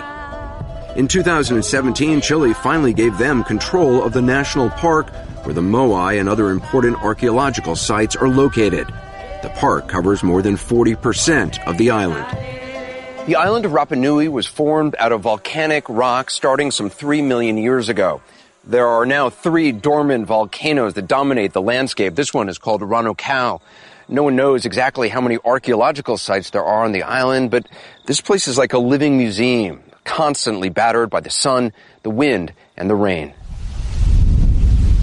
In 0.98 1.06
2017, 1.06 2.22
Chile 2.22 2.54
finally 2.54 2.94
gave 2.94 3.18
them 3.18 3.44
control 3.44 4.02
of 4.02 4.14
the 4.14 4.22
national 4.22 4.70
park 4.70 5.12
where 5.48 5.54
the 5.54 5.62
Moai 5.62 6.20
and 6.20 6.28
other 6.28 6.50
important 6.50 7.02
archaeological 7.02 7.74
sites 7.74 8.14
are 8.14 8.28
located. 8.28 8.86
The 9.42 9.48
park 9.56 9.88
covers 9.88 10.22
more 10.22 10.42
than 10.42 10.56
40% 10.56 11.66
of 11.66 11.78
the 11.78 11.88
island. 11.88 12.26
The 13.26 13.36
island 13.36 13.64
of 13.64 13.72
Rapa 13.72 13.96
Nui 13.96 14.28
was 14.28 14.46
formed 14.46 14.94
out 14.98 15.10
of 15.10 15.22
volcanic 15.22 15.88
rock 15.88 16.28
starting 16.28 16.70
some 16.70 16.90
3 16.90 17.22
million 17.22 17.56
years 17.56 17.88
ago. 17.88 18.20
There 18.62 18.88
are 18.88 19.06
now 19.06 19.30
three 19.30 19.72
dormant 19.72 20.26
volcanoes 20.26 20.92
that 20.92 21.08
dominate 21.08 21.54
the 21.54 21.62
landscape. 21.62 22.14
This 22.14 22.34
one 22.34 22.50
is 22.50 22.58
called 22.58 22.82
Rano 22.82 23.16
Kau. 23.16 23.62
No 24.06 24.24
one 24.24 24.36
knows 24.36 24.66
exactly 24.66 25.08
how 25.08 25.22
many 25.22 25.38
archaeological 25.46 26.18
sites 26.18 26.50
there 26.50 26.62
are 26.62 26.84
on 26.84 26.92
the 26.92 27.04
island, 27.04 27.50
but 27.50 27.66
this 28.04 28.20
place 28.20 28.48
is 28.48 28.58
like 28.58 28.74
a 28.74 28.78
living 28.78 29.16
museum, 29.16 29.80
constantly 30.04 30.68
battered 30.68 31.08
by 31.08 31.20
the 31.20 31.30
sun, 31.30 31.72
the 32.02 32.10
wind, 32.10 32.52
and 32.76 32.90
the 32.90 32.94
rain. 32.94 33.32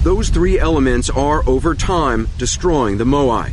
Those 0.06 0.30
three 0.30 0.60
elements 0.60 1.10
are, 1.10 1.42
over 1.50 1.74
time, 1.74 2.28
destroying 2.38 3.00
the 3.00 3.06
moai. 3.06 3.52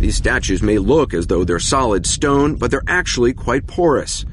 These 0.00 0.16
statues 0.16 0.60
may 0.60 0.78
look 0.78 1.14
as 1.14 1.28
though 1.28 1.44
they're 1.44 1.60
solid 1.60 2.06
stone, 2.06 2.56
but 2.56 2.72
they're 2.72 2.82
actually 2.88 3.34
quite 3.34 3.68
porous. 3.68 4.24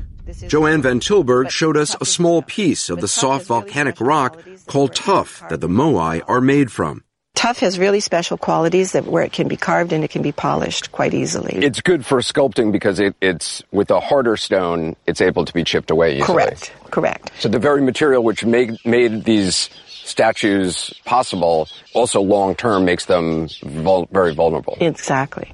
Joanne 0.47 0.81
Van 0.81 0.99
Tilburg 0.99 1.51
showed 1.51 1.77
us 1.77 1.95
a 2.01 2.05
small 2.05 2.41
piece 2.41 2.89
of 2.89 3.01
the 3.01 3.07
soft 3.07 3.45
volcanic 3.45 4.01
rock 4.01 4.41
called 4.65 4.95
tuff 4.95 5.47
that 5.49 5.61
the 5.61 5.67
moai 5.67 6.23
are 6.27 6.41
made 6.41 6.71
from. 6.71 7.03
Tuff 7.35 7.59
has 7.59 7.77
really 7.77 7.99
special 7.99 8.35
qualities 8.35 8.93
that 8.93 9.05
where 9.05 9.23
it 9.23 9.31
can 9.31 9.47
be 9.47 9.55
carved 9.55 9.93
and 9.93 10.03
it 10.03 10.09
can 10.09 10.23
be 10.23 10.31
polished 10.31 10.91
quite 10.91 11.13
easily. 11.13 11.53
It's 11.53 11.81
good 11.81 12.03
for 12.03 12.17
sculpting 12.21 12.71
because 12.71 12.99
it, 12.99 13.15
it's 13.21 13.61
with 13.71 13.91
a 13.91 13.99
harder 13.99 14.37
stone, 14.37 14.95
it's 15.05 15.21
able 15.21 15.45
to 15.45 15.53
be 15.53 15.63
chipped 15.63 15.91
away 15.91 16.17
easily. 16.17 16.25
Correct. 16.25 16.73
Correct. 16.89 17.31
So 17.37 17.47
the 17.47 17.59
very 17.59 17.83
material 17.83 18.23
which 18.23 18.43
made 18.43 18.83
made 18.85 19.23
these 19.23 19.69
statues 20.09 20.93
possible 21.05 21.67
also 21.93 22.21
long 22.21 22.55
term 22.55 22.85
makes 22.85 23.05
them 23.05 23.47
vul- 23.63 24.07
very 24.11 24.33
vulnerable. 24.33 24.77
Exactly. 24.79 25.53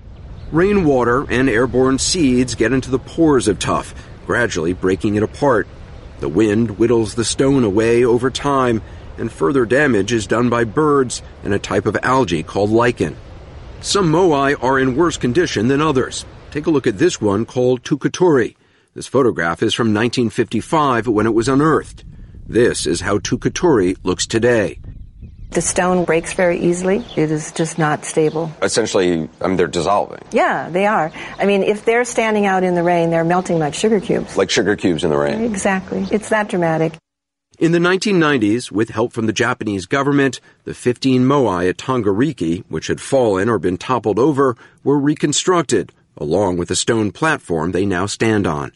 Rainwater 0.51 1.29
and 1.29 1.49
airborne 1.49 1.99
seeds 1.99 2.55
get 2.55 2.71
into 2.71 2.89
the 2.89 2.99
pores 2.99 3.47
of 3.47 3.59
tuff, 3.59 3.93
gradually 4.25 4.73
breaking 4.73 5.15
it 5.15 5.23
apart. 5.23 5.67
The 6.19 6.29
wind 6.29 6.77
whittles 6.77 7.15
the 7.15 7.25
stone 7.25 7.63
away 7.63 8.05
over 8.05 8.29
time, 8.29 8.81
and 9.17 9.31
further 9.31 9.65
damage 9.65 10.13
is 10.13 10.27
done 10.27 10.49
by 10.49 10.63
birds 10.63 11.21
and 11.43 11.53
a 11.53 11.59
type 11.59 11.85
of 11.85 11.97
algae 12.03 12.43
called 12.43 12.69
lichen. 12.69 13.17
Some 13.81 14.11
moai 14.11 14.61
are 14.63 14.79
in 14.79 14.95
worse 14.95 15.17
condition 15.17 15.67
than 15.67 15.81
others. 15.81 16.25
Take 16.51 16.67
a 16.67 16.71
look 16.71 16.87
at 16.87 16.97
this 16.97 17.19
one 17.19 17.45
called 17.45 17.83
Tukuturi. 17.83 18.55
This 18.93 19.07
photograph 19.07 19.61
is 19.61 19.73
from 19.73 19.87
1955 19.87 21.07
when 21.07 21.25
it 21.25 21.33
was 21.33 21.49
unearthed. 21.49 22.05
This 22.47 22.85
is 22.85 23.01
how 23.01 23.17
Tukuturi 23.17 23.97
looks 24.03 24.27
today. 24.27 24.79
The 25.49 25.61
stone 25.61 26.05
breaks 26.05 26.33
very 26.33 26.59
easily. 26.59 27.03
It 27.15 27.31
is 27.31 27.51
just 27.53 27.77
not 27.77 28.05
stable. 28.05 28.51
Essentially, 28.61 29.29
I 29.41 29.47
mean, 29.47 29.57
they're 29.57 29.67
dissolving. 29.67 30.21
Yeah, 30.31 30.69
they 30.69 30.85
are. 30.85 31.11
I 31.39 31.45
mean, 31.45 31.63
if 31.63 31.85
they're 31.85 32.05
standing 32.05 32.45
out 32.45 32.63
in 32.63 32.75
the 32.75 32.83
rain, 32.83 33.09
they're 33.09 33.23
melting 33.23 33.57
like 33.57 33.73
sugar 33.73 33.99
cubes. 33.99 34.37
Like 34.37 34.49
sugar 34.49 34.75
cubes 34.75 35.03
in 35.03 35.09
the 35.09 35.17
rain. 35.17 35.41
Exactly. 35.43 36.05
It's 36.11 36.29
that 36.29 36.49
dramatic. 36.49 36.93
In 37.57 37.71
the 37.71 37.79
1990s, 37.79 38.69
with 38.69 38.89
help 38.89 39.13
from 39.13 39.27
the 39.27 39.33
Japanese 39.33 39.85
government, 39.85 40.41
the 40.65 40.73
15 40.73 41.23
moai 41.23 41.69
at 41.69 41.77
Tongariki, 41.77 42.65
which 42.67 42.87
had 42.87 42.99
fallen 42.99 43.47
or 43.47 43.57
been 43.57 43.77
toppled 43.77 44.19
over, 44.19 44.57
were 44.83 44.99
reconstructed, 44.99 45.93
along 46.17 46.57
with 46.57 46.67
the 46.67 46.75
stone 46.75 47.11
platform 47.11 47.71
they 47.71 47.85
now 47.85 48.05
stand 48.05 48.45
on. 48.45 48.73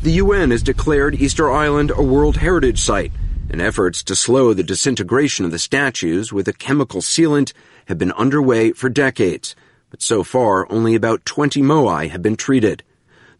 The 0.00 0.12
UN 0.12 0.52
has 0.52 0.62
declared 0.62 1.16
Easter 1.16 1.50
Island 1.50 1.90
a 1.90 2.04
World 2.04 2.36
Heritage 2.36 2.80
Site, 2.80 3.10
and 3.50 3.60
efforts 3.60 4.04
to 4.04 4.14
slow 4.14 4.54
the 4.54 4.62
disintegration 4.62 5.44
of 5.44 5.50
the 5.50 5.58
statues 5.58 6.32
with 6.32 6.46
a 6.46 6.52
chemical 6.52 7.00
sealant 7.00 7.52
have 7.86 7.98
been 7.98 8.12
underway 8.12 8.70
for 8.70 8.88
decades. 8.88 9.56
But 9.90 10.00
so 10.00 10.22
far, 10.22 10.70
only 10.70 10.94
about 10.94 11.24
20 11.24 11.62
moai 11.62 12.10
have 12.10 12.22
been 12.22 12.36
treated. 12.36 12.84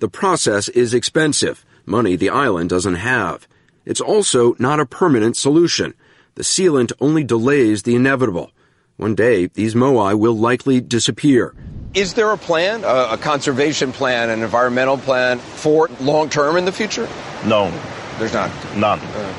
The 0.01 0.09
process 0.09 0.69
is 0.71 0.95
expensive, 0.95 1.65
money 1.87 2.17
the 2.17 2.31
island 2.31 2.71
doesn't 2.71 2.97
have. 2.97 3.47
It's 3.85 4.01
also 4.01 4.57
not 4.59 4.81
a 4.81 4.87
permanent 4.87 5.37
solution. 5.37 5.95
The 6.35 6.43
sealant 6.43 6.91
only 7.01 7.23
delays 7.23 7.85
the 7.85 7.95
inevitable. 7.95 8.51
One 8.97 9.15
day, 9.15 9.47
these 9.47 9.77
moai 9.77 10.19
will 10.19 10.37
likely 10.37 10.81
disappear. 10.81 11.55
Is 11.95 12.15
there 12.15 12.31
a 12.31 12.37
plan, 12.37 12.85
a, 12.85 13.15
a 13.15 13.19
conservation 13.19 13.93
plan, 13.93 14.31
an 14.31 14.43
environmental 14.43 14.99
plan 14.99 15.39
for 15.39 15.89
long 16.01 16.29
term 16.29 16.57
in 16.57 16.65
the 16.65 16.73
future? 16.73 17.09
No. 17.45 17.71
There's 18.19 18.35
not. 18.35 18.51
None. 18.77 18.99
Uh. 19.01 19.35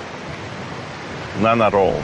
None 1.41 1.61
at 1.61 1.73
all. 1.73 2.01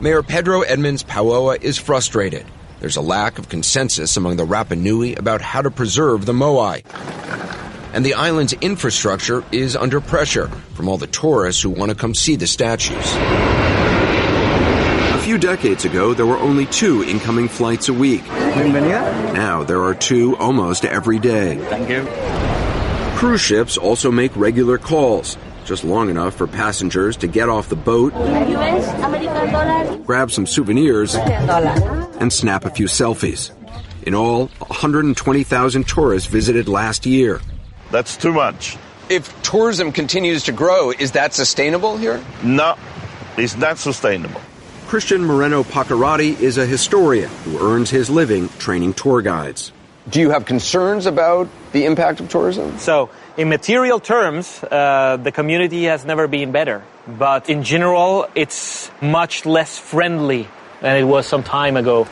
Mayor 0.00 0.22
Pedro 0.22 0.62
Edmunds 0.62 1.02
Paoa 1.02 1.62
is 1.62 1.78
frustrated. 1.78 2.44
There's 2.80 2.96
a 2.96 3.00
lack 3.00 3.38
of 3.38 3.48
consensus 3.48 4.16
among 4.16 4.36
the 4.36 4.44
Rapa 4.44 4.76
Nui 4.76 5.14
about 5.14 5.40
how 5.40 5.62
to 5.62 5.70
preserve 5.70 6.26
the 6.26 6.32
moai. 6.32 6.84
And 7.94 8.04
the 8.04 8.14
island's 8.14 8.52
infrastructure 8.54 9.44
is 9.52 9.76
under 9.76 10.00
pressure 10.00 10.48
from 10.74 10.88
all 10.88 10.98
the 10.98 11.06
tourists 11.06 11.62
who 11.62 11.70
want 11.70 11.90
to 11.90 11.96
come 11.96 12.14
see 12.14 12.36
the 12.36 12.46
statues. 12.46 13.14
A 15.24 15.26
few 15.26 15.38
decades 15.38 15.86
ago, 15.86 16.12
there 16.12 16.26
were 16.26 16.36
only 16.36 16.66
two 16.66 17.02
incoming 17.02 17.48
flights 17.48 17.88
a 17.88 17.94
week. 17.94 18.22
Now 18.26 19.62
there 19.62 19.82
are 19.82 19.94
two 19.94 20.36
almost 20.36 20.84
every 20.84 21.18
day. 21.18 21.56
Thank 21.70 21.88
you. 21.88 22.06
Cruise 23.16 23.40
ships 23.40 23.78
also 23.78 24.10
make 24.10 24.36
regular 24.36 24.76
calls, 24.76 25.38
just 25.64 25.82
long 25.82 26.10
enough 26.10 26.34
for 26.34 26.46
passengers 26.46 27.16
to 27.16 27.26
get 27.26 27.48
off 27.48 27.70
the 27.70 27.74
boat, 27.74 28.12
grab 30.04 30.30
some 30.30 30.46
souvenirs, 30.46 31.14
and 31.14 32.30
snap 32.30 32.66
a 32.66 32.70
few 32.70 32.84
selfies. 32.84 33.50
In 34.02 34.14
all, 34.14 34.48
120,000 34.58 35.88
tourists 35.88 36.28
visited 36.28 36.68
last 36.68 37.06
year. 37.06 37.40
That's 37.90 38.18
too 38.18 38.34
much. 38.34 38.76
If 39.08 39.40
tourism 39.40 39.90
continues 39.90 40.44
to 40.44 40.52
grow, 40.52 40.90
is 40.90 41.12
that 41.12 41.32
sustainable 41.32 41.96
here? 41.96 42.22
No, 42.42 42.76
it's 43.38 43.56
not 43.56 43.78
sustainable. 43.78 44.42
Christian 44.94 45.24
Moreno 45.24 45.64
Pakarati 45.64 46.40
is 46.40 46.56
a 46.56 46.64
historian 46.64 47.28
who 47.42 47.58
earns 47.58 47.90
his 47.90 48.08
living 48.08 48.48
training 48.60 48.94
tour 48.94 49.22
guides. 49.22 49.72
Do 50.08 50.20
you 50.20 50.30
have 50.30 50.44
concerns 50.44 51.06
about 51.06 51.48
the 51.72 51.84
impact 51.86 52.20
of 52.20 52.28
tourism? 52.28 52.78
So, 52.78 53.10
in 53.36 53.48
material 53.48 53.98
terms, 53.98 54.62
uh, 54.62 55.18
the 55.20 55.32
community 55.32 55.86
has 55.86 56.04
never 56.04 56.28
been 56.28 56.52
better. 56.52 56.84
But 57.08 57.50
in 57.50 57.64
general, 57.64 58.28
it's 58.36 58.88
much 59.02 59.44
less 59.44 59.76
friendly 59.76 60.46
than 60.80 60.96
it 60.96 61.02
was 61.02 61.26
some 61.26 61.42
time 61.42 61.76
ago. 61.76 62.06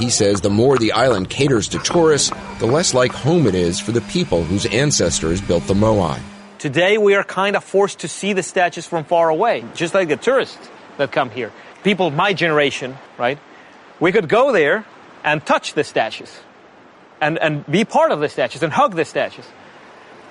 He 0.00 0.10
says 0.10 0.40
the 0.40 0.50
more 0.50 0.78
the 0.78 0.90
island 0.90 1.30
caters 1.30 1.68
to 1.68 1.78
tourists, 1.78 2.32
the 2.58 2.66
less 2.66 2.92
like 2.92 3.12
home 3.12 3.46
it 3.46 3.54
is 3.54 3.78
for 3.78 3.92
the 3.92 4.00
people 4.00 4.42
whose 4.42 4.66
ancestors 4.66 5.40
built 5.40 5.62
the 5.68 5.74
Moai. 5.74 6.18
Today, 6.58 6.98
we 6.98 7.14
are 7.14 7.22
kind 7.22 7.54
of 7.54 7.62
forced 7.62 8.00
to 8.00 8.08
see 8.08 8.32
the 8.32 8.42
statues 8.42 8.84
from 8.84 9.04
far 9.04 9.28
away, 9.28 9.62
just 9.76 9.94
like 9.94 10.08
the 10.08 10.16
tourists 10.16 10.68
that 10.96 11.12
come 11.12 11.30
here. 11.30 11.52
People 11.82 12.10
my 12.10 12.32
generation, 12.32 12.96
right? 13.18 13.38
We 13.98 14.12
could 14.12 14.28
go 14.28 14.52
there 14.52 14.84
and 15.24 15.44
touch 15.44 15.74
the 15.74 15.84
statues 15.84 16.30
and, 17.20 17.38
and 17.38 17.66
be 17.66 17.84
part 17.84 18.12
of 18.12 18.20
the 18.20 18.28
statues 18.28 18.62
and 18.62 18.72
hug 18.72 18.94
the 18.94 19.04
statues. 19.04 19.46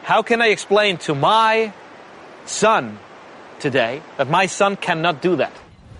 How 0.04 0.22
can 0.22 0.42
I 0.42 0.48
explain 0.48 0.98
to 1.06 1.16
my 1.16 1.74
son 2.46 2.98
today 3.60 4.02
that 4.18 4.30
my 4.30 4.48
son 4.48 4.76
cannot 4.76 5.22
do 5.22 5.36
that? 5.38 5.54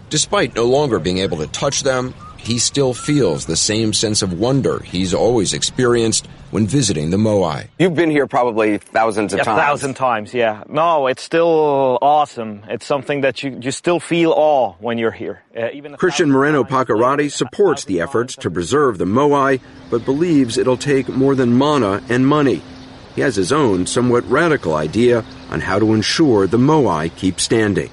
Despite 0.10 0.56
no 0.56 0.66
longer 0.66 0.98
being 0.98 1.20
able 1.20 1.38
to 1.38 1.48
touch 1.48 1.84
them, 1.84 2.16
he 2.38 2.58
still 2.58 2.94
feels 2.94 3.46
the 3.46 3.56
same 3.56 3.94
sense 3.94 4.22
of 4.22 4.34
wonder 4.34 4.80
he's 4.80 5.14
always 5.14 5.54
experienced 5.54 6.28
when 6.52 6.66
visiting 6.68 7.10
the 7.12 7.18
Moai. 7.18 7.68
You've 7.78 7.96
been 7.96 8.10
here 8.10 8.28
probably 8.28 8.78
thousands 8.78 9.34
of 9.34 9.40
a 9.40 9.44
times. 9.44 9.60
thousand 9.60 9.94
times, 9.96 10.34
yeah. 10.34 10.64
No, 10.68 11.08
it's 11.08 11.22
still 11.22 11.98
awesome. 12.02 12.64
It's 12.70 12.86
something 12.86 13.22
that 13.22 13.44
you, 13.44 13.58
you 13.62 13.72
still 13.72 14.00
feel 14.00 14.32
awe 14.36 14.74
when 14.80 14.98
you're 14.98 15.12
here. 15.12 15.44
Uh, 15.56 15.70
even 15.74 15.96
Christian 15.96 16.32
Moreno 16.32 16.64
Pakarati 16.64 17.32
supports 17.32 17.86
the 17.86 18.02
efforts 18.02 18.36
to 18.38 18.50
preserve 18.50 18.98
the 18.98 19.06
Moai, 19.06 19.60
but 19.90 20.06
believes 20.06 20.58
it'll 20.58 20.78
take 20.78 21.08
more 21.10 21.36
than 21.36 21.54
mana 21.54 22.02
and 22.10 22.26
money. 22.26 22.62
He 23.16 23.22
has 23.22 23.36
his 23.36 23.52
own 23.52 23.86
somewhat 23.86 24.24
radical 24.30 24.76
idea 24.76 25.26
on 25.50 25.62
how 25.62 25.78
to 25.80 25.94
ensure 25.94 26.48
the 26.48 26.58
Moai 26.58 27.16
keep 27.16 27.40
standing. 27.40 27.90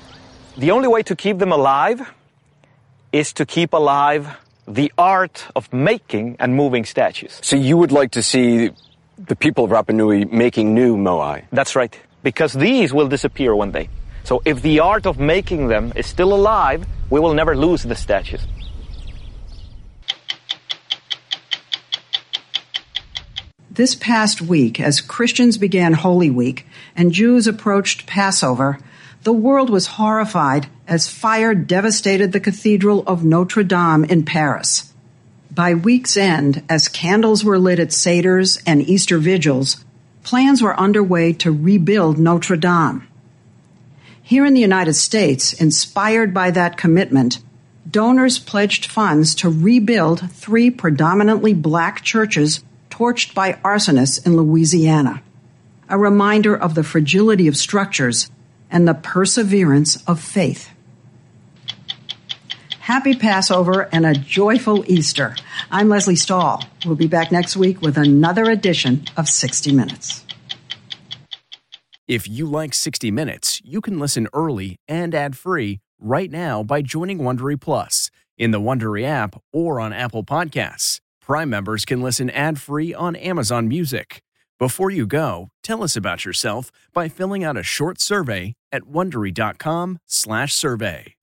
the 0.57 0.71
only 0.71 0.89
way 0.89 1.03
to 1.03 1.15
keep 1.17 1.39
them 1.39 1.53
alive 1.53 2.01
is 3.13 3.33
to 3.35 3.45
keep 3.45 3.73
alive 3.73 4.37
the 4.67 4.93
art 4.99 5.47
of 5.55 5.73
making 5.73 6.37
and 6.39 6.55
moving 6.55 6.85
statues. 6.85 7.39
So 7.43 7.57
you 7.57 7.77
would 7.77 7.93
like 7.93 8.13
to 8.13 8.23
see 8.23 8.71
the 9.19 9.37
people 9.37 9.65
of 9.65 9.71
Rapa 9.71 9.95
Nui 9.95 10.25
making 10.25 10.75
new 10.75 10.97
moai? 10.97 11.45
That's 11.53 11.77
right, 11.77 11.99
because 12.23 12.53
these 12.53 12.93
will 12.93 13.09
disappear 13.09 13.55
one 13.55 13.71
day. 13.71 13.89
So 14.25 14.43
if 14.45 14.63
the 14.63 14.81
art 14.81 15.07
of 15.07 15.19
making 15.19 15.69
them 15.69 15.93
is 15.95 16.07
still 16.07 16.35
alive, 16.35 16.87
we 17.11 17.21
will 17.21 17.35
never 17.35 17.57
lose 17.57 17.85
the 17.85 17.95
statues. 17.95 18.47
This 23.71 23.95
past 23.95 24.41
week, 24.41 24.81
as 24.81 25.03
Christians 25.03 25.59
began 25.59 25.93
Holy 25.93 26.31
Week 26.31 26.67
and 26.97 27.13
Jews 27.13 27.47
approached 27.47 28.07
Passover, 28.07 28.79
the 29.27 29.33
world 29.33 29.69
was 29.69 29.89
horrified 29.89 30.69
as 30.87 31.09
fire 31.09 31.53
devastated 31.53 32.31
the 32.31 32.39
Cathedral 32.39 33.03
of 33.09 33.25
Notre 33.25 33.65
Dame 33.65 34.05
in 34.05 34.25
Paris. 34.25 34.93
By 35.51 35.75
week's 35.75 36.17
end, 36.17 36.63
as 36.69 36.87
candles 36.87 37.43
were 37.43 37.59
lit 37.59 37.81
at 37.81 37.93
Seder's 37.93 38.63
and 38.69 38.81
Easter 38.81 39.19
vigils, 39.19 39.85
plans 40.23 40.63
were 40.63 40.79
underway 40.79 41.33
to 41.33 41.51
rebuild 41.51 42.21
Notre 42.21 42.55
Dame. 42.55 43.09
Here 44.23 44.47
in 44.47 44.55
the 44.55 44.61
United 44.61 44.95
States, 44.95 45.53
inspired 45.55 46.33
by 46.33 46.53
that 46.53 46.77
commitment, 46.77 47.41
donors 47.91 48.39
pledged 48.39 48.87
funds 48.87 49.35
to 49.35 49.49
rebuild 49.49 50.31
three 50.31 50.71
predominantly 50.71 51.53
black 51.53 52.03
churches 52.03 52.63
torched 52.91 53.35
by 53.35 53.55
arsonists 53.65 54.25
in 54.25 54.37
Louisiana. 54.37 55.21
A 55.89 55.99
reminder 55.99 56.57
of 56.57 56.77
the 56.77 56.85
fragility 56.85 57.49
of 57.49 57.57
structures 57.57 58.31
and 58.71 58.87
the 58.87 58.95
perseverance 58.95 60.03
of 60.07 60.21
faith. 60.21 60.71
Happy 62.81 63.17
Passover 63.17 63.89
and 63.93 64.07
a 64.07 64.15
joyful 64.15 64.85
Easter. 64.87 65.35
I'm 65.73 65.89
Lesley 65.89 66.15
Stahl. 66.15 66.63
We'll 66.85 66.95
be 66.95 67.09
back 67.09 67.33
next 67.33 67.57
week 67.57 67.83
with 67.83 67.97
another 67.97 68.45
edition 68.49 69.07
of 69.17 69.29
60 69.29 69.73
Minutes. 69.73 70.25
If 72.07 72.29
you 72.29 72.47
like 72.47 72.73
60 72.73 73.11
Minutes, 73.11 73.61
you 73.65 73.81
can 73.81 73.99
listen 73.99 74.29
early 74.33 74.79
and 74.87 75.17
ad-free 75.17 75.81
right 75.99 76.31
now 76.31 76.63
by 76.63 76.83
joining 76.83 77.19
Wondery 77.19 77.61
Plus 77.61 78.11
in 78.39 78.53
the 78.53 78.61
Wondery 78.61 79.03
app 79.03 79.43
or 79.53 79.81
on 79.81 79.93
Apple 79.93 80.23
Podcasts. 80.23 81.01
Prime 81.21 81.51
members 81.51 81.85
can 81.85 82.01
listen 82.01 82.31
ad-free 82.31 82.95
on 82.95 83.17
Amazon 83.17 83.67
Music. 83.67 84.23
Before 84.59 84.89
you 84.89 85.07
go, 85.07 85.49
tell 85.63 85.83
us 85.83 85.99
about 85.99 86.25
yourself 86.25 86.71
by 86.95 87.11
filling 87.11 87.45
out 87.45 87.59
a 87.59 87.63
short 87.63 88.01
survey 88.01 88.55
at 88.73 88.85
wondery.com/survey. 88.85 91.15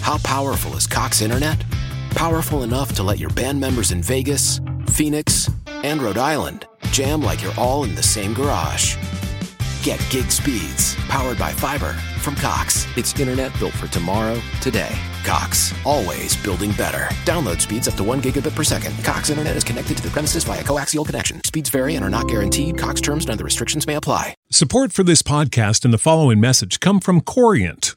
How 0.00 0.16
powerful 0.22 0.74
is 0.74 0.86
Cox 0.86 1.20
Internet? 1.20 1.62
Powerful 2.12 2.62
enough 2.62 2.94
to 2.94 3.02
let 3.02 3.18
your 3.18 3.28
band 3.34 3.60
members 3.60 3.92
in 3.92 4.02
Vegas, 4.02 4.62
Phoenix, 4.88 5.50
and 5.82 6.00
Rhode 6.00 6.16
Island 6.16 6.66
jam 6.90 7.20
like 7.20 7.42
you're 7.42 7.52
all 7.58 7.84
in 7.84 7.94
the 7.94 8.02
same 8.02 8.32
garage. 8.32 8.96
Get 9.82 10.00
gig 10.08 10.30
speeds 10.30 10.94
powered 11.10 11.38
by 11.38 11.52
fiber 11.52 11.92
from 12.22 12.34
Cox. 12.34 12.86
It's 12.96 13.12
internet 13.20 13.52
built 13.58 13.74
for 13.74 13.88
tomorrow, 13.88 14.40
today. 14.62 14.98
Cox, 15.24 15.72
always 15.84 16.36
building 16.36 16.72
better. 16.72 17.08
Download 17.24 17.60
speeds 17.60 17.88
up 17.88 17.94
to 17.94 18.04
one 18.04 18.20
gigabit 18.20 18.54
per 18.54 18.62
second. 18.62 18.92
Cox 19.04 19.30
internet 19.30 19.56
is 19.56 19.64
connected 19.64 19.96
to 19.96 20.02
the 20.02 20.10
premises 20.10 20.44
via 20.44 20.62
coaxial 20.62 21.06
connection. 21.06 21.42
Speeds 21.44 21.70
vary 21.70 21.94
and 21.94 22.04
are 22.04 22.10
not 22.10 22.28
guaranteed. 22.28 22.76
Cox 22.76 23.00
terms 23.00 23.24
and 23.24 23.32
other 23.32 23.44
restrictions 23.44 23.86
may 23.86 23.94
apply. 23.94 24.34
Support 24.50 24.92
for 24.92 25.02
this 25.02 25.22
podcast 25.22 25.84
and 25.84 25.94
the 25.94 25.98
following 25.98 26.40
message 26.40 26.78
come 26.80 27.00
from 27.00 27.20
Corient. 27.22 27.96